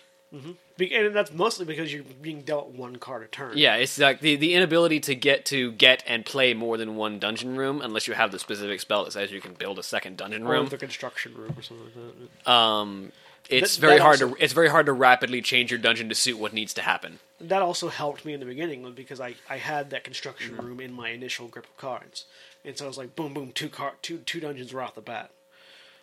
And 0.80 1.14
that's 1.14 1.32
mostly 1.32 1.66
because 1.66 1.92
you're 1.92 2.04
being 2.22 2.42
dealt 2.42 2.68
one 2.68 2.96
card 2.96 3.22
a 3.24 3.26
turn. 3.26 3.58
Yeah, 3.58 3.74
it's 3.76 3.98
like 3.98 4.20
the, 4.20 4.36
the 4.36 4.54
inability 4.54 5.00
to 5.00 5.14
get 5.16 5.44
to 5.46 5.72
get 5.72 6.04
and 6.06 6.24
play 6.24 6.54
more 6.54 6.76
than 6.76 6.94
one 6.94 7.18
dungeon 7.18 7.56
room 7.56 7.80
unless 7.82 8.06
you 8.06 8.14
have 8.14 8.30
the 8.30 8.38
specific 8.38 8.80
spell 8.80 9.04
that 9.04 9.12
says 9.12 9.32
you 9.32 9.40
can 9.40 9.54
build 9.54 9.78
a 9.78 9.82
second 9.82 10.16
dungeon 10.18 10.46
Or 10.46 10.52
room. 10.52 10.66
the 10.68 10.78
construction 10.78 11.34
room 11.34 11.54
or 11.56 11.62
something 11.62 11.86
like 11.86 12.44
that. 12.44 12.50
Um, 12.50 13.12
it's 13.48 13.76
That- 13.76 13.80
very 13.80 13.96
that 13.96 14.02
hard 14.02 14.22
also- 14.22 14.34
to 14.36 14.44
it's 14.44 14.52
very 14.52 14.68
hard 14.68 14.86
to 14.86 14.92
rapidly 14.92 15.42
change 15.42 15.70
your 15.72 15.78
dungeon 15.80 16.08
to 16.10 16.14
suit 16.14 16.38
what 16.38 16.52
needs 16.52 16.72
to 16.74 16.82
happen. 16.82 17.18
that 17.40 17.62
also 17.62 17.88
helped 17.88 18.24
me 18.24 18.32
in 18.34 18.40
the 18.40 18.46
beginning 18.46 18.92
because 18.92 19.20
I, 19.20 19.34
I 19.50 19.56
had 19.56 19.90
that 19.90 20.04
construction 20.04 20.54
Mm-hmm. 20.54 20.66
room 20.66 20.80
in 20.80 20.92
my 20.92 21.08
initial 21.10 21.48
grip 21.48 21.64
of 21.66 21.76
cards, 21.76 22.26
and 22.64 22.76
so 22.78 22.84
I 22.84 22.88
was 22.88 22.98
like 22.98 23.16
boom 23.16 23.32
boom 23.34 23.50
two 23.52 23.68
car 23.68 23.94
two 24.02 24.18
two 24.18 24.38
dungeons 24.38 24.72
right 24.74 24.84
off 24.84 24.94
the 24.94 25.00
bat. 25.00 25.30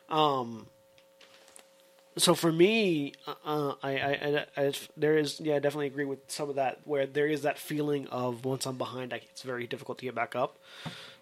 Um. 0.09 0.67
So 2.17 2.34
for 2.34 2.51
me, 2.51 3.13
uh, 3.28 3.34
uh, 3.45 3.73
I, 3.84 3.97
I, 3.97 4.45
I, 4.58 4.67
I 4.67 4.73
there 4.95 5.17
is 5.17 5.39
yeah 5.41 5.56
I 5.56 5.60
definitely 5.60 5.88
agree 5.88 6.06
with 6.06 6.19
some 6.28 6.49
of 6.49 6.56
that 6.56 6.80
where 6.86 7.06
there 7.06 7.28
is 7.28 7.41
that 7.41 7.60
feeling 7.60 8.08
of 8.08 8.45
once 8.45 8.65
I'm 8.65 8.78
behind, 8.78 9.13
I, 9.13 9.17
it's 9.32 9.41
very 9.41 9.67
difficult 9.67 9.97
to 9.99 10.06
get 10.06 10.15
back 10.15 10.36
up. 10.36 10.58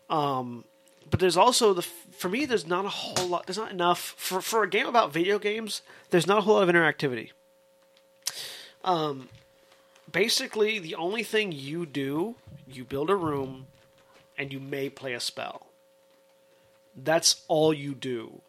Um, 0.10 0.66
but 1.10 1.20
there's 1.20 1.38
also 1.38 1.74
the 1.74 1.82
for 1.82 2.30
me 2.30 2.46
there's 2.46 2.68
not 2.68 2.86
a 2.86 2.90
whole 2.90 3.28
lot 3.28 3.48
there's 3.48 3.58
not 3.58 3.72
enough 3.72 4.00
for 4.18 4.42
for 4.42 4.64
a 4.64 4.70
game 4.70 4.88
about 4.88 5.14
video 5.14 5.40
games 5.40 5.82
there's 6.12 6.28
not 6.28 6.40
a 6.40 6.42
whole 6.42 6.56
lot 6.56 6.70
of 6.70 6.74
interactivity. 6.74 7.32
Basically 10.12 10.80
the 10.80 10.96
only 10.96 11.24
thing 11.24 11.52
you 11.52 11.86
do 11.86 12.36
you 12.68 12.84
build 12.86 13.10
a 13.10 13.16
room 13.16 13.68
and 14.38 14.54
you 14.54 14.60
may 14.60 14.90
play 14.90 15.14
a 15.14 15.20
spell. 15.20 15.68
That's 16.96 17.44
all 17.48 17.74
you 17.74 17.96
do 17.96 18.42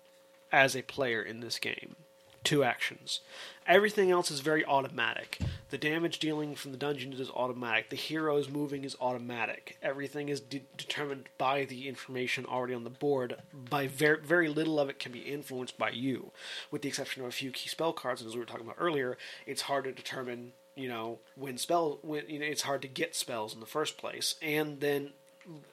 as 0.52 0.76
a 0.76 0.82
player 0.82 1.22
in 1.22 1.40
this 1.40 1.58
game 1.58 1.96
two 2.44 2.62
actions. 2.62 3.20
Everything 3.66 4.10
else 4.10 4.30
is 4.30 4.40
very 4.40 4.64
automatic. 4.64 5.38
The 5.70 5.78
damage 5.78 6.18
dealing 6.18 6.54
from 6.54 6.70
the 6.72 6.76
dungeons 6.76 7.18
is 7.18 7.30
automatic. 7.30 7.88
The 7.88 7.96
heroes 7.96 8.50
moving 8.50 8.84
is 8.84 8.96
automatic. 9.00 9.78
Everything 9.82 10.28
is 10.28 10.40
de- 10.40 10.66
determined 10.76 11.30
by 11.38 11.64
the 11.64 11.88
information 11.88 12.44
already 12.44 12.74
on 12.74 12.84
the 12.84 12.90
board. 12.90 13.36
By 13.70 13.86
very 13.86 14.20
very 14.20 14.48
little 14.48 14.78
of 14.78 14.90
it 14.90 14.98
can 14.98 15.12
be 15.12 15.20
influenced 15.20 15.78
by 15.78 15.90
you, 15.90 16.30
with 16.70 16.82
the 16.82 16.88
exception 16.88 17.22
of 17.22 17.28
a 17.28 17.32
few 17.32 17.50
key 17.50 17.68
spell 17.68 17.92
cards. 17.94 18.22
As 18.22 18.34
we 18.34 18.40
were 18.40 18.46
talking 18.46 18.66
about 18.66 18.76
earlier, 18.78 19.16
it's 19.46 19.62
hard 19.62 19.84
to 19.84 19.92
determine 19.92 20.52
you 20.76 20.88
know 20.88 21.18
when 21.36 21.56
spell 21.56 21.98
when 22.02 22.28
you 22.28 22.38
know 22.38 22.46
it's 22.46 22.62
hard 22.62 22.82
to 22.82 22.88
get 22.88 23.16
spells 23.16 23.54
in 23.54 23.60
the 23.60 23.66
first 23.66 23.96
place, 23.96 24.34
and 24.42 24.80
then 24.80 25.10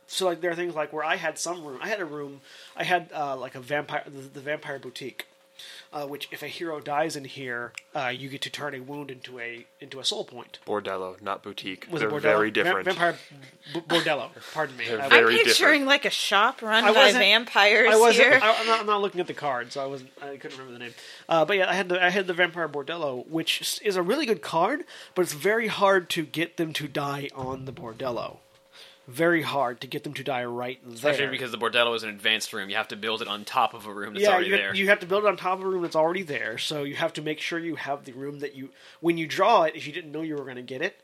so 0.08 0.26
like 0.26 0.42
there 0.42 0.52
are 0.52 0.56
things 0.56 0.76
like 0.76 0.94
where 0.94 1.04
I 1.04 1.16
had 1.16 1.38
some 1.38 1.66
room. 1.66 1.80
I 1.82 1.90
had 1.90 2.00
a 2.00 2.06
room. 2.06 2.42
I 2.76 2.84
had 2.84 3.10
uh, 3.14 3.36
like 3.38 3.56
a 3.56 3.60
vampire, 3.60 4.04
the, 4.06 4.22
the 4.22 4.42
vampire 4.42 4.80
boutique, 4.80 5.28
uh, 5.94 6.06
which 6.06 6.28
if 6.32 6.42
a 6.44 6.48
hero 6.48 6.80
dies 6.80 7.16
in 7.16 7.26
here, 7.26 7.74
uh, 7.96 8.08
you 8.08 8.30
get 8.30 8.42
to 8.44 8.50
turn 8.50 8.74
a 8.76 8.80
wound 8.80 9.12
into 9.12 9.40
a 9.40 9.66
into 9.80 10.00
a 10.00 10.04
soul 10.06 10.24
point. 10.24 10.60
Bordello, 10.66 11.22
not 11.22 11.44
boutique. 11.44 11.88
Was 11.92 12.02
it 12.02 12.10
They're 12.10 12.20
bordello? 12.20 12.22
very 12.22 12.50
Va- 12.50 12.54
different. 12.54 12.86
vampire 12.86 13.18
b- 13.74 13.82
bordello. 13.82 14.30
Pardon 14.54 14.78
me. 14.78 14.86
They're 14.88 15.02
I, 15.02 15.10
very 15.10 15.40
I'm 15.40 15.44
picturing 15.46 15.82
different. 15.82 15.86
like 15.88 16.06
a 16.06 16.10
shop 16.10 16.62
run 16.62 16.84
I 16.84 16.94
by 16.94 17.00
wasn't- 17.06 17.24
vampires 17.24 17.90
I 17.94 17.98
wasn't. 17.98 18.26
here. 18.28 18.40
I, 18.42 18.56
I'm, 18.60 18.68
not, 18.68 18.80
I'm 18.82 18.86
not 18.86 19.02
looking 19.02 19.20
at 19.22 19.28
the 19.28 19.34
card, 19.34 19.72
so 19.72 19.84
I 19.84 19.88
wasn't. 19.88 20.12
I 20.22 20.38
couldn't 20.38 20.58
remember 20.58 20.74
the 20.74 20.80
name. 20.80 20.94
Uh, 21.28 21.46
but 21.46 21.58
yeah, 21.58 21.70
I 21.70 21.74
had 21.74 21.90
the 21.90 22.04
I 22.04 22.10
had 22.10 22.28
the 22.28 22.34
vampire 22.34 22.68
bordello, 22.70 23.28
which 23.28 23.82
is 23.84 23.96
a 23.96 24.02
really 24.02 24.26
good 24.26 24.42
card, 24.42 24.84
but 25.16 25.24
it's 25.24 25.34
very 25.34 25.68
hard 25.68 26.10
to 26.12 26.26
get 26.26 26.58
them 26.58 26.74
to 26.74 26.88
die 26.88 27.30
on 27.36 27.66
the 27.66 27.74
bordello. 27.74 28.38
Very 29.08 29.42
hard 29.42 29.82
to 29.82 29.88
get 29.88 30.04
them 30.04 30.14
to 30.14 30.24
die 30.24 30.46
right 30.46 30.80
there. 30.86 30.94
Especially 30.94 31.28
because 31.28 31.52
the 31.52 31.58
bordello 31.58 31.96
is 31.96 32.04
an 32.04 32.10
advanced 32.10 32.54
room. 32.54 32.70
You 32.70 32.76
have 32.76 32.90
to 32.90 32.96
build 32.96 33.22
it 33.22 33.28
on 33.28 33.44
top 33.46 33.74
of 33.74 33.88
a 33.88 33.94
room 33.94 34.14
that's 34.14 34.24
yeah, 34.24 34.32
already 34.32 34.50
you, 34.50 34.58
there. 34.58 34.76
you 34.76 34.88
have 34.90 35.00
to 35.00 35.08
build 35.08 35.24
it 35.24 35.28
on 35.28 35.38
top 35.38 35.60
of 35.60 35.66
a 35.66 35.68
room 35.68 35.82
that's 35.82 35.96
already 35.96 36.22
there. 36.22 36.58
So 36.58 36.84
you 36.84 36.96
have 36.96 37.14
to 37.14 37.22
make 37.22 37.40
sure 37.40 37.58
you 37.60 37.76
have 37.76 38.06
the 38.06 38.14
room 38.14 38.40
that 38.40 38.56
you 38.56 38.70
when 39.00 39.18
you 39.18 39.28
draw 39.28 39.64
it. 39.64 39.76
If 39.76 39.88
you 39.88 39.94
didn't 39.94 40.12
know 40.12 40.22
you 40.22 40.36
were 40.36 40.44
going 40.44 40.56
to 40.56 40.62
get 40.62 40.82
it, 40.82 40.96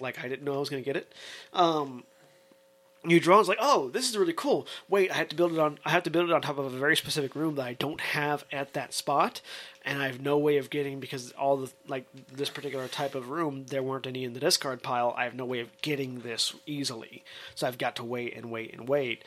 like 0.00 0.18
I 0.22 0.28
didn't 0.28 0.44
know 0.44 0.54
I 0.54 0.58
was 0.58 0.68
going 0.68 0.82
to 0.82 0.84
get 0.84 0.96
it, 0.96 1.12
um, 1.52 2.04
you 3.04 3.20
drone's 3.20 3.48
like, 3.48 3.58
oh, 3.60 3.90
this 3.90 4.08
is 4.08 4.16
really 4.16 4.32
cool. 4.32 4.66
Wait, 4.88 5.10
I 5.10 5.14
have 5.14 5.28
to 5.28 5.36
build 5.36 5.52
it 5.52 5.58
on. 5.58 5.78
I 5.84 5.90
have 5.90 6.02
to 6.04 6.10
build 6.10 6.28
it 6.28 6.32
on 6.32 6.42
top 6.42 6.58
of 6.58 6.66
a 6.66 6.78
very 6.78 6.96
specific 6.96 7.34
room 7.36 7.54
that 7.56 7.66
I 7.66 7.74
don't 7.74 8.00
have 8.00 8.44
at 8.50 8.72
that 8.74 8.92
spot, 8.92 9.40
and 9.84 10.02
I 10.02 10.06
have 10.06 10.20
no 10.20 10.36
way 10.36 10.56
of 10.56 10.68
getting 10.70 10.98
because 11.00 11.32
all 11.32 11.56
the 11.58 11.72
like 11.86 12.06
this 12.32 12.50
particular 12.50 12.88
type 12.88 13.14
of 13.14 13.30
room 13.30 13.66
there 13.66 13.82
weren't 13.82 14.06
any 14.06 14.24
in 14.24 14.32
the 14.32 14.40
discard 14.40 14.82
pile. 14.82 15.14
I 15.16 15.24
have 15.24 15.34
no 15.34 15.44
way 15.44 15.60
of 15.60 15.68
getting 15.80 16.20
this 16.20 16.54
easily, 16.66 17.24
so 17.54 17.66
I've 17.66 17.78
got 17.78 17.96
to 17.96 18.04
wait 18.04 18.36
and 18.36 18.50
wait 18.50 18.72
and 18.74 18.88
wait. 18.88 19.24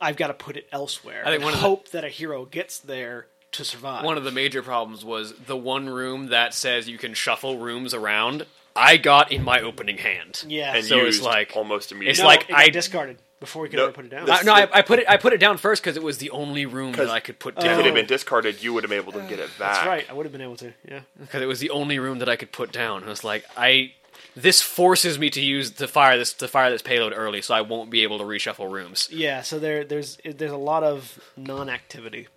I've 0.00 0.16
got 0.16 0.28
to 0.28 0.34
put 0.34 0.56
it 0.56 0.68
elsewhere. 0.70 1.22
I 1.22 1.30
think 1.30 1.36
and 1.36 1.44
one 1.44 1.54
of 1.54 1.60
the- 1.60 1.66
hope 1.66 1.88
that 1.88 2.04
a 2.04 2.08
hero 2.08 2.44
gets 2.44 2.78
there 2.78 3.26
to 3.50 3.64
survive. 3.64 4.04
One 4.04 4.16
of 4.18 4.24
the 4.24 4.30
major 4.30 4.62
problems 4.62 5.04
was 5.04 5.32
the 5.34 5.56
one 5.56 5.88
room 5.88 6.28
that 6.28 6.54
says 6.54 6.88
you 6.88 6.98
can 6.98 7.14
shuffle 7.14 7.58
rooms 7.58 7.94
around. 7.94 8.46
I 8.78 8.96
got 8.96 9.32
in 9.32 9.42
my 9.44 9.60
opening 9.60 9.98
hand. 9.98 10.44
yeah, 10.46 10.74
and 10.74 10.84
So 10.84 10.96
it's 10.98 11.16
used 11.16 11.22
like- 11.22 11.52
almost 11.56 11.92
immediately. 11.92 12.10
it's 12.12 12.20
no, 12.20 12.26
like 12.26 12.42
it 12.42 12.48
got 12.48 12.58
I- 12.58 12.68
discarded 12.70 13.18
before 13.40 13.62
we 13.62 13.68
could 13.68 13.76
No, 13.76 13.84
ever 13.84 13.92
put 13.92 14.04
it 14.04 14.08
down. 14.10 14.26
this- 14.26 14.40
I, 14.40 14.42
no, 14.42 14.52
I, 14.52 14.68
I 14.78 14.82
put 14.82 14.98
it. 14.98 15.08
I 15.08 15.16
put 15.16 15.32
it 15.32 15.38
down 15.38 15.58
first 15.58 15.82
because 15.82 15.96
it 15.96 16.02
was 16.02 16.18
the 16.18 16.30
only 16.30 16.66
room 16.66 16.92
that 16.92 16.98
'Cause 16.98 17.10
I 17.10 17.20
could 17.20 17.38
put 17.38 17.54
oh. 17.56 17.60
if 17.60 17.64
down. 17.64 17.80
it 17.80 17.84
had 17.86 17.94
been 17.94 18.06
discarded, 18.06 18.62
you 18.62 18.72
would 18.72 18.82
have 18.84 18.90
been 18.90 18.98
able 18.98 19.12
to 19.12 19.20
get 19.20 19.38
it 19.38 19.50
back. 19.58 19.74
That's 19.74 19.86
right. 19.86 20.06
I 20.10 20.12
would 20.12 20.26
have 20.26 20.32
been 20.32 20.42
able 20.42 20.56
to. 20.56 20.72
Yeah. 20.88 21.00
because 21.20 21.42
it 21.42 21.46
was 21.46 21.60
the 21.60 21.70
only 21.70 21.98
room 21.98 22.18
that 22.20 22.28
I 22.28 22.36
could 22.36 22.52
put 22.52 22.72
down. 22.72 23.04
I 23.04 23.08
was 23.08 23.22
like, 23.24 23.44
I 23.56 23.92
this 24.36 24.60
forces 24.62 25.18
me 25.18 25.30
to 25.30 25.40
use 25.40 25.70
to 25.72 25.86
fire 25.88 26.16
this 26.18 26.32
to 26.34 26.48
fire 26.48 26.70
this 26.70 26.82
payload 26.82 27.12
early, 27.14 27.42
so 27.42 27.54
I 27.54 27.60
won't 27.60 27.90
be 27.90 28.02
able 28.02 28.18
to 28.18 28.24
reshuffle 28.24 28.70
rooms. 28.70 29.08
Yeah. 29.10 29.42
So 29.42 29.58
there, 29.58 29.84
there's 29.84 30.18
there's 30.24 30.52
a 30.52 30.56
lot 30.56 30.82
of 30.84 31.18
non-activity 31.36 32.28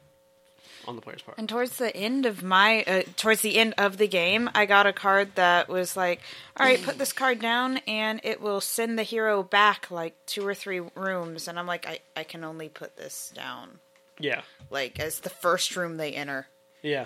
on 0.88 0.96
the 0.96 1.02
player's 1.02 1.22
part. 1.22 1.38
And 1.38 1.48
towards 1.48 1.78
the 1.78 1.96
end 1.96 2.26
of 2.26 2.44
my, 2.44 2.84
uh, 2.84 3.02
towards 3.18 3.42
the 3.42 3.58
end 3.58 3.74
of 3.78 3.98
the 3.98 4.08
game, 4.08 4.50
I 4.56 4.66
got 4.66 4.88
a 4.88 4.94
card 4.94 5.36
that 5.36 5.70
was 5.70 5.96
like, 5.96 6.22
"All 6.58 6.66
right, 6.66 6.82
put 6.82 6.98
this 6.98 7.14
card 7.14 7.40
down, 7.40 7.78
and 7.88 8.20
it 8.24 8.42
will 8.42 8.62
send 8.62 8.98
the 8.98 9.04
hero 9.04 9.44
back 9.44 9.92
like 9.92 10.16
two 10.26 10.46
or 10.46 10.54
three 10.54 10.82
rooms." 10.96 11.48
And 11.48 11.58
I'm 11.60 11.68
like, 11.68 11.88
I, 11.88 12.00
I 12.16 12.24
can 12.24 12.44
only 12.44 12.70
put 12.70 12.98
this 12.98 13.32
down 13.36 13.80
Yeah. 14.20 14.42
like 14.70 15.00
as 15.00 15.20
the 15.20 15.30
first 15.30 15.76
room 15.76 15.98
they 15.98 16.14
enter. 16.14 16.48
Yeah. 16.82 17.06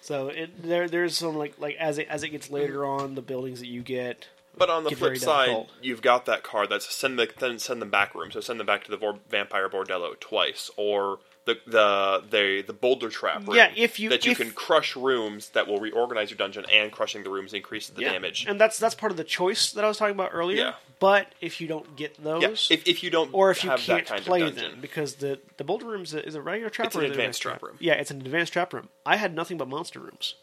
So 0.00 0.28
it 0.28 0.62
there 0.62 0.88
there's 0.88 1.18
some 1.18 1.36
like 1.36 1.54
like 1.58 1.76
as 1.76 1.98
it 1.98 2.08
as 2.08 2.22
it 2.22 2.30
gets 2.30 2.50
later 2.50 2.84
on 2.86 3.14
the 3.14 3.22
buildings 3.22 3.60
that 3.60 3.66
you 3.68 3.82
get. 3.82 4.26
But 4.56 4.70
on 4.70 4.82
the 4.82 4.90
Get 4.90 4.98
flip 4.98 5.16
side, 5.18 5.46
difficult. 5.46 5.68
you've 5.82 6.02
got 6.02 6.26
that 6.26 6.42
card 6.42 6.68
that's 6.70 6.92
send 6.92 7.16
the, 7.16 7.28
then 7.38 7.60
send 7.60 7.80
them 7.80 7.90
back 7.90 8.12
room. 8.14 8.32
So 8.32 8.40
send 8.40 8.58
them 8.58 8.66
back 8.66 8.82
to 8.84 8.90
the 8.90 8.96
vor- 8.96 9.18
vampire 9.28 9.68
bordello 9.68 10.18
twice, 10.18 10.68
or 10.76 11.20
the 11.48 11.58
the 11.66 12.22
the 12.30 12.64
the 12.66 12.72
boulder 12.72 13.08
trap 13.08 13.46
room. 13.46 13.56
Yeah, 13.56 13.72
if 13.74 13.98
you- 13.98 14.10
that 14.10 14.24
you 14.24 14.32
if- 14.32 14.38
can 14.38 14.50
crush 14.52 14.94
rooms 14.94 15.48
that 15.50 15.66
will 15.66 15.80
reorganize 15.80 16.30
your 16.30 16.36
dungeon, 16.38 16.64
and 16.72 16.92
crushing 16.92 17.24
the 17.24 17.30
rooms 17.30 17.52
increases 17.52 17.94
the 17.94 18.02
yeah. 18.02 18.12
damage. 18.12 18.46
And 18.46 18.60
that's 18.60 18.78
that's 18.78 18.94
part 18.94 19.10
of 19.10 19.16
the 19.16 19.24
choice 19.24 19.72
that 19.72 19.84
I 19.84 19.88
was 19.88 19.98
talking 19.98 20.14
about 20.14 20.30
earlier. 20.32 20.56
Yeah. 20.58 20.74
But 21.00 21.28
if 21.40 21.60
you 21.60 21.68
don't 21.68 21.96
get 21.96 22.22
those, 22.22 22.42
yeah, 22.42 22.74
if, 22.74 22.86
if 22.88 23.02
you 23.02 23.10
don't 23.10 23.30
or 23.32 23.50
if 23.50 23.62
you 23.62 23.70
have 23.70 23.80
can't 23.80 24.06
that 24.06 24.12
kind 24.14 24.24
play 24.24 24.42
of 24.42 24.56
them, 24.56 24.78
because 24.80 25.16
the 25.16 25.38
the 25.56 25.64
boulder 25.64 25.86
room 25.86 26.02
is 26.02 26.12
a, 26.14 26.26
is 26.26 26.34
a 26.34 26.42
regular 26.42 26.70
trap 26.70 26.88
It's 26.88 26.96
an 26.96 27.04
advanced 27.04 27.40
trap 27.42 27.62
room. 27.62 27.76
Yeah, 27.80 27.94
it's 27.94 28.10
an 28.10 28.20
advanced 28.20 28.52
trap 28.52 28.72
room. 28.72 28.88
I 29.06 29.16
had 29.16 29.34
nothing 29.34 29.58
but 29.58 29.68
monster 29.68 30.00
rooms. 30.00 30.34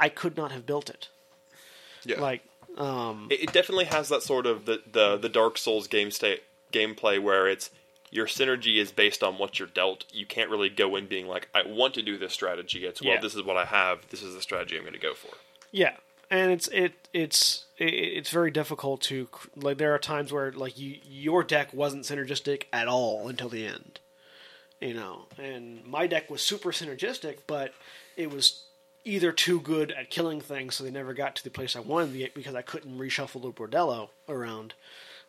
I 0.00 0.08
could 0.08 0.36
not 0.36 0.50
have 0.50 0.64
built 0.66 0.88
it. 0.88 1.08
yeah. 2.04 2.20
Like, 2.20 2.42
um, 2.78 3.28
it, 3.30 3.42
it 3.44 3.52
definitely 3.52 3.84
has 3.84 4.08
that 4.08 4.22
sort 4.22 4.46
of 4.46 4.64
the, 4.64 4.82
the 4.90 5.18
the 5.18 5.28
Dark 5.28 5.58
Souls 5.58 5.86
game 5.86 6.10
state 6.10 6.42
gameplay 6.72 7.22
where 7.22 7.46
it's 7.46 7.70
your 8.12 8.26
synergy 8.26 8.76
is 8.76 8.92
based 8.92 9.22
on 9.24 9.38
what 9.38 9.58
you're 9.58 9.66
dealt. 9.66 10.04
You 10.12 10.26
can't 10.26 10.50
really 10.50 10.68
go 10.68 10.94
in 10.96 11.06
being 11.06 11.26
like, 11.26 11.48
I 11.54 11.62
want 11.66 11.94
to 11.94 12.02
do 12.02 12.18
this 12.18 12.32
strategy. 12.34 12.84
It's 12.84 13.00
well, 13.02 13.14
Yeah. 13.14 13.20
this 13.20 13.34
is 13.34 13.42
what 13.42 13.56
I 13.56 13.64
have. 13.64 14.06
This 14.10 14.22
is 14.22 14.34
the 14.34 14.42
strategy 14.42 14.76
I'm 14.76 14.82
going 14.82 14.92
to 14.92 14.98
go 15.00 15.14
for. 15.14 15.30
Yeah, 15.70 15.96
and 16.30 16.52
it's 16.52 16.68
it 16.68 16.92
it's 17.14 17.64
it, 17.78 17.86
it's 17.94 18.30
very 18.30 18.50
difficult 18.50 19.00
to 19.02 19.28
like. 19.56 19.78
There 19.78 19.94
are 19.94 19.98
times 19.98 20.30
where 20.30 20.52
like 20.52 20.78
you 20.78 20.98
your 21.08 21.42
deck 21.42 21.72
wasn't 21.72 22.04
synergistic 22.04 22.64
at 22.72 22.86
all 22.86 23.28
until 23.28 23.48
the 23.48 23.66
end, 23.66 23.98
you 24.80 24.92
know, 24.92 25.26
and 25.38 25.82
my 25.86 26.06
deck 26.06 26.28
was 26.30 26.42
super 26.42 26.70
synergistic, 26.70 27.38
but 27.46 27.72
it 28.16 28.30
was 28.30 28.64
either 29.04 29.32
too 29.32 29.60
good 29.60 29.90
at 29.92 30.10
killing 30.10 30.40
things, 30.42 30.74
so 30.74 30.84
they 30.84 30.90
never 30.90 31.14
got 31.14 31.34
to 31.36 31.42
the 31.44 31.50
place 31.50 31.74
I 31.74 31.80
wanted 31.80 32.12
to 32.12 32.18
get 32.18 32.34
because 32.34 32.54
I 32.54 32.62
couldn't 32.62 32.98
reshuffle 32.98 33.40
the 33.42 33.50
bordello 33.50 34.10
around, 34.28 34.74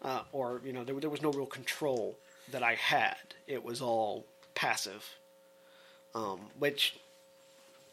uh, 0.01 0.23
or 0.33 0.59
you 0.65 0.73
know 0.73 0.83
there 0.83 0.99
there 0.99 1.09
was 1.09 1.21
no 1.21 1.31
real 1.31 1.45
control 1.45 2.17
that 2.53 2.63
I 2.63 2.75
had. 2.75 3.17
It 3.45 3.63
was 3.63 3.81
all 3.81 4.25
passive, 4.55 5.17
um, 6.15 6.39
which 6.57 6.95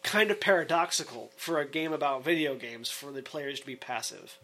kind 0.02 0.30
of 0.30 0.40
paradoxical 0.40 1.30
for 1.36 1.58
a 1.58 1.66
game 1.66 1.92
about 1.92 2.24
video 2.24 2.54
games 2.54 2.90
for 2.90 3.10
the 3.10 3.22
players 3.22 3.60
to 3.60 3.66
be 3.66 3.76
passive. 3.76 4.38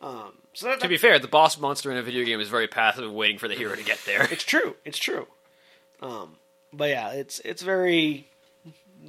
Um, 0.00 0.32
so 0.54 0.66
that, 0.66 0.80
To 0.80 0.88
be 0.88 0.96
fair, 0.96 1.18
the 1.18 1.28
boss 1.28 1.58
monster 1.58 1.90
in 1.90 1.98
a 1.98 2.02
video 2.02 2.24
game 2.24 2.40
is 2.40 2.48
very 2.48 2.68
passive, 2.68 3.12
waiting 3.12 3.38
for 3.38 3.48
the 3.48 3.54
hero 3.54 3.74
to 3.74 3.84
get 3.84 3.98
there. 4.06 4.26
it's 4.30 4.44
true. 4.44 4.76
It's 4.84 4.98
true. 4.98 5.26
Um, 6.00 6.36
but 6.72 6.88
yeah, 6.88 7.10
it's 7.10 7.40
it's 7.40 7.62
very 7.62 8.28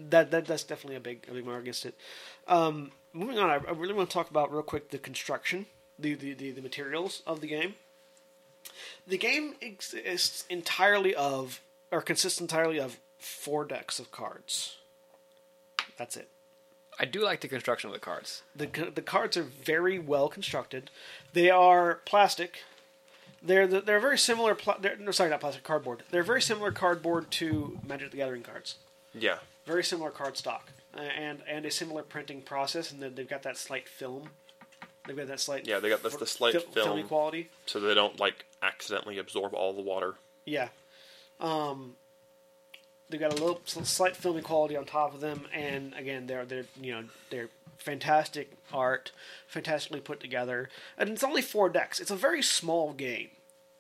that 0.10 0.32
that 0.32 0.46
that's 0.46 0.64
definitely 0.64 0.98
a 0.98 1.00
big 1.00 1.26
a 1.30 1.34
big 1.34 1.46
mark 1.46 1.62
against 1.62 1.86
it. 1.86 1.96
Um, 2.48 2.92
moving 3.14 3.40
on, 3.40 3.50
I, 3.50 3.56
I 3.56 3.72
really 3.72 3.94
want 3.94 4.10
to 4.10 4.14
talk 4.14 4.30
about 4.30 4.52
real 4.52 4.64
quick 4.64 4.90
the 4.90 4.98
construction, 4.98 5.68
the 5.98 6.16
the, 6.16 6.34
the, 6.34 6.52
the 6.52 6.62
materials 6.62 7.22
of 7.26 7.40
the 7.40 7.48
game. 7.48 7.76
The 9.08 9.18
game 9.18 9.56
exists 9.62 10.46
entirely 10.50 11.16
of 11.16 11.62
or 11.92 12.02
consists 12.02 12.40
entirely 12.40 12.80
of 12.80 12.98
four 13.18 13.66
decks 13.66 14.00
of 14.00 14.12
cards. 14.12 14.78
That's 15.98 16.16
it. 16.16 16.30
I 17.00 17.06
do 17.06 17.22
like 17.24 17.42
the 17.42 17.48
construction 17.48 17.90
of 17.90 17.94
the 17.94 18.00
cards. 18.00 18.44
The 18.56 18.68
the 18.94 19.02
cards 19.02 19.36
are 19.38 19.44
very 19.44 19.98
well 19.98 20.30
constructed. 20.30 20.90
They 21.34 21.50
are 21.50 21.96
plastic. 22.06 22.64
They're 23.42 23.66
the, 23.66 23.82
they're 23.82 24.00
very 24.00 24.18
similar. 24.20 24.54
Pla- 24.54 24.78
they're, 24.80 24.98
no, 24.98 25.12
sorry, 25.12 25.30
not 25.30 25.40
plastic. 25.40 25.64
Cardboard. 25.64 26.04
They're 26.12 26.24
very 26.24 26.42
similar 26.42 26.72
cardboard 26.72 27.32
to 27.32 27.80
Magic 27.88 28.12
the 28.12 28.18
Gathering 28.18 28.44
cards. 28.44 28.76
Yeah. 29.14 29.38
Very 29.66 29.84
similar 29.84 30.12
card 30.12 30.38
stock, 30.38 30.72
uh, 30.96 31.02
and 31.02 31.40
and 31.48 31.66
a 31.66 31.72
similar 31.72 32.04
printing 32.04 32.42
process. 32.42 32.92
And 32.92 33.02
then 33.02 33.16
they've 33.16 33.28
got 33.28 33.44
that 33.44 33.58
slight 33.58 33.88
film. 33.90 34.30
They've 35.16 35.26
got 35.28 35.28
that 35.28 35.40
slight. 35.40 35.68
Yeah, 35.68 35.80
they 35.80 35.90
got 35.90 36.04
this- 36.04 36.16
the 36.16 36.26
slight 36.26 36.54
fil- 36.54 36.62
film. 36.62 36.86
filmy 36.88 37.04
quality. 37.04 37.50
So 37.66 37.80
they 37.80 37.94
don't 37.94 38.20
like 38.20 38.46
accidentally 38.62 39.18
absorb 39.18 39.54
all 39.54 39.74
the 39.74 39.82
water. 39.82 40.16
Yeah. 40.46 40.70
Um, 41.40 41.96
they've 43.10 43.20
got 43.20 43.32
a 43.34 43.44
little 43.44 43.60
slight 43.66 44.16
filmy 44.16 44.42
quality 44.42 44.76
on 44.78 44.86
top 44.86 45.14
of 45.14 45.20
them, 45.22 45.48
and 45.54 45.94
again, 45.96 46.28
they're 46.28 46.46
they're 46.46 46.66
you 46.80 46.94
know 46.94 47.04
they're 47.30 47.50
fantastic 47.78 48.52
art, 48.72 49.12
fantastically 49.48 50.00
put 50.00 50.20
together, 50.20 50.70
and 50.98 51.10
it's 51.10 51.24
only 51.24 51.42
four 51.42 51.68
decks. 51.70 52.00
It's 52.00 52.12
a 52.12 52.16
very 52.16 52.42
small 52.44 52.94
game. 52.94 53.30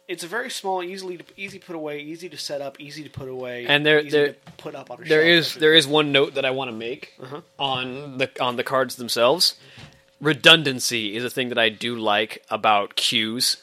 It's 0.07 0.23
a 0.23 0.27
very 0.27 0.49
small, 0.49 0.83
easily 0.83 1.17
to, 1.17 1.23
easy 1.37 1.57
to 1.59 1.65
put 1.65 1.75
away, 1.75 1.99
easy 1.99 2.27
to 2.27 2.37
set 2.37 2.59
up, 2.59 2.81
easy 2.81 3.01
to 3.03 3.09
put 3.09 3.29
away, 3.29 3.65
And 3.67 3.85
there- 3.85 3.99
easy 4.01 4.09
there- 4.09 4.27
to 4.33 4.35
put 4.57 4.75
up 4.75 4.91
on 4.91 5.01
a 5.01 5.05
There 5.07 5.21
shelf. 5.23 5.53
is 5.55 5.59
there 5.61 5.73
is 5.73 5.87
one 5.87 6.11
note 6.11 6.33
that 6.33 6.43
I 6.43 6.49
want 6.51 6.69
to 6.69 6.75
make 6.75 7.13
Uh-huh. 7.21 7.41
on 7.59 8.17
the 8.17 8.29
on 8.41 8.55
the 8.57 8.63
cards 8.63 8.95
themselves. 8.97 9.55
Redundancy 10.21 11.15
is 11.15 11.23
a 11.23 11.29
thing 11.31 11.49
that 11.49 11.57
I 11.57 11.69
do 11.69 11.95
like 11.95 12.43
about 12.49 12.95
cues, 12.95 13.57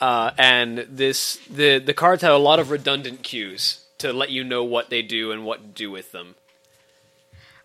uh, 0.00 0.30
and 0.38 0.78
this 0.88 1.36
the 1.50 1.78
the 1.78 1.92
cards 1.92 2.22
have 2.22 2.32
a 2.32 2.38
lot 2.38 2.58
of 2.58 2.70
redundant 2.70 3.22
cues 3.22 3.84
to 3.98 4.12
let 4.12 4.30
you 4.30 4.42
know 4.44 4.64
what 4.64 4.88
they 4.88 5.02
do 5.02 5.30
and 5.30 5.44
what 5.44 5.60
to 5.60 5.66
do 5.68 5.90
with 5.90 6.10
them. 6.12 6.36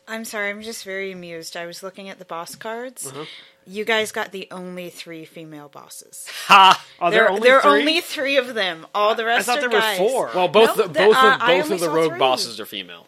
I'm 0.07 0.25
sorry, 0.25 0.49
I'm 0.49 0.61
just 0.61 0.83
very 0.83 1.11
amused. 1.11 1.55
I 1.55 1.65
was 1.65 1.81
looking 1.81 2.09
at 2.09 2.19
the 2.19 2.25
boss 2.25 2.55
cards. 2.55 3.07
Uh-huh. 3.07 3.25
You 3.65 3.85
guys 3.85 4.11
got 4.11 4.31
the 4.31 4.47
only 4.51 4.89
three 4.89 5.23
female 5.23 5.69
bosses. 5.69 6.27
Ha! 6.47 6.83
Are 6.99 7.11
there 7.11 7.19
there 7.21 7.29
only 7.29 7.41
there 7.47 7.59
are 7.61 7.77
only 7.77 8.01
three 8.01 8.35
of 8.35 8.53
them. 8.53 8.85
All 8.93 9.15
the 9.15 9.23
rest 9.25 9.45
thought 9.45 9.59
are 9.59 9.61
there 9.61 9.69
were 9.69 9.79
guys. 9.79 9.97
four. 9.97 10.31
Well, 10.33 10.47
both 10.47 10.75
No, 10.75 10.87
the, 10.87 10.93
the- 10.93 10.99
both 10.99 11.15
uh, 11.15 11.37
of 11.39 11.47
both 11.47 11.71
of 11.71 11.79
the 11.79 11.89
rogue 11.89 12.09
three. 12.11 12.19
bosses 12.19 12.59
are 12.59 12.65
female. 12.65 13.07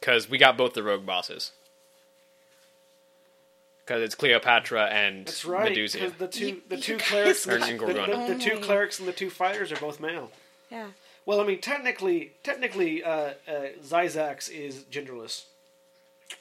Because 0.00 0.28
we 0.28 0.38
got 0.38 0.56
both 0.56 0.72
the 0.74 0.82
rogue 0.82 1.04
bosses. 1.06 1.52
Because 3.86 4.02
it's 4.02 4.16
Cleopatra 4.16 4.86
and 4.86 5.18
Medusa. 5.20 5.24
That's 5.26 5.44
right. 5.44 5.68
Medusa. 5.70 5.98
'cause 6.00 6.12
the 6.18 6.26
two 6.28 6.46
You- 6.46 6.62
the 6.68 6.76
you 6.76 6.82
two 6.82 6.96
clerics, 6.98 7.44
the, 7.44 7.58
got 7.58 7.68
the, 7.68 7.74
Gorgon. 7.76 8.26
the- 8.28 8.34
the 8.34 8.40
two 8.40 8.58
clerics 8.58 8.98
and 8.98 9.06
the 9.06 9.12
two 9.12 9.30
fighters 9.30 9.70
are 9.70 9.76
both 9.76 10.00
male. 10.00 10.32
Yeah. 10.70 10.88
Well, 11.24 11.40
I 11.40 11.44
mean, 11.44 11.60
technically, 11.60 12.32
technically, 12.42 13.02
uh, 13.04 13.10
uh, 13.10 13.34
Xyzax 13.84 14.50
is 14.50 14.84
genderless. 14.90 15.44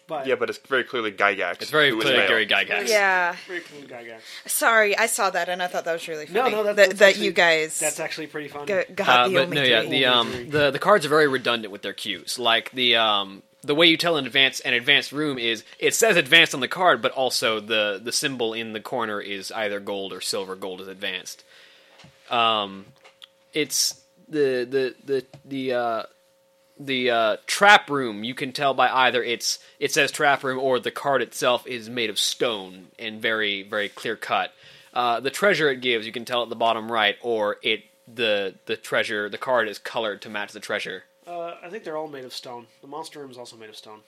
But 0.07 0.25
Yeah, 0.25 0.33
but 0.35 0.49
it's 0.49 0.57
very 0.59 0.83
clearly 0.83 1.11
Gygax. 1.11 1.61
It's 1.61 1.69
very 1.69 1.91
clearly 1.91 2.17
male. 2.17 2.27
Gary 2.27 2.47
Gygax. 2.47 2.87
Yeah. 2.89 3.35
very 3.47 3.59
cool 3.61 3.81
Gygax. 3.83 4.21
Sorry, 4.47 4.97
I 4.97 5.05
saw 5.05 5.29
that 5.29 5.47
and 5.47 5.61
I 5.61 5.67
thought 5.67 5.85
that 5.85 5.93
was 5.93 6.07
really 6.07 6.25
funny. 6.25 6.51
no, 6.51 6.63
that, 6.63 6.75
that, 6.75 6.87
that's 6.89 6.99
that 6.99 7.09
actually- 7.09 7.25
you 7.25 7.31
guys 7.31 7.79
That's 7.79 7.99
actually 7.99 8.25
pretty 8.27 8.47
funny. 8.47 8.65
got, 8.65 8.95
got 8.95 9.07
Uh, 9.07 9.27
the 9.27 9.33
but 9.35 9.43
only 9.43 9.55
no, 9.55 9.61
three. 9.61 9.69
yeah, 9.69 9.81
the 9.81 9.85
Only 9.85 10.05
um 10.05 10.49
the 10.49 10.71
the 10.71 10.79
cards 10.79 11.05
are 11.05 11.09
very 11.09 11.27
redundant 11.27 11.71
with 11.71 11.83
their 11.83 11.93
cues. 11.93 12.39
Like 12.39 12.71
the 12.71 12.95
um 12.95 13.43
the 13.65 13.75
way 13.75 13.87
you 13.87 13.97
tell 13.97 14.17
an 14.17 14.25
advanced 14.25 14.61
an 14.65 14.73
advanced 14.73 15.11
room 15.11 15.37
is 15.37 15.63
it 15.79 15.93
says 15.93 16.15
advanced 16.17 16.53
on 16.53 16.59
the 16.59 16.67
card, 16.67 17.01
but 17.01 17.11
also 17.11 17.59
the 17.59 17.99
the 18.03 18.11
symbol 18.11 18.53
in 18.53 18.73
the 18.73 18.79
corner 18.79 19.19
is 19.19 19.51
either 19.51 19.79
gold 19.79 20.13
or 20.13 20.21
silver. 20.21 20.55
Gold 20.55 20.81
is 20.81 20.87
advanced. 20.87 21.43
Um, 22.29 22.85
it's 23.53 24.01
the 24.27 24.67
the 24.69 24.95
the 25.03 25.25
the 25.43 25.73
uh 25.73 26.03
the 26.77 27.09
uh, 27.09 27.37
trap 27.45 27.89
room 27.89 28.23
you 28.23 28.35
can 28.35 28.51
tell 28.51 28.73
by 28.73 28.89
either 28.89 29.23
it's 29.23 29.59
it 29.79 29.93
says 29.93 30.11
trap 30.11 30.43
room 30.43 30.59
or 30.59 30.79
the 30.79 30.91
card 30.91 31.21
itself 31.21 31.65
is 31.65 31.89
made 31.89 32.09
of 32.09 32.19
stone 32.19 32.87
and 32.99 33.21
very 33.21 33.63
very 33.63 33.89
clear 33.89 34.15
cut. 34.15 34.51
Uh, 34.93 35.19
the 35.19 35.29
treasure 35.29 35.69
it 35.69 35.81
gives 35.81 36.05
you 36.05 36.11
can 36.11 36.25
tell 36.25 36.43
at 36.43 36.49
the 36.49 36.55
bottom 36.55 36.91
right, 36.91 37.15
or 37.21 37.57
it 37.61 37.83
the 38.13 38.55
the 38.65 38.77
treasure 38.77 39.29
the 39.29 39.37
card 39.37 39.67
is 39.67 39.79
colored 39.79 40.21
to 40.21 40.29
match 40.29 40.51
the 40.51 40.59
treasure. 40.59 41.03
Uh, 41.27 41.55
I 41.63 41.69
think 41.69 41.83
they're 41.83 41.97
all 41.97 42.07
made 42.07 42.25
of 42.25 42.33
stone. 42.33 42.67
The 42.81 42.87
monster 42.87 43.19
room 43.19 43.31
is 43.31 43.37
also 43.37 43.57
made 43.57 43.69
of 43.69 43.75
stone. 43.75 44.01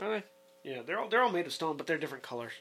Okay. 0.00 0.24
Yeah, 0.64 0.82
they're 0.86 0.98
all 0.98 1.08
they're 1.08 1.22
all 1.22 1.30
made 1.30 1.46
of 1.46 1.52
stone, 1.52 1.76
but 1.76 1.86
they're 1.86 1.98
different 1.98 2.22
colors. 2.22 2.52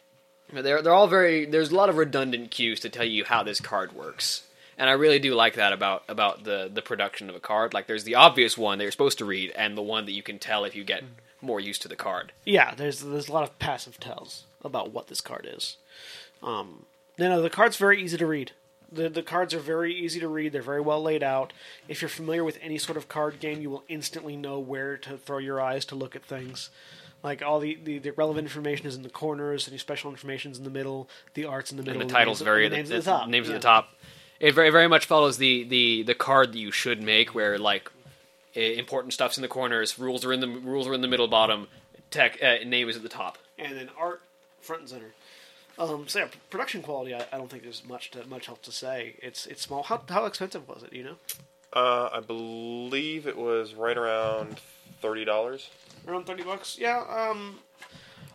They're 0.51 0.81
they're 0.81 0.93
all 0.93 1.07
very. 1.07 1.45
There's 1.45 1.71
a 1.71 1.75
lot 1.75 1.89
of 1.89 1.97
redundant 1.97 2.51
cues 2.51 2.79
to 2.81 2.89
tell 2.89 3.05
you 3.05 3.23
how 3.23 3.43
this 3.43 3.61
card 3.61 3.93
works, 3.93 4.47
and 4.77 4.89
I 4.89 4.93
really 4.93 5.19
do 5.19 5.33
like 5.33 5.53
that 5.53 5.71
about 5.71 6.03
about 6.09 6.43
the 6.43 6.69
the 6.73 6.81
production 6.81 7.29
of 7.29 7.35
a 7.35 7.39
card. 7.39 7.73
Like 7.73 7.87
there's 7.87 8.03
the 8.03 8.15
obvious 8.15 8.57
one 8.57 8.77
that 8.77 8.83
you're 8.83 8.91
supposed 8.91 9.19
to 9.19 9.25
read, 9.25 9.51
and 9.51 9.77
the 9.77 9.81
one 9.81 10.05
that 10.05 10.11
you 10.13 10.23
can 10.23 10.39
tell 10.39 10.65
if 10.65 10.75
you 10.75 10.83
get 10.83 11.03
more 11.41 11.59
used 11.59 11.81
to 11.83 11.87
the 11.87 11.95
card. 11.95 12.33
Yeah, 12.43 12.73
there's 12.75 13.01
there's 13.01 13.29
a 13.29 13.33
lot 13.33 13.43
of 13.43 13.57
passive 13.59 13.99
tells 13.99 14.45
about 14.63 14.91
what 14.91 15.07
this 15.07 15.21
card 15.21 15.47
is. 15.49 15.77
Um, 16.43 16.85
no, 17.17 17.29
no, 17.29 17.41
the 17.41 17.49
card's 17.49 17.77
very 17.77 18.01
easy 18.01 18.17
to 18.17 18.25
read. 18.25 18.51
The 18.91 19.09
the 19.09 19.23
cards 19.23 19.53
are 19.53 19.59
very 19.59 19.93
easy 19.93 20.19
to 20.19 20.27
read. 20.27 20.51
They're 20.51 20.61
very 20.61 20.81
well 20.81 21.01
laid 21.01 21.23
out. 21.23 21.53
If 21.87 22.01
you're 22.01 22.09
familiar 22.09 22.43
with 22.43 22.59
any 22.61 22.77
sort 22.77 22.97
of 22.97 23.07
card 23.07 23.39
game, 23.39 23.61
you 23.61 23.69
will 23.69 23.83
instantly 23.87 24.35
know 24.35 24.59
where 24.59 24.97
to 24.97 25.17
throw 25.17 25.37
your 25.37 25.61
eyes 25.61 25.85
to 25.85 25.95
look 25.95 26.15
at 26.15 26.25
things. 26.25 26.69
Like 27.23 27.41
all 27.41 27.59
the, 27.59 27.77
the, 27.83 27.99
the 27.99 28.11
relevant 28.11 28.45
information 28.45 28.87
is 28.87 28.95
in 28.95 29.03
the 29.03 29.09
corners, 29.09 29.67
any 29.67 29.77
special 29.77 30.09
information 30.09 30.51
is 30.51 30.57
in 30.57 30.63
the 30.63 30.71
middle, 30.71 31.07
the 31.35 31.45
art's 31.45 31.69
in 31.71 31.77
the 31.77 31.83
middle, 31.83 32.01
and 32.01 32.09
the 32.09 32.13
names- 32.13 32.17
title's 32.17 32.41
very 32.41 32.67
the 32.67 32.75
names 32.75 32.89
the, 32.89 32.95
at 32.95 33.03
the 33.03 33.11
top. 33.11 33.29
names 33.29 33.47
yeah. 33.47 33.55
at 33.55 33.61
the 33.61 33.67
top. 33.67 33.93
It 34.39 34.53
very 34.55 34.71
very 34.71 34.87
much 34.87 35.05
follows 35.05 35.37
the 35.37 35.63
the 35.63 36.03
the 36.03 36.15
card 36.15 36.53
that 36.53 36.57
you 36.57 36.71
should 36.71 37.01
make, 37.01 37.35
where 37.35 37.59
like 37.59 37.91
important 38.55 39.13
stuff's 39.13 39.37
in 39.37 39.41
the 39.41 39.47
corners, 39.47 39.99
rules 39.99 40.25
are 40.25 40.33
in 40.33 40.39
the 40.39 40.47
rules 40.47 40.87
are 40.87 40.93
in 40.93 41.01
the 41.01 41.07
middle 41.07 41.27
bottom, 41.27 41.67
tech 42.09 42.41
uh, 42.43 42.57
name 42.65 42.89
is 42.89 42.95
at 42.95 43.03
the 43.03 43.09
top. 43.09 43.37
and 43.57 43.77
then 43.77 43.89
art 43.97 44.21
front 44.59 44.81
and 44.81 44.89
center. 44.89 45.13
Um, 45.89 46.07
so 46.07 46.19
yeah, 46.19 46.27
production 46.49 46.81
quality, 46.81 47.13
I, 47.15 47.25
I 47.33 47.37
don't 47.37 47.49
think 47.49 47.63
there's 47.63 47.83
much 47.83 48.11
to, 48.11 48.25
much 48.27 48.47
else 48.49 48.59
to 48.63 48.71
say. 48.71 49.15
It's 49.21 49.45
it's 49.47 49.61
small. 49.63 49.83
How 49.83 50.01
how 50.07 50.25
expensive 50.25 50.67
was 50.67 50.83
it? 50.83 50.93
You 50.93 51.03
know, 51.03 51.15
Uh, 51.73 52.09
I 52.13 52.19
believe 52.19 53.25
it 53.27 53.37
was 53.37 53.73
right 53.73 53.97
around 53.97 54.59
thirty 55.01 55.25
dollars. 55.25 55.69
around 56.07 56.25
thirty 56.25 56.43
bucks. 56.43 56.77
Yeah. 56.79 56.99
Um, 57.09 57.59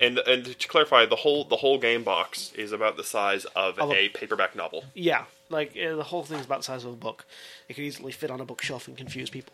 And 0.00 0.18
and 0.18 0.58
to 0.58 0.68
clarify, 0.68 1.06
the 1.06 1.16
whole 1.24 1.44
the 1.44 1.56
whole 1.56 1.78
game 1.78 2.02
box 2.02 2.52
is 2.54 2.72
about 2.72 2.96
the 2.96 3.04
size 3.04 3.44
of 3.54 3.78
Of 3.78 3.90
a- 3.90 3.94
a 3.94 4.08
paperback 4.08 4.54
novel. 4.56 4.84
yeah. 4.94 5.24
Like 5.48 5.76
uh, 5.76 5.94
the 5.94 6.02
whole 6.10 6.24
thing's 6.24 6.44
about 6.44 6.58
the 6.62 6.64
size 6.64 6.84
of 6.84 6.92
a 6.92 6.96
book. 6.96 7.24
It 7.68 7.74
could 7.74 7.84
easily 7.84 8.10
fit 8.12 8.30
on 8.32 8.40
a 8.40 8.44
bookshelf 8.44 8.88
and 8.88 8.96
confuse 8.96 9.30
people. 9.30 9.52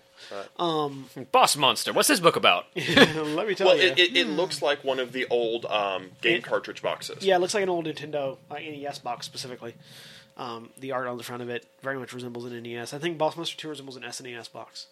Um, 0.58 1.06
Boss 1.32 1.56
monster. 1.56 1.92
What's 1.92 2.08
this 2.08 2.20
book 2.20 2.36
about? 2.36 2.66
let 2.76 3.46
me 3.48 3.54
tell 3.54 3.68
Well, 3.68 3.76
you. 3.76 3.82
it, 3.90 3.98
it, 3.98 4.16
it 4.16 4.26
looks 4.28 4.62
like 4.62 4.84
one 4.84 4.98
of 4.98 5.12
the 5.12 5.26
old 5.28 5.64
um, 5.66 6.10
game 6.20 6.36
It- 6.38 6.44
cartridge 6.44 6.82
boxes. 6.82 7.24
yeah, 7.24 7.36
it 7.36 7.40
looks 7.40 7.54
like 7.54 7.62
an 7.62 7.68
old 7.68 7.86
Nintendo 7.86 8.36
uh, 8.50 8.54
NES 8.58 8.98
box 9.00 9.26
specifically. 9.26 9.74
Um, 10.36 10.70
the 10.78 10.92
art 10.92 11.06
on 11.08 11.18
the 11.18 11.24
front 11.24 11.42
of 11.42 11.50
it 11.50 11.66
very 11.82 11.98
much 11.98 12.12
resembles 12.12 12.44
an 12.46 12.62
NES. 12.62 12.94
I 12.94 12.98
think 12.98 13.18
Boss 13.18 13.36
Monster 13.36 13.56
Two 13.56 13.68
resembles 13.68 13.96
an 13.96 14.02
SNES 14.02 14.50
box. 14.52 14.86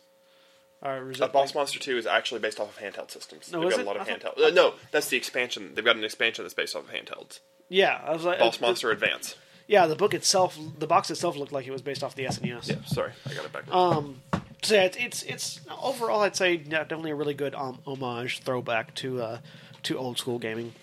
Or 0.82 1.00
resi- 1.02 1.20
Uh, 1.20 1.28
Boss 1.28 1.54
Monster 1.54 1.78
2 1.78 1.98
is 1.98 2.06
actually 2.06 2.40
based 2.40 2.58
off 2.58 2.74
of 2.78 2.82
handheld 2.82 3.10
systems. 3.10 3.52
No, 3.52 3.60
They've 3.60 3.70
got 3.70 3.80
it? 3.80 3.82
a 3.82 3.86
lot 3.86 3.96
of 3.96 4.08
I 4.08 4.14
thought- 4.16 4.40
Uh, 4.40 4.48
no, 4.50 4.74
that's 4.92 5.08
the 5.08 5.16
expansion. 5.18 5.72
They've 5.74 5.84
got 5.84 5.96
an 5.96 6.04
expansion 6.04 6.42
that's 6.44 6.54
based 6.54 6.74
off 6.74 6.84
of 6.88 6.90
handhelds. 6.94 7.40
Yeah, 7.68 8.00
I 8.04 8.12
was 8.12 8.24
like, 8.24 8.38
Boss 8.38 8.60
uh, 8.62 8.66
Monster 8.66 8.90
Advance. 8.90 9.36
Yeah, 9.66 9.86
the 9.86 9.94
book 9.94 10.14
itself, 10.14 10.58
the 10.78 10.86
box 10.86 11.10
itself 11.10 11.36
looked 11.36 11.52
like 11.52 11.66
it 11.66 11.70
was 11.70 11.82
based 11.82 12.02
off 12.02 12.14
the 12.14 12.24
SNES. 12.24 12.68
Yeah, 12.68 12.76
sorry, 12.86 13.12
I 13.28 13.34
got 13.34 13.44
it 13.44 13.52
back. 13.52 13.72
Um, 13.72 14.22
so 14.62 14.74
yeah, 14.74 14.82
it's, 14.82 14.96
it's 14.96 15.22
it's 15.22 15.60
overall, 15.82 16.20
I'd 16.20 16.36
say 16.36 16.56
definitely 16.56 17.10
a 17.10 17.14
really 17.14 17.34
good 17.34 17.54
um, 17.54 17.78
homage 17.86 18.40
throwback 18.40 18.94
to 18.96 19.22
uh, 19.22 19.38
to 19.84 19.98
old 19.98 20.18
school 20.18 20.38
gaming 20.38 20.74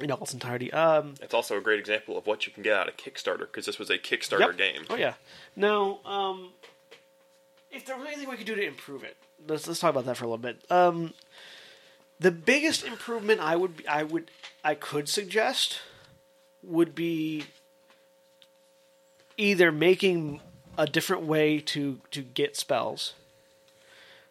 in 0.00 0.10
all 0.10 0.22
its 0.22 0.32
entirety. 0.32 0.72
Um, 0.72 1.14
it's 1.20 1.34
also 1.34 1.58
a 1.58 1.60
great 1.60 1.78
example 1.78 2.16
of 2.16 2.26
what 2.26 2.46
you 2.46 2.52
can 2.52 2.62
get 2.62 2.74
out 2.74 2.88
of 2.88 2.96
Kickstarter 2.96 3.40
because 3.40 3.66
this 3.66 3.78
was 3.78 3.90
a 3.90 3.98
Kickstarter 3.98 4.40
yep. 4.40 4.56
game. 4.56 4.84
Oh 4.88 4.96
yeah. 4.96 5.14
Now, 5.54 6.00
um, 6.04 6.50
if 7.70 7.86
there 7.86 7.96
was 7.96 8.06
anything 8.06 8.28
we 8.28 8.36
could 8.36 8.46
do 8.46 8.54
to 8.54 8.66
improve 8.66 9.04
it, 9.04 9.16
let's 9.46 9.66
let's 9.66 9.80
talk 9.80 9.90
about 9.90 10.06
that 10.06 10.16
for 10.16 10.24
a 10.24 10.28
little 10.28 10.38
bit. 10.38 10.60
Um, 10.70 11.12
the 12.18 12.30
biggest 12.30 12.84
improvement 12.84 13.40
I 13.40 13.56
would 13.56 13.84
I 13.88 14.02
would 14.04 14.30
I 14.64 14.74
could 14.74 15.08
suggest 15.08 15.80
would 16.62 16.94
be 16.94 17.44
either 19.36 19.72
making 19.72 20.40
a 20.78 20.86
different 20.86 21.22
way 21.24 21.58
to 21.60 22.00
to 22.10 22.22
get 22.22 22.56
spells 22.56 23.12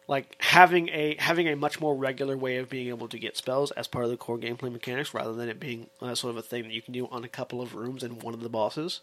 like 0.08 0.34
having 0.40 0.88
a 0.88 1.14
having 1.20 1.48
a 1.48 1.54
much 1.54 1.80
more 1.80 1.94
regular 1.94 2.36
way 2.36 2.56
of 2.56 2.68
being 2.68 2.88
able 2.88 3.08
to 3.08 3.18
get 3.18 3.36
spells 3.36 3.70
as 3.72 3.86
part 3.86 4.04
of 4.04 4.10
the 4.10 4.16
core 4.16 4.36
gameplay 4.38 4.70
mechanics 4.70 5.14
rather 5.14 5.32
than 5.32 5.48
it 5.48 5.60
being 5.60 5.86
uh, 6.00 6.14
sort 6.14 6.32
of 6.32 6.36
a 6.36 6.42
thing 6.42 6.64
that 6.64 6.72
you 6.72 6.82
can 6.82 6.92
do 6.92 7.06
on 7.12 7.22
a 7.24 7.28
couple 7.28 7.60
of 7.62 7.74
rooms 7.74 8.02
and 8.02 8.22
one 8.22 8.34
of 8.34 8.40
the 8.40 8.48
bosses 8.48 9.00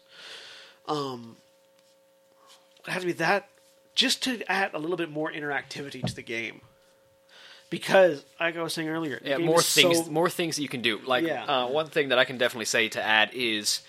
um 0.86 1.36
it 2.86 2.90
has 2.90 3.02
to 3.02 3.06
be 3.06 3.12
that 3.12 3.48
just 3.94 4.22
to 4.22 4.42
add 4.50 4.72
a 4.74 4.78
little 4.78 4.96
bit 4.96 5.10
more 5.10 5.32
interactivity 5.32 6.04
to 6.04 6.14
the 6.14 6.22
game 6.22 6.60
because 7.70 8.24
like 8.38 8.56
i 8.56 8.62
was 8.62 8.74
saying 8.74 8.88
earlier 8.88 9.18
Yeah, 9.24 9.38
more 9.38 9.62
things, 9.62 10.04
so- 10.04 10.10
more 10.10 10.28
things 10.28 10.56
that 10.56 10.62
you 10.62 10.68
can 10.68 10.82
do. 10.82 10.98
Like 10.98 11.24
Yeah. 11.24 11.44
uh, 11.44 11.66
one 11.68 11.86
thing 11.88 12.08
that 12.10 12.18
I 12.18 12.24
can 12.24 12.36
definitely 12.38 12.64
say 12.66 12.88
to 12.90 13.02
add 13.02 13.30
is 13.32 13.80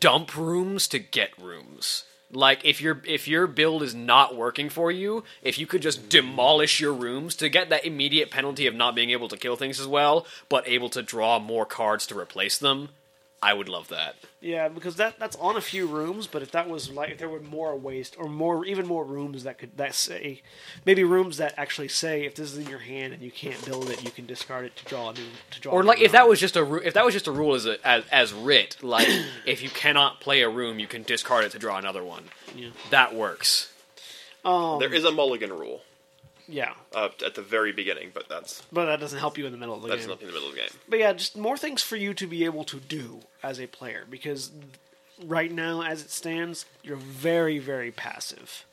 dump 0.00 0.36
rooms 0.36 0.86
to 0.88 0.98
get 0.98 1.30
rooms. 1.38 2.04
Like 2.30 2.64
if 2.64 2.80
your 2.80 3.00
if 3.06 3.28
your 3.28 3.46
build 3.46 3.82
is 3.82 3.94
not 3.94 4.34
working 4.36 4.68
for 4.68 4.90
you, 4.90 5.24
if 5.42 5.58
you 5.58 5.66
could 5.66 5.82
just 5.82 6.08
demolish 6.08 6.80
your 6.80 6.92
rooms 6.92 7.36
to 7.36 7.48
get 7.48 7.70
that 7.70 7.84
immediate 7.84 8.30
penalty 8.30 8.66
of 8.66 8.74
not 8.74 8.94
being 8.94 9.10
able 9.10 9.28
to 9.28 9.36
kill 9.36 9.56
things 9.56 9.78
as 9.78 9.86
well, 9.86 10.26
but 10.48 10.66
able 10.66 10.88
to 10.90 11.02
draw 11.02 11.38
more 11.38 11.66
cards 11.66 12.06
to 12.08 12.18
replace 12.18 12.58
them, 12.58 12.88
I 13.44 13.52
would 13.52 13.68
love 13.68 13.88
that. 13.88 14.16
Yeah, 14.40 14.68
because 14.68 14.96
that 14.96 15.18
that's 15.18 15.36
on 15.36 15.56
a 15.56 15.60
few 15.60 15.86
rooms, 15.86 16.26
but 16.26 16.40
if 16.40 16.50
that 16.52 16.66
was 16.66 16.90
like 16.90 17.10
if 17.10 17.18
there 17.18 17.28
were 17.28 17.40
more 17.40 17.76
waste 17.76 18.16
or 18.18 18.26
more 18.26 18.64
even 18.64 18.86
more 18.86 19.04
rooms 19.04 19.44
that 19.44 19.58
could 19.58 19.76
that 19.76 19.94
say 19.94 20.40
maybe 20.86 21.04
rooms 21.04 21.36
that 21.36 21.52
actually 21.58 21.88
say 21.88 22.24
if 22.24 22.34
this 22.36 22.52
is 22.52 22.58
in 22.58 22.66
your 22.66 22.78
hand 22.78 23.12
and 23.12 23.22
you 23.22 23.30
can't 23.30 23.62
build 23.66 23.90
it, 23.90 24.02
you 24.02 24.10
can 24.10 24.24
discard 24.24 24.64
it 24.64 24.74
to 24.76 24.84
draw 24.86 25.10
a 25.10 25.12
new 25.12 25.26
to 25.50 25.60
draw. 25.60 25.72
Or 25.74 25.82
like 25.84 25.98
if 25.98 26.04
room. 26.04 26.12
that 26.12 26.26
was 26.28 26.40
just 26.40 26.56
a 26.56 26.64
ru- 26.64 26.80
if 26.80 26.94
that 26.94 27.04
was 27.04 27.12
just 27.12 27.26
a 27.26 27.32
rule 27.32 27.54
as 27.54 27.66
a, 27.66 27.86
as, 27.86 28.04
as 28.10 28.32
writ, 28.32 28.78
like 28.80 29.08
if 29.46 29.62
you 29.62 29.68
cannot 29.68 30.20
play 30.20 30.40
a 30.40 30.48
room, 30.48 30.78
you 30.78 30.86
can 30.86 31.02
discard 31.02 31.44
it 31.44 31.52
to 31.52 31.58
draw 31.58 31.76
another 31.76 32.02
one. 32.02 32.24
Yeah. 32.56 32.70
That 32.88 33.14
works. 33.14 33.70
um, 34.42 34.78
There 34.78 34.94
is 34.94 35.04
a 35.04 35.12
mulligan 35.12 35.50
rule 35.52 35.82
yeah, 36.48 36.72
uh, 36.94 37.08
at 37.24 37.34
the 37.34 37.42
very 37.42 37.72
beginning, 37.72 38.10
but 38.12 38.28
that's 38.28 38.62
but 38.72 38.86
that 38.86 39.00
doesn't 39.00 39.18
help 39.18 39.38
you 39.38 39.46
in 39.46 39.52
the 39.52 39.58
middle 39.58 39.74
of 39.74 39.82
the 39.82 39.88
that's 39.88 40.02
game. 40.02 40.10
nothing 40.10 40.28
in 40.28 40.34
the 40.34 40.38
middle 40.38 40.48
of 40.48 40.54
the 40.54 40.60
game. 40.60 40.70
But 40.88 40.98
yeah, 40.98 41.12
just 41.12 41.36
more 41.36 41.56
things 41.56 41.82
for 41.82 41.96
you 41.96 42.14
to 42.14 42.26
be 42.26 42.44
able 42.44 42.64
to 42.64 42.78
do 42.78 43.20
as 43.42 43.60
a 43.60 43.66
player 43.66 44.04
because 44.08 44.50
right 45.24 45.50
now, 45.50 45.82
as 45.82 46.02
it 46.02 46.10
stands, 46.10 46.66
you're 46.82 46.96
very 46.96 47.58
very 47.58 47.90
passive. 47.90 48.64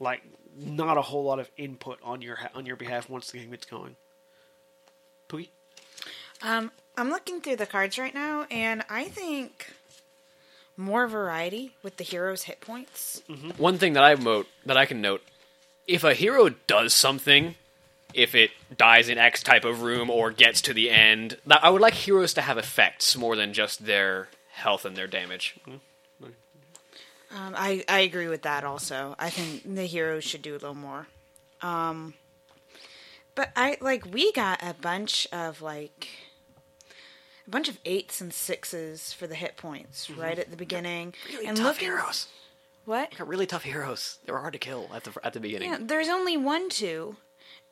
Like 0.00 0.22
not 0.56 0.98
a 0.98 1.02
whole 1.02 1.24
lot 1.24 1.38
of 1.38 1.50
input 1.56 1.98
on 2.02 2.22
your 2.22 2.38
on 2.54 2.66
your 2.66 2.76
behalf 2.76 3.08
once 3.08 3.30
the 3.30 3.38
game 3.38 3.50
gets 3.50 3.66
going. 3.66 3.96
Pooky? 5.28 5.48
Um, 6.42 6.72
I'm 6.96 7.08
looking 7.08 7.40
through 7.40 7.56
the 7.56 7.66
cards 7.66 7.98
right 7.98 8.14
now, 8.14 8.46
and 8.50 8.84
I 8.90 9.04
think 9.04 9.72
more 10.76 11.06
variety 11.06 11.74
with 11.82 11.96
the 11.96 12.04
hero's 12.04 12.42
hit 12.44 12.60
points. 12.60 13.22
One 13.56 13.78
thing 13.78 13.92
that 13.94 14.02
I 14.02 14.14
note 14.14 14.46
that 14.66 14.76
I 14.76 14.86
can 14.86 15.00
note, 15.00 15.22
if 15.86 16.04
a 16.04 16.14
hero 16.14 16.50
does 16.66 16.94
something 16.94 17.54
if 18.14 18.34
it 18.34 18.50
dies 18.76 19.08
in 19.08 19.18
X 19.18 19.42
type 19.42 19.64
of 19.64 19.82
room 19.82 20.10
or 20.10 20.30
gets 20.30 20.60
to 20.62 20.74
the 20.74 20.90
end. 20.90 21.38
I 21.50 21.70
would 21.70 21.80
like 21.80 21.94
heroes 21.94 22.34
to 22.34 22.42
have 22.42 22.58
effects 22.58 23.16
more 23.16 23.36
than 23.36 23.52
just 23.52 23.86
their 23.86 24.28
health 24.52 24.84
and 24.84 24.96
their 24.96 25.06
damage. 25.06 25.56
Um, 27.34 27.54
I 27.56 27.82
I 27.88 28.00
agree 28.00 28.28
with 28.28 28.42
that. 28.42 28.64
Also, 28.64 29.14
I 29.18 29.30
think 29.30 29.74
the 29.74 29.86
heroes 29.86 30.24
should 30.24 30.42
do 30.42 30.52
a 30.52 30.60
little 30.60 30.74
more. 30.74 31.06
Um, 31.62 32.14
but 33.34 33.50
I 33.56 33.78
like 33.80 34.04
we 34.12 34.32
got 34.32 34.62
a 34.62 34.74
bunch 34.74 35.26
of 35.32 35.62
like 35.62 36.08
a 37.46 37.50
bunch 37.50 37.70
of 37.70 37.78
eights 37.86 38.20
and 38.20 38.34
sixes 38.34 39.14
for 39.14 39.26
the 39.26 39.34
hit 39.34 39.56
points 39.56 40.10
right 40.10 40.38
at 40.38 40.50
the 40.50 40.56
beginning. 40.58 41.14
Really 41.32 41.46
and 41.46 41.58
looking 41.58 41.90
what? 42.84 43.12
They're 43.16 43.26
really 43.26 43.46
tough 43.46 43.64
heroes. 43.64 44.18
They 44.24 44.32
were 44.32 44.40
hard 44.40 44.52
to 44.54 44.58
kill 44.58 44.90
at 44.94 45.04
the 45.04 45.12
at 45.22 45.32
the 45.32 45.40
beginning. 45.40 45.70
Yeah, 45.70 45.78
there's 45.80 46.08
only 46.08 46.36
one 46.36 46.68
two, 46.68 47.16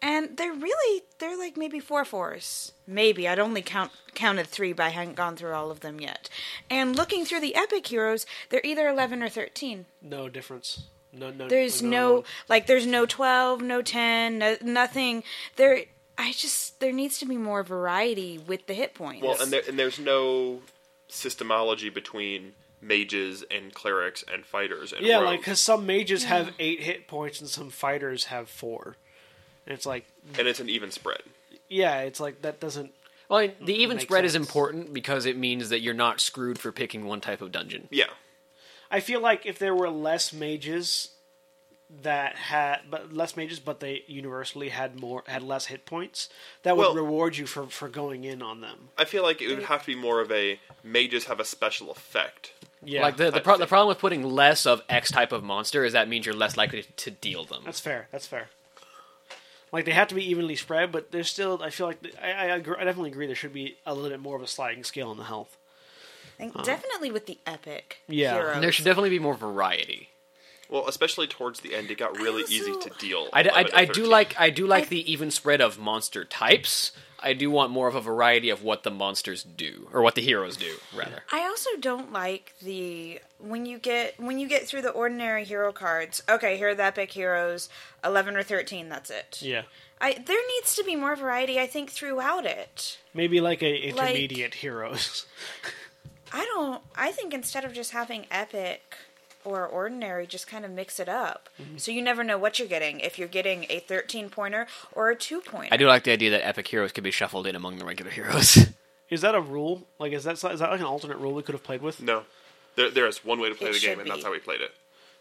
and 0.03 0.37
they're 0.37 0.53
really 0.53 1.03
they're 1.19 1.39
like 1.39 1.57
maybe 1.57 1.81
four 1.81 2.05
fours. 2.05 2.73
Maybe 2.87 3.29
I'd 3.29 3.39
only 3.39 3.63
count 3.63 3.93
counted 4.15 4.47
three, 4.47 4.73
but 4.73 4.85
I 4.85 4.89
hadn't 4.91 5.17
gone 5.17 5.37
through 5.37 5.53
all 5.53 5.71
of 5.71 5.81
them 5.81 6.01
yet. 6.01 6.29
And 6.69 6.97
looking 6.97 7.25
through 7.25 7.41
the 7.41 7.55
epic 7.55 7.87
heroes, 7.87 8.27
they're 8.51 8.61
either 8.65 8.89
eleven 8.89 9.23
or 9.23 9.29
thirteen. 9.29 9.87
No 10.03 10.29
difference. 10.29 10.85
No, 11.13 11.31
no. 11.31 11.49
There's 11.49 11.83
no 11.83 12.25
like 12.49 12.67
there's 12.67 12.87
no 12.87 13.05
12, 13.05 13.63
no 13.63 13.83
10, 13.83 14.39
no, 14.39 14.57
nothing. 14.63 15.25
There 15.57 15.83
I 16.17 16.33
just 16.33 16.79
there 16.81 16.93
needs 16.93 17.19
to 17.19 17.27
be 17.27 17.37
more 17.37 17.63
variety 17.63 18.39
with 18.39 18.67
the 18.67 18.75
hit 18.75 18.95
points. 18.95 19.23
Well, 19.23 19.41
and 19.41 19.53
there, 19.53 19.63
and 19.67 19.79
there's 19.79 19.99
no 19.99 20.61
systemology 21.09 21.93
between 21.93 22.53
mages 22.81 23.45
and 23.51 23.73
clerics 23.75 24.25
and 24.33 24.45
fighters 24.47 24.93
and 24.93 25.05
Yeah, 25.05 25.17
rogues. 25.17 25.27
like 25.27 25.41
because 25.41 25.61
some 25.61 25.87
mages 25.87 26.25
have 26.25 26.53
eight 26.59 26.81
hit 26.83 27.07
points 27.09 27.41
and 27.41 27.49
some 27.49 27.71
fighters 27.71 28.25
have 28.27 28.49
four. 28.49 28.97
And 29.67 29.75
it's 29.75 29.87
like, 29.87 30.07
and 30.39 30.49
it's 30.49 30.61
an 30.61 30.69
even 30.71 30.91
spread. 30.91 31.21
yeah, 31.69 32.01
it's 32.01 32.21
like 32.21 32.43
that 32.43 32.61
doesn't. 32.61 32.93
Well, 33.29 33.39
I 33.41 33.55
the 33.61 33.75
even 33.75 33.97
Makes 33.97 34.05
spread 34.09 34.25
is 34.25 34.33
sense. 34.33 34.47
important 34.47 34.93
because 34.93 35.27
it 35.27 35.37
means 35.37 35.69
that 35.69 35.81
you're 35.81 35.95
not 35.95 36.21
screwed 36.21 36.59
for 36.59 36.73
picking 36.73 37.05
one 37.05 37.21
type 37.21 37.41
of 37.41 37.53
dungeon. 37.53 37.87
Yeah, 37.91 38.07
I 38.91 39.01
feel 39.01 39.21
like 39.21 39.47
if 39.47 39.59
there 39.59 39.75
were 39.75 39.89
less 39.91 40.33
mages 40.33 41.11
that 42.03 42.37
had, 42.37 42.83
but 42.91 43.13
less 43.13 43.37
mages, 43.37 43.59
but 43.59 43.81
they 43.81 44.05
universally 44.07 44.69
had 44.71 44.99
more, 45.01 45.25
had 45.27 45.43
less 45.43 45.67
hit 45.67 45.85
points, 45.85 46.29
that 46.63 46.77
would 46.77 46.83
Well- 46.85 46.95
reward 46.95 47.37
you 47.37 47.47
for 47.47 47.67
for 47.67 47.89
going 47.89 48.25
in 48.25 48.43
on 48.43 48.61
them. 48.61 48.91
I 48.97 49.05
feel 49.05 49.23
like 49.23 49.43
it 49.43 49.49
would 49.49 49.65
have 49.65 49.81
to 49.81 49.87
be 49.87 49.95
more 49.95 50.21
of 50.21 50.31
a 50.31 50.61
mages 50.83 51.25
have 51.27 51.41
a 51.41 51.45
special 51.45 51.91
effect. 51.91 52.53
Yeah, 52.83 53.03
like 53.03 53.17
the 53.19 53.31
the, 53.31 53.41
pro- 53.41 53.59
the 53.59 53.67
problem 53.67 53.89
with 53.89 53.99
putting 53.99 54.23
less 54.23 54.65
of 54.65 54.83
X 54.89 55.11
type 55.11 55.33
of 55.33 55.43
monster 55.45 55.85
is 55.85 55.93
that 55.93 56.09
means 56.09 56.25
you're 56.27 56.35
less 56.35 56.57
likely 56.57 56.83
to 56.83 57.11
deal 57.11 57.45
them. 57.45 57.63
That's 57.65 57.81
fair. 57.81 58.09
That's 58.13 58.27
fair. 58.27 58.49
Like 59.73 59.85
they 59.85 59.93
have 59.93 60.09
to 60.09 60.15
be 60.15 60.29
evenly 60.29 60.57
spread, 60.57 60.91
but 60.91 61.11
there's 61.13 61.29
still. 61.31 61.63
I 61.63 61.71
feel 61.71 61.87
like 61.87 61.99
I, 62.21 62.31
I, 62.33 62.45
agree, 62.57 62.75
I 62.79 62.85
definitely 62.85 63.11
agree. 63.11 63.27
There 63.27 63.37
should 63.37 63.53
be 63.53 63.77
a 63.87 63.95
little 63.95 64.11
bit 64.11 64.21
more 64.21 64.35
of 64.37 64.43
a 64.43 64.47
sliding 64.47 64.83
scale 64.85 65.11
on 65.11 65.17
the 65.17 65.25
health. 65.25 65.57
I 66.39 66.43
think 66.45 66.57
um, 66.57 66.65
definitely 66.65 67.11
with 67.11 67.27
the 67.27 67.39
epic 67.47 67.99
Yeah. 68.09 68.35
heroes. 68.35 68.61
There 68.63 68.73
should 68.73 68.85
definitely 68.87 69.11
be 69.11 69.19
more 69.19 69.35
variety. 69.35 70.09
Well, 70.71 70.87
especially 70.89 71.27
towards 71.27 71.61
the 71.61 71.75
end, 71.75 71.91
it 71.91 71.99
got 71.99 72.17
really 72.17 72.43
also- 72.43 72.55
easy 72.55 72.73
to 72.73 72.91
deal. 72.99 73.29
I, 73.33 73.43
d- 73.43 73.51
I- 73.51 73.61
11 73.63 73.73
and 73.73 73.81
I 73.81 73.93
do 73.93 74.07
like 74.07 74.41
I 74.41 74.51
do 74.51 74.67
like 74.67 74.85
I- 74.85 74.89
the 74.89 75.13
even 75.13 75.31
spread 75.31 75.61
of 75.61 75.79
monster 75.79 76.25
types. 76.25 76.93
I 77.23 77.35
do 77.35 77.51
want 77.51 77.71
more 77.71 77.87
of 77.87 77.95
a 77.95 78.01
variety 78.01 78.49
of 78.49 78.63
what 78.63 78.83
the 78.83 78.91
monsters 78.91 79.43
do 79.43 79.91
or 79.93 80.01
what 80.01 80.15
the 80.15 80.23
heroes 80.23 80.57
do 80.57 80.77
rather. 80.97 81.23
I 81.31 81.41
also 81.43 81.69
don't 81.79 82.13
like 82.13 82.55
the 82.63 83.21
when 83.39 83.67
you 83.67 83.79
get 83.79 84.19
when 84.19 84.39
you 84.39 84.49
get 84.49 84.67
through 84.67 84.81
the 84.83 84.91
ordinary 84.91 85.45
hero 85.45 85.71
cards. 85.71 86.23
Okay, 86.31 86.57
here 86.57 86.71
are 86.71 86.75
the 86.75 86.85
epic 86.85 87.13
heroes, 87.13 87.69
eleven 88.03 88.37
or 88.37 88.43
thirteen. 88.43 88.89
That's 88.89 89.11
it. 89.11 89.41
Yeah, 89.43 89.65
I 90.01 90.13
there 90.15 90.41
needs 90.57 90.75
to 90.77 90.85
be 90.85 90.97
more 90.97 91.15
variety. 91.15 91.59
I 91.61 91.67
think 91.67 91.91
throughout 91.91 92.47
it. 92.47 92.97
maybe 93.13 93.41
like 93.43 93.63
a 93.63 93.77
intermediate 93.89 94.55
heroes. 94.55 95.27
I 96.33 96.45
don't. 96.47 96.81
I 96.97 97.11
think 97.13 97.35
instead 97.35 97.65
of 97.67 97.75
just 97.75 97.91
having 97.91 98.25
epic 98.31 98.97
or 99.45 99.67
ordinary, 99.67 100.27
just 100.27 100.47
kind 100.47 100.65
of 100.65 100.71
mix 100.71 101.01
it 101.01 101.09
up. 101.09 101.49
Mm-hmm. 101.61 101.77
So 101.79 101.91
you 101.93 102.03
never 102.03 102.23
know 102.25 102.39
what 102.39 102.59
you're 102.59 102.69
getting. 102.69 103.01
If 103.01 103.19
you're 103.19 103.29
getting 103.29 103.67
a 103.71 103.81
13 103.81 104.31
pointer 104.31 104.67
or 104.93 105.11
a 105.11 105.17
two 105.17 105.41
pointer. 105.41 105.73
I 105.73 105.77
do 105.77 105.87
like 105.87 106.05
the 106.05 106.13
idea 106.13 106.31
that 106.31 106.47
epic 106.47 106.69
heroes 106.69 106.93
could 106.93 107.05
be 107.05 107.11
shuffled 107.11 107.47
in 107.47 107.57
among 107.57 107.79
the 107.79 107.85
regular 107.85 108.11
heroes. 108.11 108.59
Is 109.11 109.23
that 109.23 109.35
a 109.35 109.41
rule? 109.41 109.89
Like, 109.99 110.13
is 110.13 110.23
that 110.23 110.35
is 110.35 110.41
that 110.43 110.71
like 110.71 110.79
an 110.79 110.87
alternate 110.87 111.17
rule 111.17 111.35
we 111.35 111.43
could 111.43 111.55
have 111.57 111.65
played 111.65 111.83
with? 111.83 112.01
no. 112.01 112.23
There, 112.77 112.89
there 112.89 113.07
is 113.09 113.25
one 113.25 113.41
way 113.41 113.49
to 113.49 113.55
play 113.57 113.71
It 113.71 113.73
the 113.73 113.81
game, 113.81 113.97
should 113.97 113.99
and 114.03 114.11
that's 114.11 114.23
how 114.23 114.31
we 114.31 114.39
played 114.39 114.61
it. 114.61 114.71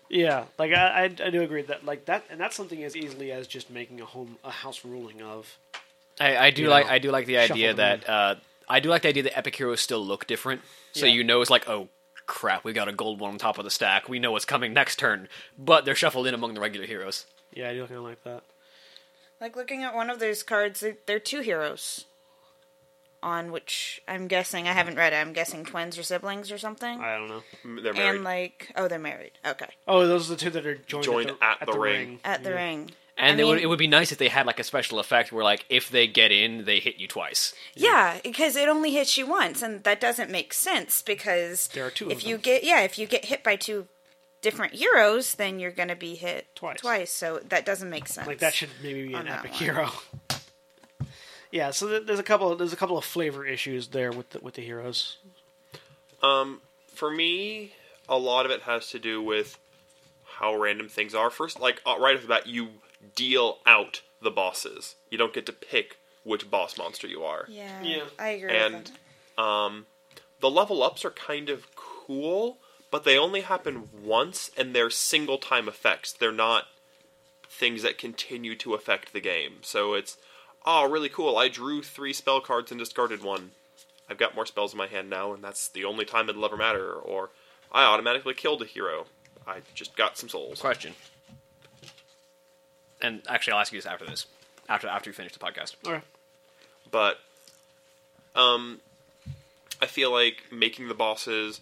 Yeah, 0.08 0.46
like 0.60 0.72
I, 0.72 1.04
I, 1.04 1.04
I 1.06 1.30
do 1.32 1.42
agree 1.42 1.64
that 1.64 1.84
like 1.84 2.06
that, 2.06 2.24
and 2.30 2.40
that's 2.40 2.56
something 2.56 2.84
as 2.84 2.96
easily 2.96 3.32
as 3.32 3.48
just 3.48 3.72
making 3.72 4.00
a 4.02 4.06
home 4.06 4.38
a 4.44 4.52
house 4.52 4.86
ruling 4.86 5.24
of. 5.24 5.58
I, 6.20 6.38
I 6.38 6.50
do 6.52 6.68
like 6.68 6.86
know, 6.86 6.92
I 6.92 7.00
do 7.00 7.10
like 7.12 7.26
the 7.26 7.40
idea 7.40 7.74
that 7.74 8.08
uh, 8.08 8.36
I 8.68 8.80
do 8.80 8.90
like 8.90 9.02
the 9.02 9.08
idea 9.10 9.24
that 9.24 9.36
epic 9.36 9.56
heroes 9.56 9.82
still 9.82 10.06
look 10.06 10.28
different. 10.28 10.62
So 10.92 11.08
Yeah. 11.08 11.14
you 11.14 11.24
know 11.24 11.42
it's 11.42 11.50
like 11.50 11.68
oh 11.68 11.90
crap 12.30 12.64
we 12.64 12.72
got 12.72 12.88
a 12.88 12.94
gold 12.94 13.20
one 13.20 13.32
on 13.32 13.38
top 13.38 13.58
of 13.58 13.66
the 13.66 13.70
stack. 13.72 14.08
We 14.08 14.20
know 14.20 14.32
what's 14.32 14.46
coming 14.46 14.72
next 14.72 14.98
turn, 15.00 15.28
but 15.58 15.84
they're 15.84 15.96
shuffled 15.96 16.28
in 16.28 16.34
among 16.34 16.54
the 16.54 16.62
regular 16.62 16.86
heroes. 16.88 17.26
Yeah, 17.54 17.70
I 17.70 17.74
do 17.74 17.82
kind 17.88 17.98
of 17.98 18.04
like 18.04 18.24
that. 18.24 18.44
Like 19.42 19.56
looking 19.56 19.84
at 19.84 19.96
one 19.96 20.10
of 20.10 20.20
those 20.20 20.44
cards, 20.44 20.80
they're, 20.82 20.98
they're 21.06 21.20
two 21.20 21.42
heroes. 21.42 22.06
On 23.22 23.52
which 23.52 24.02
I'm 24.08 24.28
guessing 24.30 24.66
I 24.66 24.72
haven't 24.72 24.96
read 24.96 25.12
it. 25.12 25.18
I'm 25.18 25.34
guessing 25.34 25.66
twins 25.66 25.98
or 25.98 26.04
siblings 26.04 26.54
or 26.54 26.58
something. 26.58 27.02
I 27.02 27.18
don't 27.18 27.28
know. 27.28 27.82
They're 27.82 27.92
married. 27.94 28.16
and 28.16 28.24
like, 28.24 28.72
oh, 28.78 28.88
they're 28.88 28.98
married. 28.98 29.32
Okay, 29.46 29.68
Oh, 29.90 30.08
those 30.08 30.28
are 30.32 30.36
the 30.36 30.40
two 30.40 30.50
that 30.52 30.66
are 30.66 30.76
joined, 30.76 31.04
Joined 31.04 31.32
at 31.42 31.66
the, 31.66 31.78
ring. 31.78 32.22
at 32.24 32.44
the 32.46 32.52
Yeah. 32.52 32.56
ring. 32.56 32.92
And 33.20 33.40
I 33.40 33.44
it 33.44 33.46
would 33.48 33.60
it 33.60 33.66
would 33.68 33.80
be 33.80 33.88
nice 33.88 34.12
if 34.12 34.18
they 34.18 34.30
had 34.30 34.46
like 34.46 34.60
a 34.60 34.64
special 34.64 34.98
effect 35.00 35.32
where 35.32 35.44
like 35.44 35.66
if 35.70 35.90
they 35.90 36.08
get 36.08 36.32
in 36.32 36.66
they 36.66 36.80
hit 36.80 36.98
you 37.00 37.08
twice. 37.08 37.54
Yeah, 37.76 38.20
because 38.24 38.56
it 38.56 38.70
only 38.70 38.92
hits 38.92 39.18
you 39.18 39.28
once, 39.28 39.62
and 39.62 39.84
that 39.84 40.00
doesn't 40.00 40.32
make 40.32 40.54
sense 40.54 41.02
because 41.02 41.68
There 41.68 41.86
are 41.86 41.92
two 41.92 42.06
of 42.06 42.12
if 42.14 42.26
you 42.26 42.36
them. 42.36 42.42
get 42.44 42.64
yeah, 42.64 42.82
if 42.82 42.98
you 42.98 43.06
get 43.08 43.26
hit 43.26 43.44
by 43.44 43.56
two 43.58 43.88
different 44.42 44.74
heroes, 44.74 45.36
then 45.36 45.60
you're 45.60 45.70
going 45.72 45.90
to 45.90 45.98
be 45.98 46.16
hit 46.16 46.48
Twice. 46.56 46.80
Twice, 46.80 47.12
so 47.12 47.40
that 47.50 47.66
doesn't 47.66 47.90
make 47.90 48.08
sense. 48.08 48.26
Like 48.26 48.40
that 48.40 48.54
should 48.54 48.70
maybe 48.82 49.08
be 49.10 49.14
an 49.14 49.28
epic 49.28 49.52
one. 49.52 49.60
hero. 49.60 49.90
yeah, 51.52 51.72
so 51.72 52.00
there's 52.00 52.20
a 52.20 52.24
couple. 52.24 52.56
There's 52.56 52.74
a 52.74 52.78
couple 52.78 52.98
of 52.98 53.04
flavor 53.06 53.46
issues 53.46 53.90
there 53.90 54.12
with 54.12 54.30
the, 54.30 54.40
with 54.40 54.54
the 54.54 54.62
heroes. 54.62 55.18
Um, 56.22 56.62
for 56.94 57.10
me, 57.12 57.74
a 58.08 58.18
lot 58.18 58.46
of 58.46 58.52
it 58.52 58.62
has 58.62 58.90
to 58.92 59.00
do 59.00 59.22
with 59.22 59.58
how 60.38 60.56
random 60.56 60.88
things 60.90 61.14
are. 61.16 61.30
First, 61.30 61.60
like 61.60 61.82
uh, 61.86 61.96
right 62.00 62.16
off 62.16 62.22
the 62.22 62.28
bat, 62.28 62.48
you 62.48 62.70
deal 63.16 63.60
out 63.66 64.02
the 64.22 64.32
bosses. 64.32 64.96
You 65.10 65.18
don't 65.18 65.34
get 65.34 65.46
to 65.46 65.54
pick 65.54 65.98
which 66.24 66.50
boss 66.50 66.78
monster 66.78 67.08
you 67.08 67.24
are. 67.24 67.46
Yeah, 67.48 67.82
Yeah. 67.82 68.04
I 68.18 68.30
agree. 68.30 68.56
And 68.56 68.74
with 68.76 68.92
that. 69.38 69.42
um, 69.42 69.86
the 70.42 70.50
level 70.50 70.84
ups 70.84 71.04
are 71.06 71.12
kind 71.12 71.50
of 71.50 71.68
cool, 71.76 72.58
but 72.92 73.04
they 73.04 73.18
only 73.18 73.42
happen 73.42 73.90
once, 74.04 74.52
and 74.58 74.76
they're 74.76 74.90
single 74.90 75.38
time 75.38 75.68
effects. 75.68 76.12
They're 76.12 76.32
not 76.32 76.66
things 77.50 77.84
that 77.84 77.98
continue 77.98 78.56
to 78.56 78.74
affect 78.74 79.12
the 79.14 79.22
game. 79.22 79.58
So 79.62 79.94
it's 79.94 80.18
oh, 80.66 80.90
really 80.90 81.10
cool. 81.10 81.38
I 81.38 81.48
drew 81.48 81.82
three 81.82 82.14
spell 82.14 82.42
cards 82.42 82.72
and 82.72 82.80
discarded 82.80 83.24
one. 83.24 83.52
I've 84.10 84.18
got 84.18 84.36
more 84.36 84.46
spells 84.46 84.74
in 84.74 84.78
my 84.78 84.88
hand 84.88 85.10
now, 85.10 85.34
and 85.34 85.44
that's 85.44 85.68
the 85.68 85.86
only 85.86 86.06
time 86.06 86.30
it'll 86.30 86.46
ever 86.46 86.58
matter. 86.58 86.94
Or 86.94 87.30
I 87.72 87.84
automatically 87.84 88.34
killed 88.34 88.62
a 88.62 88.66
hero. 88.66 89.06
I 89.48 89.60
just 89.74 89.96
got 89.96 90.18
some 90.18 90.30
souls. 90.30 90.60
Question. 90.62 90.94
And 93.02 93.22
actually, 93.28 93.54
I'll 93.54 93.60
ask 93.60 93.72
you 93.72 93.80
this 93.80 93.86
after 93.86 94.06
this, 94.06 94.26
after 94.68 94.88
after 94.88 95.10
you 95.10 95.14
finish 95.14 95.34
the 95.34 95.40
podcast. 95.40 95.76
Okay. 95.86 96.02
but 96.92 97.20
um, 98.36 98.80
I 99.82 99.86
feel 99.86 100.12
like 100.12 100.44
making 100.52 100.88
the 100.88 100.94
bosses 100.94 101.62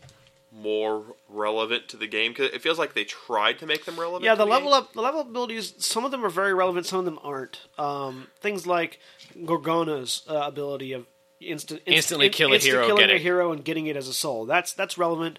more 0.52 1.04
relevant 1.30 1.88
to 1.90 1.98
the 1.98 2.08
game 2.08 2.32
because 2.32 2.52
it 2.54 2.62
feels 2.62 2.80
like 2.80 2.94
they 2.94 3.04
tried 3.04 3.60
to 3.60 3.66
make 3.68 3.86
them 3.86 4.00
relevant. 4.00 4.24
Yeah, 4.24 4.36
the 4.36 4.46
the 4.46 4.50
level 4.50 4.70
game. 4.72 4.80
up, 4.80 4.94
the 4.94 5.02
level 5.02 5.20
up 5.20 5.30
abilities. 5.30 5.74
Some 5.78 6.06
of 6.06 6.12
them 6.12 6.26
are 6.26 6.30
very 6.30 6.54
relevant. 6.54 6.86
Some 6.86 7.00
of 7.00 7.06
them 7.06 7.20
aren't. 7.22 7.62
Um, 7.78 8.28
things 8.40 8.66
like 8.66 9.00
Gorgona's 9.46 10.24
uh, 10.30 10.36
ability 10.46 10.94
of 10.94 11.06
instant, 11.40 11.82
inst- 11.86 11.98
Instantly 11.98 12.30
kill 12.30 12.52
a 12.52 12.56
instant 12.56 12.74
hero, 12.74 12.88
killing 12.88 13.10
a 13.12 13.18
hero 13.18 13.52
and 13.52 13.64
getting 13.64 13.88
it 13.88 13.96
as 13.96 14.08
a 14.08 14.14
soul. 14.14 14.46
That's 14.46 14.74
that's 14.74 14.98
relevant. 14.98 15.38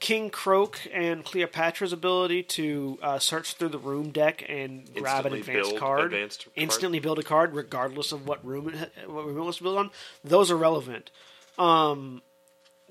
King 0.00 0.30
Croak 0.30 0.80
and 0.92 1.24
Cleopatra's 1.24 1.92
ability 1.92 2.42
to 2.42 2.98
uh, 3.02 3.18
search 3.18 3.54
through 3.54 3.68
the 3.68 3.78
room 3.78 4.10
deck 4.10 4.42
and 4.48 4.92
grab 4.94 5.26
an 5.26 5.34
advanced 5.34 5.76
card, 5.76 6.06
advanced 6.06 6.44
card. 6.44 6.52
instantly 6.56 6.98
build 6.98 7.18
a 7.18 7.22
card 7.22 7.54
regardless 7.54 8.10
of 8.10 8.26
what 8.26 8.44
room 8.44 8.68
it 8.70 8.92
what 9.06 9.26
room 9.26 9.36
it 9.36 9.42
wants 9.42 9.58
to 9.58 9.62
build 9.64 9.76
on. 9.78 9.90
Those 10.24 10.50
are 10.50 10.56
relevant. 10.56 11.10
Um, 11.58 12.22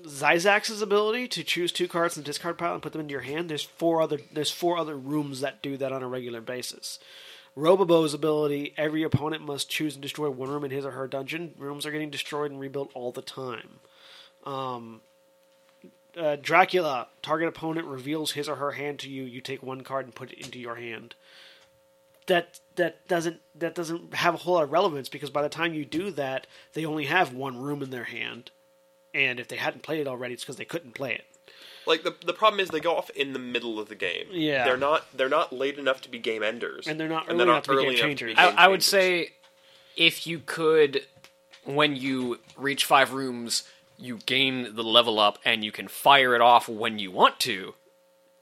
Xyzax's 0.02 0.80
ability 0.80 1.28
to 1.28 1.44
choose 1.44 1.72
two 1.72 1.88
cards 1.88 2.14
from 2.14 2.22
the 2.22 2.26
discard 2.26 2.56
pile 2.56 2.74
and 2.74 2.82
put 2.82 2.92
them 2.92 3.00
into 3.00 3.12
your 3.12 3.20
hand. 3.22 3.50
There's 3.50 3.64
four 3.64 4.00
other 4.00 4.18
there's 4.32 4.52
four 4.52 4.78
other 4.78 4.96
rooms 4.96 5.40
that 5.40 5.62
do 5.62 5.76
that 5.78 5.92
on 5.92 6.02
a 6.02 6.08
regular 6.08 6.40
basis. 6.40 7.00
Robobo's 7.56 8.14
ability, 8.14 8.72
every 8.76 9.02
opponent 9.02 9.42
must 9.42 9.68
choose 9.68 9.94
and 9.94 10.02
destroy 10.02 10.30
one 10.30 10.48
room 10.48 10.64
in 10.64 10.70
his 10.70 10.86
or 10.86 10.92
her 10.92 11.08
dungeon. 11.08 11.54
Rooms 11.58 11.84
are 11.84 11.90
getting 11.90 12.10
destroyed 12.10 12.52
and 12.52 12.60
rebuilt 12.60 12.92
all 12.94 13.10
the 13.10 13.22
time. 13.22 13.80
Um, 14.46 15.00
uh, 16.16 16.36
Dracula, 16.40 17.08
target 17.22 17.48
opponent 17.48 17.86
reveals 17.86 18.32
his 18.32 18.48
or 18.48 18.56
her 18.56 18.72
hand 18.72 18.98
to 19.00 19.10
you. 19.10 19.22
You 19.24 19.40
take 19.40 19.62
one 19.62 19.82
card 19.82 20.06
and 20.06 20.14
put 20.14 20.32
it 20.32 20.44
into 20.44 20.58
your 20.58 20.76
hand. 20.76 21.14
that 22.26 22.60
that 22.76 23.06
doesn't 23.08 23.40
that 23.54 23.74
doesn't 23.74 24.14
have 24.14 24.34
a 24.34 24.38
whole 24.38 24.54
lot 24.54 24.64
of 24.64 24.72
relevance 24.72 25.08
because 25.08 25.30
by 25.30 25.42
the 25.42 25.48
time 25.48 25.74
you 25.74 25.84
do 25.84 26.10
that, 26.12 26.46
they 26.74 26.84
only 26.84 27.06
have 27.06 27.32
one 27.34 27.58
room 27.60 27.82
in 27.82 27.90
their 27.90 28.04
hand, 28.04 28.50
and 29.12 29.40
if 29.40 29.48
they 29.48 29.56
hadn't 29.56 29.82
played 29.82 30.00
it 30.00 30.06
already, 30.06 30.34
it's 30.34 30.44
because 30.44 30.56
they 30.56 30.64
couldn't 30.64 30.92
play 30.94 31.14
it. 31.14 31.24
Like 31.86 32.02
the 32.04 32.14
the 32.24 32.32
problem 32.34 32.60
is 32.60 32.68
they 32.68 32.80
go 32.80 32.96
off 32.96 33.10
in 33.10 33.32
the 33.32 33.38
middle 33.38 33.80
of 33.80 33.88
the 33.88 33.94
game. 33.96 34.26
Yeah. 34.30 34.64
they're 34.64 34.76
not 34.76 35.04
they're 35.16 35.28
not 35.28 35.52
late 35.52 35.78
enough 35.78 36.00
to 36.02 36.08
be 36.08 36.18
game 36.18 36.42
enders, 36.42 36.86
And 36.86 37.00
they're 37.00 37.08
not 37.08 37.26
early 37.28 37.42
enough 37.42 37.64
to 37.64 37.76
be 37.76 37.84
game 37.84 37.96
changers. 37.96 38.34
I, 38.36 38.46
game 38.50 38.54
I 38.58 38.68
would 38.68 38.80
changers. 38.82 38.86
say 38.86 39.30
if 39.96 40.26
you 40.26 40.38
could, 40.40 41.02
when 41.64 41.96
you 41.96 42.38
reach 42.56 42.84
five 42.84 43.12
rooms, 43.12 43.64
you 44.00 44.18
gain 44.26 44.74
the 44.74 44.82
level 44.82 45.18
up 45.18 45.38
and 45.44 45.64
you 45.64 45.72
can 45.72 45.88
fire 45.88 46.34
it 46.34 46.40
off 46.40 46.68
when 46.68 46.98
you 46.98 47.10
want 47.10 47.38
to. 47.40 47.74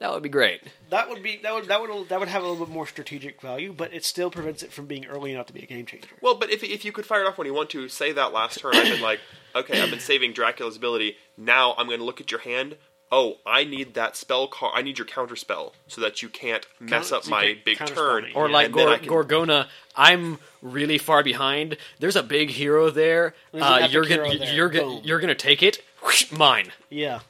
That 0.00 0.12
would 0.12 0.22
be 0.22 0.28
great. 0.28 0.60
That 0.90 1.08
would 1.08 1.24
be 1.24 1.40
that 1.42 1.52
would 1.52 1.66
that 1.66 1.80
would 1.80 2.08
that 2.08 2.20
would 2.20 2.28
have 2.28 2.42
a 2.44 2.48
little 2.48 2.64
bit 2.64 2.72
more 2.72 2.86
strategic 2.86 3.40
value, 3.42 3.74
but 3.76 3.92
it 3.92 4.04
still 4.04 4.30
prevents 4.30 4.62
it 4.62 4.72
from 4.72 4.86
being 4.86 5.06
early 5.06 5.32
enough 5.32 5.46
to 5.46 5.52
be 5.52 5.62
a 5.62 5.66
game 5.66 5.86
changer. 5.86 6.08
Well, 6.20 6.36
but 6.36 6.50
if 6.50 6.62
if 6.62 6.84
you 6.84 6.92
could 6.92 7.04
fire 7.04 7.22
it 7.22 7.26
off 7.26 7.36
when 7.36 7.48
you 7.48 7.54
want 7.54 7.70
to, 7.70 7.88
say 7.88 8.12
that 8.12 8.32
last 8.32 8.60
turn, 8.60 8.76
I've 8.76 8.84
been 8.84 9.02
like, 9.02 9.18
okay, 9.56 9.82
I've 9.82 9.90
been 9.90 9.98
saving 9.98 10.34
Dracula's 10.34 10.76
ability. 10.76 11.16
Now 11.36 11.74
I'm 11.76 11.86
going 11.86 11.98
to 11.98 12.04
look 12.04 12.20
at 12.20 12.30
your 12.30 12.40
hand. 12.40 12.76
Oh, 13.10 13.38
I 13.46 13.64
need 13.64 13.94
that 13.94 14.16
spell 14.16 14.46
card. 14.48 14.72
I 14.76 14.82
need 14.82 14.98
your 14.98 15.06
counter 15.06 15.34
spell 15.36 15.72
so 15.86 16.00
that 16.02 16.20
you 16.22 16.28
can't 16.28 16.66
mess 16.78 17.08
Counter- 17.10 17.14
up 17.16 17.24
so 17.24 17.30
my 17.30 17.58
big 17.64 17.78
turn. 17.78 18.24
me. 18.24 18.32
Or 18.34 18.48
Yeah. 18.48 18.52
like 18.54 18.72
Gor- 18.72 18.98
can- 18.98 19.08
Gorgona, 19.08 19.68
I'm 19.96 20.38
really 20.60 20.98
far 20.98 21.22
behind. 21.22 21.76
There's 22.00 22.16
a 22.16 22.22
big 22.22 22.50
hero 22.50 22.90
there. 22.90 23.34
Uh, 23.54 23.88
you're 23.90 24.04
gonna 24.04 24.36
there. 24.38 24.52
you're 24.54 24.68
gonna 24.68 25.00
you're 25.00 25.20
gonna 25.20 25.34
take 25.34 25.62
it. 25.62 25.82
Whoosh, 26.02 26.30
Mine. 26.30 26.72
Yeah, 26.90 27.20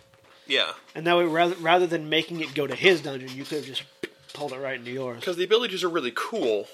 Yeah, 0.46 0.72
and 0.94 1.06
that 1.06 1.16
way 1.16 1.24
rather 1.26 1.54
rather 1.56 1.86
than 1.86 2.08
making 2.08 2.40
it 2.40 2.54
go 2.54 2.66
to 2.66 2.74
his 2.74 3.00
dungeon, 3.02 3.30
you 3.36 3.44
could 3.44 3.58
have 3.58 3.66
just 3.66 3.82
pulled 4.34 4.52
it 4.52 4.58
right 4.58 4.78
into 4.78 4.90
yours. 4.90 5.20
because 5.20 5.36
the 5.36 5.44
abilities 5.44 5.84
are 5.84 5.88
really 5.88 6.12
cool, 6.14 6.68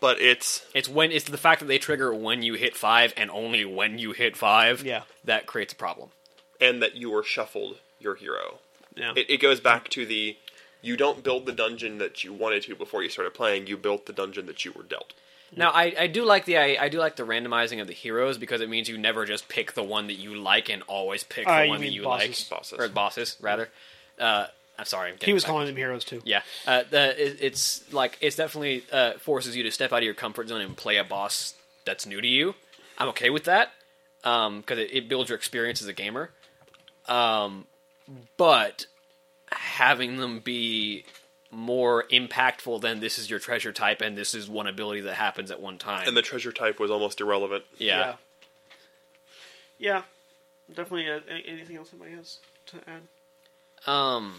but 0.00 0.20
it's 0.20 0.62
It's 0.74 0.88
when 0.88 1.12
it's 1.12 1.24
the 1.24 1.38
fact 1.38 1.60
that 1.60 1.66
they 1.66 1.78
trigger 1.78 2.12
when 2.14 2.42
you 2.42 2.54
hit 2.54 2.76
five 2.76 3.12
and 3.16 3.30
only 3.30 3.64
when 3.64 3.98
you 3.98 4.12
hit 4.12 4.36
five. 4.36 4.84
Yeah. 4.84 5.02
that 5.24 5.46
creates 5.46 5.72
a 5.72 5.76
problem. 5.76 6.10
and 6.60 6.82
that 6.82 6.94
you 6.94 7.14
are 7.16 7.22
shuffled 7.24 7.78
your 8.00 8.14
hero. 8.16 8.58
Yeah, 8.96 9.12
It, 9.14 9.30
it 9.30 9.36
goes 9.38 9.60
back 9.60 9.88
to 9.90 10.04
the 10.06 10.36
you 10.82 10.96
don't 10.96 11.22
build 11.22 11.46
the 11.46 11.52
dungeon 11.52 11.98
that 11.98 12.24
you 12.24 12.32
wanted 12.32 12.62
to 12.64 12.74
before 12.74 13.02
you 13.02 13.08
started 13.10 13.34
playing. 13.34 13.66
You 13.66 13.76
built 13.76 14.06
the 14.06 14.12
dungeon 14.12 14.46
that 14.46 14.64
you 14.64 14.72
were 14.72 14.82
dealt. 14.82 15.12
Now, 15.56 15.70
I, 15.70 15.92
I 15.98 16.06
do 16.06 16.24
like 16.24 16.44
the 16.44 16.56
I, 16.58 16.76
I 16.80 16.88
do 16.88 16.98
like 16.98 17.16
the 17.16 17.24
randomizing 17.24 17.80
of 17.80 17.86
the 17.88 17.92
heroes 17.92 18.38
because 18.38 18.60
it 18.60 18.68
means 18.68 18.88
you 18.88 18.96
never 18.96 19.24
just 19.26 19.48
pick 19.48 19.74
the 19.74 19.82
one 19.82 20.06
that 20.06 20.14
you 20.14 20.36
like 20.36 20.68
and 20.70 20.82
always 20.82 21.24
pick 21.24 21.46
Uh, 21.46 21.58
the 21.58 21.64
you 21.64 21.70
one 21.70 21.78
that 21.80 21.84
mean 21.86 21.92
you 21.92 22.02
bosses. 22.04 22.48
like 22.50 22.58
Bosses. 22.58 22.78
or 22.78 22.88
bosses 22.88 23.36
rather. 23.40 23.68
Uh, 24.18 24.46
I'm 24.78 24.84
sorry, 24.86 25.08
I'm 25.08 25.14
he 25.16 25.18
getting 25.20 25.34
was 25.34 25.42
back- 25.42 25.50
calling 25.50 25.66
them 25.66 25.76
heroes 25.76 26.04
too. 26.04 26.22
Yeah, 26.24 26.42
uh, 26.66 26.84
the, 26.88 27.20
it, 27.26 27.38
it's 27.40 27.92
like 27.92 28.16
it's 28.20 28.36
definitely 28.36 28.84
uh, 28.92 29.14
forces 29.14 29.54
you 29.56 29.62
to 29.64 29.70
step 29.70 29.92
out 29.92 29.98
of 29.98 30.04
your 30.04 30.14
comfort 30.14 30.48
zone 30.48 30.60
and 30.62 30.76
play 30.76 30.96
a 30.96 31.04
boss 31.04 31.54
that's 31.84 32.06
new 32.06 32.20
to 32.20 32.28
you. 32.28 32.54
I'm 32.96 33.08
okay 33.08 33.28
with 33.30 33.44
that 33.44 33.72
because 34.22 34.78
it, 34.78 34.90
it 34.92 35.08
builds 35.08 35.28
your 35.30 35.36
experience 35.36 35.82
as 35.82 35.88
a 35.88 35.92
gamer. 35.92 36.30
Um, 37.08 37.66
but 38.36 38.86
having 39.52 40.16
them 40.18 40.40
be 40.40 41.04
more 41.50 42.04
impactful 42.12 42.80
than 42.80 43.00
this 43.00 43.18
is 43.18 43.28
your 43.28 43.40
treasure 43.40 43.72
type 43.72 44.00
and 44.00 44.16
this 44.16 44.34
is 44.34 44.48
one 44.48 44.66
ability 44.68 45.00
that 45.00 45.14
happens 45.14 45.50
at 45.50 45.60
one 45.60 45.78
time. 45.78 46.06
And 46.06 46.16
the 46.16 46.22
treasure 46.22 46.52
type 46.52 46.78
was 46.78 46.90
almost 46.90 47.20
irrelevant. 47.20 47.64
yeah. 47.78 47.98
yeah, 47.98 48.14
Yeah. 49.96 50.02
definitely. 50.68 51.10
Uh, 51.10 51.20
a- 51.28 51.48
anything 51.48 51.76
else 51.76 51.90
anybody 51.92 52.14
has 52.16 52.38
to 52.66 52.76
add? 52.88 53.02
Um, 53.92 54.34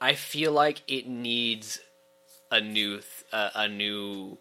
I 0.00 0.14
feel 0.14 0.52
like 0.52 0.82
it 0.86 1.06
needs 1.08 1.80
a 2.50 2.60
new, 2.60 2.96
th- 2.98 3.04
uh, 3.32 3.50
a 3.54 3.68
new, 3.68 4.38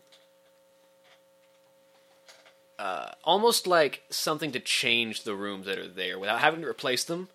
uh, 2.80 3.12
almost 3.24 3.66
like 3.68 4.04
something 4.10 4.52
to 4.52 4.60
change 4.60 5.24
the 5.24 5.36
rooms 5.36 5.66
that 5.66 5.78
are 5.78 5.88
there 5.88 6.20
without 6.20 6.40
having 6.40 6.62
to 6.62 6.68
replace 6.68 7.04
them. 7.04 7.30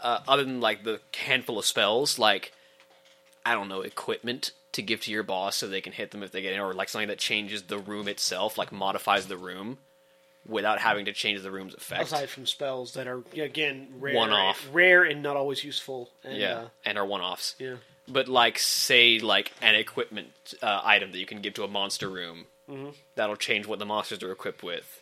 Uh, 0.00 0.20
other 0.28 0.44
than 0.44 0.60
like 0.60 0.84
the 0.84 1.00
handful 1.16 1.58
of 1.58 1.64
spells, 1.64 2.18
like 2.18 2.52
I 3.44 3.54
don't 3.54 3.68
know, 3.68 3.80
equipment 3.80 4.50
to 4.72 4.82
give 4.82 5.00
to 5.02 5.10
your 5.10 5.22
boss 5.22 5.56
so 5.56 5.66
they 5.68 5.80
can 5.80 5.92
hit 5.94 6.10
them 6.10 6.22
if 6.22 6.32
they 6.32 6.42
get 6.42 6.52
in, 6.52 6.60
or 6.60 6.74
like 6.74 6.88
something 6.90 7.08
that 7.08 7.18
changes 7.18 7.62
the 7.62 7.78
room 7.78 8.06
itself, 8.08 8.58
like 8.58 8.70
modifies 8.72 9.26
the 9.26 9.36
room 9.38 9.78
without 10.46 10.78
having 10.80 11.06
to 11.06 11.12
change 11.12 11.42
the 11.42 11.50
room's 11.50 11.74
effect. 11.74 12.04
Aside 12.04 12.28
from 12.28 12.44
spells 12.46 12.92
that 12.94 13.06
are 13.08 13.22
again 13.34 13.88
rare, 13.98 14.14
One-off. 14.14 14.68
rare 14.72 15.02
and 15.02 15.22
not 15.22 15.36
always 15.36 15.64
useful. 15.64 16.10
And, 16.22 16.36
yeah, 16.36 16.54
uh, 16.58 16.68
and 16.84 16.98
are 16.98 17.06
one-offs. 17.06 17.54
yeah. 17.58 17.76
But 18.06 18.28
like, 18.28 18.58
say, 18.58 19.18
like 19.18 19.50
an 19.62 19.74
equipment 19.74 20.28
uh, 20.62 20.80
item 20.84 21.10
that 21.12 21.18
you 21.18 21.26
can 21.26 21.40
give 21.40 21.54
to 21.54 21.64
a 21.64 21.68
monster 21.68 22.08
room, 22.08 22.44
Mm-hmm. 22.70 22.90
that'll 23.14 23.36
change 23.36 23.66
what 23.66 23.78
the 23.78 23.86
monsters 23.86 24.22
are 24.22 24.32
equipped 24.32 24.62
with. 24.62 25.00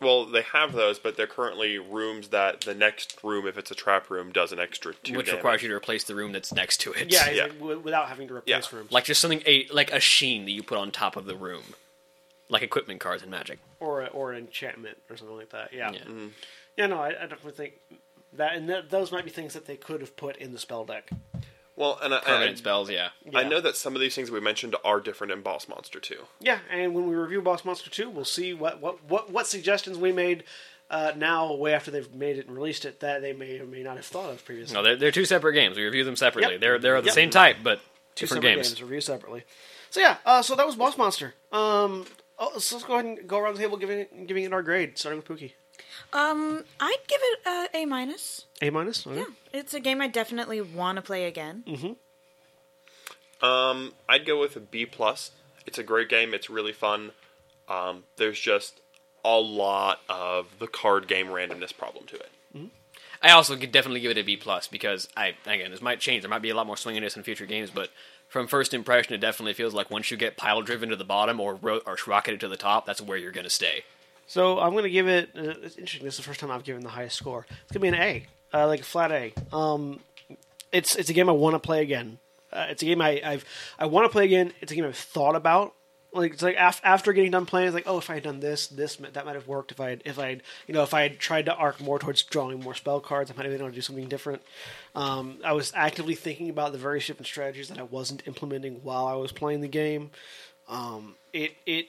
Well, 0.00 0.26
they 0.26 0.42
have 0.42 0.72
those, 0.74 0.98
but 1.00 1.16
they're 1.16 1.26
currently 1.26 1.78
rooms 1.78 2.28
that 2.28 2.60
the 2.60 2.74
next 2.74 3.18
room, 3.24 3.48
if 3.48 3.58
it's 3.58 3.70
a 3.72 3.74
trap 3.74 4.10
room, 4.10 4.30
does 4.30 4.52
an 4.52 4.60
extra 4.60 4.94
two 4.94 5.16
which 5.16 5.26
damage. 5.26 5.38
requires 5.38 5.62
you 5.62 5.68
to 5.70 5.74
replace 5.74 6.04
the 6.04 6.14
room 6.14 6.30
that's 6.30 6.52
next 6.52 6.76
to 6.82 6.92
it. 6.92 7.10
Yeah, 7.12 7.30
Yeah. 7.30 7.42
like, 7.44 7.58
w- 7.58 7.78
without 7.80 8.08
having 8.08 8.28
to 8.28 8.34
replace 8.36 8.70
Yeah. 8.70 8.78
rooms, 8.78 8.92
like 8.92 9.04
just 9.04 9.20
something 9.20 9.42
a 9.44 9.66
like 9.72 9.90
a 9.92 9.98
sheen 9.98 10.44
that 10.44 10.52
you 10.52 10.62
put 10.62 10.78
on 10.78 10.92
top 10.92 11.16
of 11.16 11.24
the 11.24 11.34
room, 11.34 11.74
like 12.48 12.62
equipment 12.62 13.00
cards 13.00 13.24
in 13.24 13.30
Magic. 13.30 13.58
or 13.80 14.02
a, 14.02 14.06
or 14.08 14.30
an 14.32 14.38
enchantment 14.38 14.98
or 15.10 15.16
something 15.16 15.36
like 15.36 15.50
that. 15.50 15.72
Yeah, 15.72 15.90
Yeah. 15.90 16.28
yeah. 16.76 16.86
No, 16.86 17.00
I, 17.00 17.08
I 17.08 17.26
definitely 17.26 17.52
think 17.52 17.72
that, 18.34 18.54
and 18.54 18.68
th- 18.68 18.84
those 18.90 19.10
might 19.10 19.24
be 19.24 19.30
things 19.30 19.54
that 19.54 19.66
they 19.66 19.76
could 19.76 20.00
have 20.00 20.16
put 20.16 20.36
in 20.36 20.52
the 20.52 20.58
spell 20.60 20.84
deck. 20.84 21.10
Well, 21.78 21.98
and 22.02 22.12
I, 22.12 22.18
Permanent 22.20 22.52
I, 22.52 22.54
spells, 22.56 22.90
yeah. 22.90 23.10
I 23.32 23.44
know 23.44 23.60
that 23.60 23.76
some 23.76 23.94
of 23.94 24.00
these 24.00 24.14
things 24.14 24.30
we 24.32 24.40
mentioned 24.40 24.74
are 24.84 24.98
different 25.00 25.32
in 25.32 25.42
Boss 25.42 25.68
Monster 25.68 26.00
2. 26.00 26.16
Yeah, 26.40 26.58
and 26.70 26.92
when 26.92 27.06
we 27.08 27.14
review 27.14 27.40
Boss 27.40 27.64
Monster 27.64 27.88
Two, 27.88 28.10
we'll 28.10 28.24
see 28.24 28.52
what 28.52 28.80
what 28.80 29.04
what, 29.04 29.30
what 29.30 29.46
suggestions 29.46 29.96
we 29.96 30.10
made 30.10 30.42
uh, 30.90 31.12
now, 31.16 31.52
way 31.54 31.72
after 31.74 31.90
they've 31.92 32.12
made 32.12 32.36
it 32.36 32.46
and 32.48 32.56
released 32.56 32.84
it, 32.84 32.98
that 33.00 33.22
they 33.22 33.32
may 33.32 33.60
or 33.60 33.66
may 33.66 33.82
not 33.84 33.96
have 33.96 34.06
thought 34.06 34.30
of 34.30 34.44
previously. 34.44 34.74
No, 34.74 34.82
they're, 34.82 34.96
they're 34.96 35.12
two 35.12 35.24
separate 35.24 35.52
games. 35.52 35.76
We 35.76 35.84
review 35.84 36.02
them 36.02 36.16
separately. 36.16 36.52
Yep. 36.54 36.60
They're 36.60 36.78
they're 36.78 37.00
the 37.00 37.06
Yep. 37.06 37.14
same 37.14 37.30
type, 37.30 37.58
but 37.62 37.78
Two 38.14 38.26
different 38.26 38.42
separate 38.42 38.54
games. 38.56 38.68
games 38.70 38.82
review 38.82 39.00
separately. 39.00 39.44
So 39.90 40.00
yeah, 40.00 40.16
uh, 40.26 40.42
so 40.42 40.56
that 40.56 40.66
was 40.66 40.74
Boss 40.74 40.98
Monster. 40.98 41.34
Um, 41.52 42.06
oh, 42.38 42.58
so 42.58 42.74
let's 42.76 42.86
go 42.86 42.94
ahead 42.94 43.04
and 43.04 43.28
go 43.28 43.38
around 43.38 43.54
the 43.54 43.60
table 43.60 43.76
giving 43.76 44.00
it, 44.00 44.26
giving 44.26 44.42
it 44.44 44.52
our 44.52 44.62
grade, 44.62 44.98
starting 44.98 45.22
with 45.22 45.28
Pooky. 45.28 45.52
Um, 46.12 46.64
I'd 46.80 46.96
give 47.06 47.20
it 47.22 47.38
uh, 47.46 47.66
A 47.74 47.84
minus. 47.84 48.46
A 48.62 48.70
minus. 48.70 49.06
Okay. 49.06 49.18
Yeah, 49.18 49.24
it's 49.52 49.74
a 49.74 49.80
game 49.80 50.00
I 50.00 50.08
definitely 50.08 50.60
want 50.60 50.96
to 50.96 51.02
play 51.02 51.26
again. 51.26 51.64
Um, 53.42 53.92
I'd 54.08 54.26
go 54.26 54.40
with 54.40 54.56
a 54.56 54.60
B 54.60 54.86
plus. 54.86 55.30
It's 55.66 55.78
a 55.78 55.82
great 55.82 56.08
game. 56.08 56.34
It's 56.34 56.48
really 56.50 56.72
fun. 56.72 57.12
Um, 57.68 58.04
there's 58.16 58.40
just 58.40 58.80
a 59.24 59.36
lot 59.38 60.00
of 60.08 60.46
the 60.58 60.66
card 60.66 61.06
game 61.08 61.26
randomness 61.28 61.76
problem 61.76 62.06
to 62.06 62.16
it. 62.16 62.30
I 63.20 63.30
also 63.32 63.56
could 63.56 63.72
definitely 63.72 63.98
give 64.00 64.12
it 64.12 64.18
a 64.18 64.22
B 64.22 64.36
plus 64.36 64.68
because 64.68 65.08
I 65.16 65.34
again 65.44 65.72
this 65.72 65.82
might 65.82 65.98
change. 65.98 66.22
There 66.22 66.30
might 66.30 66.40
be 66.40 66.50
a 66.50 66.54
lot 66.54 66.68
more 66.68 66.76
swinginess 66.76 67.16
in 67.16 67.24
future 67.24 67.46
games, 67.46 67.68
but 67.68 67.90
from 68.28 68.46
first 68.46 68.72
impression, 68.72 69.12
it 69.12 69.18
definitely 69.18 69.54
feels 69.54 69.74
like 69.74 69.90
once 69.90 70.10
you 70.12 70.16
get 70.16 70.36
pile 70.36 70.62
driven 70.62 70.88
to 70.90 70.96
the 70.96 71.04
bottom 71.04 71.40
or 71.40 71.56
ro- 71.56 71.80
or 71.84 71.98
rocketed 72.06 72.38
to 72.40 72.48
the 72.48 72.56
top, 72.56 72.86
that's 72.86 73.02
where 73.02 73.18
you're 73.18 73.32
gonna 73.32 73.50
stay. 73.50 73.82
So 74.28 74.60
I'm 74.60 74.72
going 74.72 74.84
to 74.84 74.90
give 74.90 75.08
it. 75.08 75.30
Uh, 75.34 75.54
it's 75.62 75.76
interesting. 75.76 76.04
This 76.04 76.14
is 76.14 76.18
the 76.18 76.22
first 76.22 76.38
time 76.38 76.50
I've 76.50 76.62
given 76.62 76.82
the 76.82 76.90
highest 76.90 77.16
score. 77.16 77.46
It's 77.48 77.72
going 77.72 77.80
to 77.80 77.80
be 77.80 77.88
an 77.88 77.94
A, 77.94 78.26
uh, 78.56 78.66
like 78.68 78.80
a 78.80 78.84
flat 78.84 79.10
A. 79.10 79.32
Um, 79.52 80.00
it's 80.70 80.94
it's 80.96 81.08
a 81.08 81.14
game 81.14 81.28
I 81.28 81.32
want 81.32 81.54
to 81.54 81.58
play 81.58 81.82
again. 81.82 82.18
Uh, 82.52 82.66
it's 82.68 82.82
a 82.82 82.86
game 82.86 83.00
I 83.00 83.20
I've 83.24 83.44
I 83.78 83.86
want 83.86 84.04
to 84.04 84.10
play 84.10 84.26
again. 84.26 84.52
It's 84.60 84.70
a 84.70 84.74
game 84.74 84.84
I've 84.84 84.96
thought 84.96 85.34
about. 85.34 85.74
Like 86.12 86.34
it's 86.34 86.42
like 86.42 86.56
af- 86.58 86.80
after 86.84 87.12
getting 87.14 87.30
done 87.30 87.46
playing, 87.46 87.68
it's 87.68 87.74
like 87.74 87.86
oh, 87.86 87.98
if 87.98 88.10
I 88.10 88.14
had 88.14 88.22
done 88.22 88.40
this, 88.40 88.66
this 88.66 88.96
that 88.96 89.24
might 89.24 89.34
have 89.34 89.48
worked. 89.48 89.72
If 89.72 89.80
I 89.80 89.90
had, 89.90 90.02
if 90.04 90.18
I 90.18 90.28
had, 90.28 90.42
you 90.66 90.74
know, 90.74 90.82
if 90.82 90.92
I 90.92 91.02
had 91.02 91.18
tried 91.18 91.46
to 91.46 91.54
arc 91.54 91.80
more 91.80 91.98
towards 91.98 92.22
drawing 92.22 92.60
more 92.60 92.74
spell 92.74 93.00
cards, 93.00 93.30
I 93.30 93.34
might 93.34 93.44
have 93.44 93.52
been 93.52 93.62
able 93.62 93.70
to 93.70 93.74
do 93.74 93.80
something 93.80 94.08
different. 94.08 94.42
Um, 94.94 95.38
I 95.42 95.52
was 95.54 95.72
actively 95.74 96.14
thinking 96.14 96.50
about 96.50 96.72
the 96.72 96.78
various 96.78 97.06
different 97.06 97.26
strategies 97.26 97.68
that 97.68 97.78
I 97.78 97.82
wasn't 97.82 98.26
implementing 98.26 98.80
while 98.82 99.06
I 99.06 99.14
was 99.14 99.32
playing 99.32 99.62
the 99.62 99.68
game. 99.68 100.10
Um, 100.68 101.14
it 101.32 101.52
it 101.66 101.88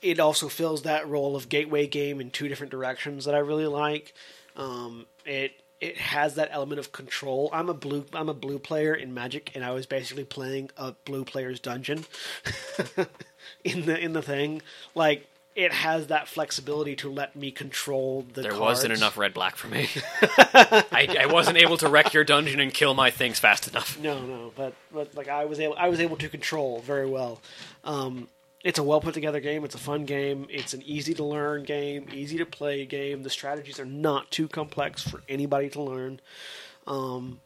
it 0.00 0.20
also 0.20 0.48
fills 0.48 0.82
that 0.82 1.08
role 1.08 1.36
of 1.36 1.48
gateway 1.48 1.86
game 1.86 2.20
in 2.20 2.30
two 2.30 2.48
different 2.48 2.70
directions 2.70 3.24
that 3.24 3.34
I 3.34 3.38
really 3.38 3.66
like. 3.66 4.14
Um, 4.56 5.06
it 5.24 5.52
it 5.80 5.98
has 5.98 6.36
that 6.36 6.48
element 6.52 6.78
of 6.78 6.92
control. 6.92 7.50
I'm 7.52 7.68
a 7.68 7.74
blue 7.74 8.04
I'm 8.12 8.28
a 8.28 8.34
blue 8.34 8.58
player 8.58 8.94
in 8.94 9.12
Magic, 9.14 9.50
and 9.54 9.64
I 9.64 9.72
was 9.72 9.86
basically 9.86 10.24
playing 10.24 10.70
a 10.76 10.92
blue 11.04 11.24
player's 11.24 11.58
dungeon 11.58 12.04
in 13.64 13.86
the 13.86 13.98
in 13.98 14.12
the 14.12 14.22
thing. 14.22 14.62
Like 14.94 15.26
it 15.54 15.72
has 15.72 16.06
that 16.06 16.28
flexibility 16.28 16.96
to 16.96 17.10
let 17.10 17.36
me 17.36 17.50
control 17.50 18.24
the. 18.32 18.42
There 18.42 18.52
cards. 18.52 18.60
wasn't 18.60 18.92
enough 18.94 19.18
red 19.18 19.34
black 19.34 19.56
for 19.56 19.68
me. 19.68 19.88
I, 20.22 21.16
I 21.20 21.26
wasn't 21.26 21.58
able 21.58 21.76
to 21.78 21.88
wreck 21.88 22.14
your 22.14 22.24
dungeon 22.24 22.60
and 22.60 22.72
kill 22.72 22.94
my 22.94 23.10
things 23.10 23.38
fast 23.38 23.68
enough. 23.68 23.98
No, 23.98 24.20
no, 24.20 24.52
but 24.56 24.74
but 24.92 25.14
like 25.14 25.28
I 25.28 25.44
was 25.44 25.60
able, 25.60 25.74
I 25.76 25.88
was 25.88 26.00
able 26.00 26.16
to 26.18 26.28
control 26.28 26.80
very 26.80 27.06
well. 27.06 27.40
Um, 27.84 28.28
it's 28.64 28.78
a 28.78 28.82
well 28.82 29.00
put 29.00 29.14
together 29.14 29.40
game. 29.40 29.64
It's 29.64 29.74
a 29.74 29.78
fun 29.78 30.04
game. 30.04 30.46
It's 30.50 30.72
an 30.74 30.82
easy 30.82 31.14
to 31.14 31.24
learn 31.24 31.64
game, 31.64 32.06
easy 32.12 32.38
to 32.38 32.46
play 32.46 32.84
game. 32.86 33.22
The 33.22 33.30
strategies 33.30 33.78
are 33.80 33.84
not 33.84 34.30
too 34.30 34.48
complex 34.48 35.02
for 35.02 35.22
anybody 35.28 35.68
to 35.70 35.82
learn. 35.82 36.20
Um, 36.86 37.40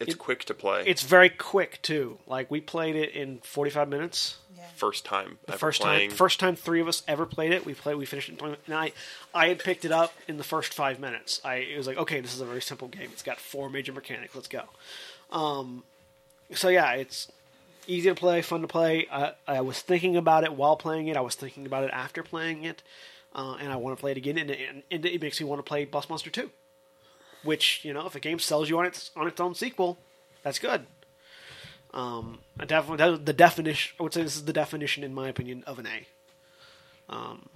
It's 0.00 0.14
It- 0.14 0.18
quick 0.18 0.44
to 0.46 0.54
play. 0.54 0.82
It's 0.86 1.02
very 1.02 1.28
quick 1.30 1.80
too. 1.82 2.18
Like 2.26 2.50
we 2.50 2.60
played 2.60 2.96
it 2.96 3.10
in 3.10 3.38
45 3.40 3.88
minutes. 3.88 4.36
Yeah. 4.56 4.68
first 4.76 5.04
time. 5.04 5.38
The 5.46 5.52
ever 5.52 5.58
first 5.58 5.80
playing. 5.80 6.10
time, 6.10 6.16
first 6.16 6.40
time 6.40 6.56
three 6.56 6.80
of 6.80 6.88
us 6.88 7.02
ever 7.06 7.26
played 7.26 7.52
it. 7.52 7.64
We 7.66 7.74
played. 7.74 7.96
We 7.96 8.06
finished 8.06 8.28
it. 8.28 8.32
in 8.32 8.38
20 8.38 8.56
And 8.66 8.74
I, 8.74 8.92
I 9.34 9.48
had 9.48 9.58
picked 9.60 9.84
it 9.84 9.92
up 9.92 10.12
in 10.28 10.38
the 10.38 10.44
first 10.44 10.72
five 10.74 10.98
minutes. 10.98 11.40
I 11.44 11.56
it 11.56 11.76
was 11.76 11.86
like, 11.86 11.98
okay, 11.98 12.20
this 12.20 12.34
is 12.34 12.40
a 12.40 12.44
very 12.46 12.62
simple 12.62 12.88
game. 12.88 13.10
It's 13.12 13.22
got 13.22 13.38
four 13.38 13.68
major 13.70 13.92
mechanics. 13.92 14.34
Let's 14.34 14.48
go. 14.48 14.62
Um, 15.30 15.84
so 16.52 16.68
yeah, 16.68 16.92
it's 16.94 17.30
easy 17.86 18.08
to 18.08 18.14
play, 18.14 18.42
fun 18.42 18.62
to 18.62 18.68
play. 18.68 19.06
I, 19.10 19.32
I 19.46 19.60
was 19.60 19.80
thinking 19.80 20.16
about 20.16 20.44
it 20.44 20.54
while 20.54 20.76
playing 20.76 21.08
it. 21.08 21.16
I 21.16 21.20
was 21.20 21.34
thinking 21.34 21.66
about 21.66 21.84
it 21.84 21.90
after 21.92 22.22
playing 22.22 22.64
it, 22.64 22.82
uh, 23.34 23.56
and 23.60 23.72
I 23.72 23.76
want 23.76 23.96
to 23.96 24.00
play 24.00 24.12
it 24.12 24.16
again. 24.16 24.38
And, 24.38 24.50
and, 24.50 24.82
and 24.90 25.06
it 25.06 25.20
makes 25.20 25.40
me 25.40 25.46
want 25.46 25.58
to 25.58 25.68
play 25.68 25.84
Boss 25.84 26.08
Monster 26.08 26.30
Two, 26.30 26.50
which 27.42 27.84
you 27.84 27.92
know, 27.92 28.06
if 28.06 28.14
a 28.14 28.20
game 28.20 28.38
sells 28.38 28.68
you 28.68 28.78
on 28.78 28.86
its 28.86 29.10
on 29.16 29.26
its 29.26 29.40
own 29.40 29.54
sequel, 29.54 29.98
that's 30.42 30.58
good. 30.58 30.86
Um, 31.94 32.38
I 32.58 32.64
definitely 32.64 33.18
the 33.18 33.32
definition. 33.32 33.96
I 34.00 34.02
would 34.02 34.14
say 34.14 34.22
this 34.22 34.36
is 34.36 34.44
the 34.44 34.52
definition, 34.52 35.04
in 35.04 35.14
my 35.14 35.28
opinion, 35.28 35.62
of 35.66 35.78
an 35.78 35.86
A. 35.86 36.06
Um, 37.12 37.48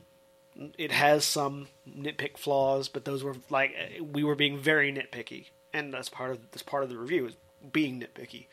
it 0.79 0.93
has 0.93 1.24
some 1.24 1.68
nitpick 1.89 2.37
flaws, 2.37 2.89
but 2.89 3.05
those 3.05 3.22
were 3.22 3.37
like 3.51 3.74
we 4.01 4.24
were 4.24 4.35
being 4.35 4.59
very 4.59 4.93
nitpicky, 4.93 5.47
and 5.72 5.93
that's 5.93 6.09
part 6.09 6.31
of 6.31 6.51
that's 6.51 6.62
part 6.62 6.83
of 6.83 6.91
the 6.91 6.99
review 6.99 7.27
is 7.27 7.37
being 7.72 8.01
nitpicky. 8.01 8.47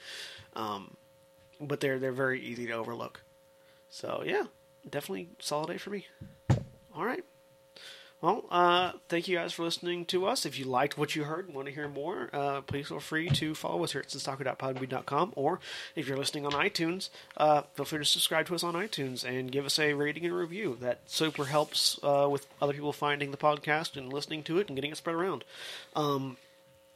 Um, 0.56 0.96
but 1.68 1.80
they're 1.80 2.00
they're 2.00 2.12
very 2.12 2.42
easy 2.42 2.66
to 2.68 2.74
overlook. 2.74 3.22
So 3.90 4.24
yeah, 4.26 4.46
definitely 4.90 5.30
solid 5.40 5.70
A 5.70 5.80
for 5.80 5.90
me. 5.90 6.08
All 6.96 7.06
right. 7.06 7.24
Well, 8.24 8.46
uh, 8.50 8.94
thank 9.10 9.28
you 9.28 9.36
guys 9.36 9.52
for 9.52 9.64
listening 9.64 10.06
to 10.06 10.26
us. 10.26 10.46
If 10.46 10.58
you 10.58 10.64
liked 10.64 10.98
what 10.98 11.14
you 11.14 11.26
heard 11.26 11.48
and 11.48 11.54
want 11.54 11.68
to 11.68 11.74
hear 11.74 11.90
more, 11.90 12.30
uh, 12.32 12.62
please 12.62 12.88
feel 12.88 13.02
free 13.02 13.28
to 13.30 13.54
follow 13.54 13.84
us 13.84 13.92
here 13.92 14.00
at 14.00 14.08
senstaku.podbean.com. 14.08 15.34
Or 15.36 15.60
if 15.94 16.08
you're 16.08 16.16
listening 16.16 16.46
on 16.46 16.54
iTunes, 16.54 17.10
uh, 17.36 17.64
feel 17.74 17.84
free 17.84 18.00
to 18.00 18.06
subscribe 18.06 18.46
to 18.48 18.56
us 18.56 18.64
on 18.64 18.76
iTunes 18.76 19.26
and 19.26 19.52
give 19.52 19.66
us 19.66 19.78
a 19.78 19.92
rating 19.94 20.24
and 20.24 20.34
review. 20.34 20.78
That 20.80 21.02
super 21.06 21.44
helps 21.44 22.00
uh, 22.02 22.30
with 22.32 22.48
other 22.62 22.72
people 22.72 22.94
finding 22.94 23.32
the 23.32 23.38
podcast 23.38 23.98
and 23.98 24.14
listening 24.14 24.42
to 24.44 24.58
it 24.58 24.70
and 24.70 24.78
getting 24.78 24.92
it 24.92 24.98
spread 24.98 25.18
around. 25.18 25.44
Um, 25.94 26.38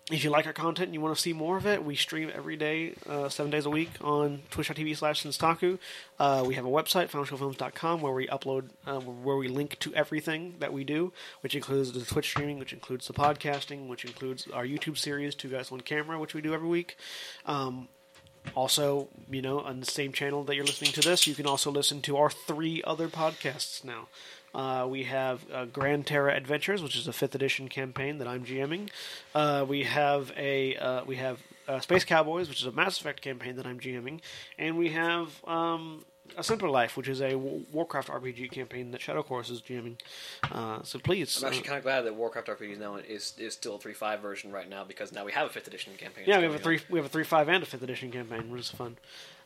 if 0.09 0.23
you 0.23 0.29
like 0.29 0.47
our 0.47 0.53
content 0.53 0.87
and 0.87 0.93
you 0.93 1.01
want 1.01 1.13
to 1.13 1.21
see 1.21 1.33
more 1.33 1.57
of 1.57 1.67
it, 1.67 1.83
we 1.83 1.95
stream 1.95 2.31
every 2.33 2.55
day, 2.55 2.93
uh, 3.09 3.27
seven 3.27 3.51
days 3.51 3.65
a 3.65 3.69
week 3.69 3.89
on 4.01 4.41
twitch.tv 4.51 4.95
slash 4.95 5.23
Senstaku. 5.23 5.79
Uh, 6.17 6.45
we 6.47 6.55
have 6.55 6.65
a 6.65 6.69
website, 6.69 7.09
finalshowfilms.com, 7.09 8.01
where 8.01 8.13
we 8.13 8.25
upload, 8.27 8.69
uh, 8.85 9.01
where 9.01 9.35
we 9.35 9.49
link 9.49 9.77
to 9.79 9.93
everything 9.93 10.55
that 10.59 10.71
we 10.71 10.85
do, 10.85 11.11
which 11.41 11.55
includes 11.55 11.91
the 11.91 12.05
Twitch 12.05 12.29
streaming, 12.29 12.57
which 12.57 12.71
includes 12.71 13.07
the 13.07 13.13
podcasting, 13.13 13.87
which 13.89 14.05
includes 14.05 14.47
our 14.53 14.65
YouTube 14.65 14.97
series, 14.97 15.35
Two 15.35 15.49
Guys 15.49 15.71
One 15.71 15.81
Camera, 15.81 16.17
which 16.17 16.33
we 16.33 16.41
do 16.41 16.53
every 16.53 16.69
week. 16.69 16.95
Um, 17.45 17.89
also, 18.55 19.09
you 19.29 19.41
know, 19.41 19.59
on 19.59 19.81
the 19.81 19.85
same 19.85 20.13
channel 20.13 20.45
that 20.45 20.55
you're 20.55 20.65
listening 20.65 20.93
to 20.93 21.01
this, 21.01 21.27
you 21.27 21.35
can 21.35 21.45
also 21.45 21.69
listen 21.69 22.01
to 22.03 22.15
our 22.15 22.29
three 22.29 22.81
other 22.85 23.09
podcasts 23.09 23.83
now. 23.83 24.07
Uh, 24.55 24.87
we 24.89 25.03
have 25.03 25.45
uh, 25.51 25.65
Grand 25.65 26.07
Terra 26.07 26.35
Adventures, 26.35 26.81
which 26.81 26.95
is 26.95 27.07
a 27.07 27.13
fifth 27.13 27.35
edition 27.35 27.67
campaign 27.67 28.17
that 28.17 28.27
I'm 28.27 28.43
GMing. 28.43 28.89
Uh, 29.35 29.65
we 29.67 29.83
have 29.83 30.31
a 30.37 30.75
uh, 30.77 31.03
we 31.05 31.17
have 31.17 31.39
uh, 31.67 31.79
Space 31.79 32.03
Cowboys, 32.05 32.49
which 32.49 32.61
is 32.61 32.65
a 32.65 32.71
Mass 32.71 32.99
Effect 32.99 33.21
campaign 33.21 33.55
that 33.57 33.65
I'm 33.67 33.79
GMing, 33.79 34.21
and 34.57 34.77
we 34.77 34.89
have 34.89 35.43
um, 35.45 36.05
a 36.37 36.43
Simpler 36.43 36.69
Life, 36.69 36.97
which 36.97 37.07
is 37.07 37.21
a 37.21 37.31
W- 37.31 37.65
Warcraft 37.71 38.09
RPG 38.09 38.51
campaign 38.51 38.91
that 38.91 39.01
Shadow 39.01 39.21
Chorus 39.21 39.49
is 39.49 39.61
GMing. 39.61 39.99
Uh, 40.51 40.81
so 40.83 40.97
please, 40.97 41.41
I'm 41.43 41.49
actually 41.49 41.63
kind 41.63 41.77
of 41.77 41.83
glad 41.83 42.01
that 42.01 42.15
Warcraft 42.15 42.47
RPG 42.47 42.79
now 42.79 42.95
is 42.95 43.33
is 43.37 43.53
still 43.53 43.75
a 43.75 43.79
3.5 43.79 44.21
version 44.21 44.51
right 44.51 44.69
now 44.69 44.83
because 44.85 45.11
now 45.11 45.25
we 45.25 45.33
have 45.33 45.45
a 45.47 45.49
fifth 45.49 45.67
edition 45.67 45.93
campaign. 45.97 46.23
Yeah, 46.25 46.37
we 46.37 46.45
have 46.45 46.55
a 46.55 46.59
three. 46.59 46.79
We 46.89 46.97
have 46.99 47.05
a 47.05 47.09
three 47.09 47.25
five 47.25 47.49
and 47.49 47.61
a 47.61 47.65
fifth 47.65 47.83
edition 47.83 48.11
campaign, 48.11 48.49
which 48.49 48.61
is 48.61 48.69
fun. 48.69 48.97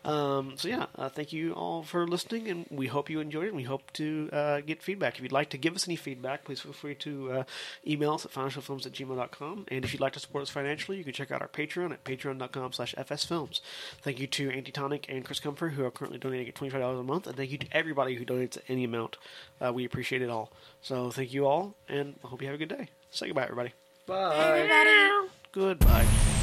Um, 0.03 0.53
so 0.57 0.67
yeah, 0.67 0.87
uh, 0.97 1.09
thank 1.09 1.31
you 1.31 1.53
all 1.53 1.83
for 1.83 2.07
listening, 2.07 2.47
and 2.49 2.65
we 2.71 2.87
hope 2.87 3.09
you 3.09 3.19
enjoyed 3.19 3.45
it. 3.45 3.49
and 3.49 3.57
We 3.57 3.63
hope 3.63 3.91
to 3.93 4.29
uh, 4.33 4.61
get 4.61 4.81
feedback. 4.81 5.15
If 5.17 5.21
you'd 5.21 5.31
like 5.31 5.49
to 5.51 5.57
give 5.57 5.75
us 5.75 5.87
any 5.87 5.95
feedback, 5.95 6.43
please 6.43 6.59
feel 6.59 6.73
free 6.73 6.95
to 6.95 7.31
uh, 7.31 7.43
email 7.85 8.13
us 8.13 8.25
at 8.25 8.31
finalshowfilms 8.31 8.85
at 8.85 8.93
gmail.com. 8.93 9.65
And 9.67 9.85
if 9.85 9.93
you'd 9.93 10.01
like 10.01 10.13
to 10.13 10.19
support 10.19 10.41
us 10.41 10.49
financially, 10.49 10.97
you 10.97 11.03
can 11.03 11.13
check 11.13 11.31
out 11.31 11.41
our 11.41 11.47
Patreon 11.47 11.91
at 11.91 12.03
patreon.com 12.03 12.73
slash 12.73 12.95
fsfilms. 12.95 13.61
Thank 14.01 14.19
you 14.19 14.27
to 14.27 14.51
Antitonic 14.51 15.05
and 15.07 15.23
Chris 15.23 15.39
Comfort, 15.39 15.69
who 15.69 15.85
are 15.85 15.91
currently 15.91 16.17
donating 16.19 16.47
at 16.47 16.55
$25 16.55 16.99
a 16.99 17.03
month, 17.03 17.27
and 17.27 17.35
thank 17.35 17.51
you 17.51 17.57
to 17.59 17.67
everybody 17.71 18.15
who 18.15 18.25
donates 18.25 18.57
at 18.57 18.63
any 18.67 18.83
amount. 18.83 19.17
Uh, 19.59 19.71
we 19.71 19.85
appreciate 19.85 20.21
it 20.21 20.29
all. 20.29 20.51
So 20.81 21.11
thank 21.11 21.33
you 21.33 21.45
all, 21.45 21.75
and 21.87 22.15
I 22.23 22.27
hope 22.27 22.41
you 22.41 22.47
have 22.47 22.55
a 22.55 22.59
good 22.59 22.69
day. 22.69 22.89
Say 23.11 23.27
goodbye, 23.27 23.43
everybody. 23.43 23.73
on. 24.07 24.31
Bye. 24.67 25.27
Goodbye. 25.51 26.40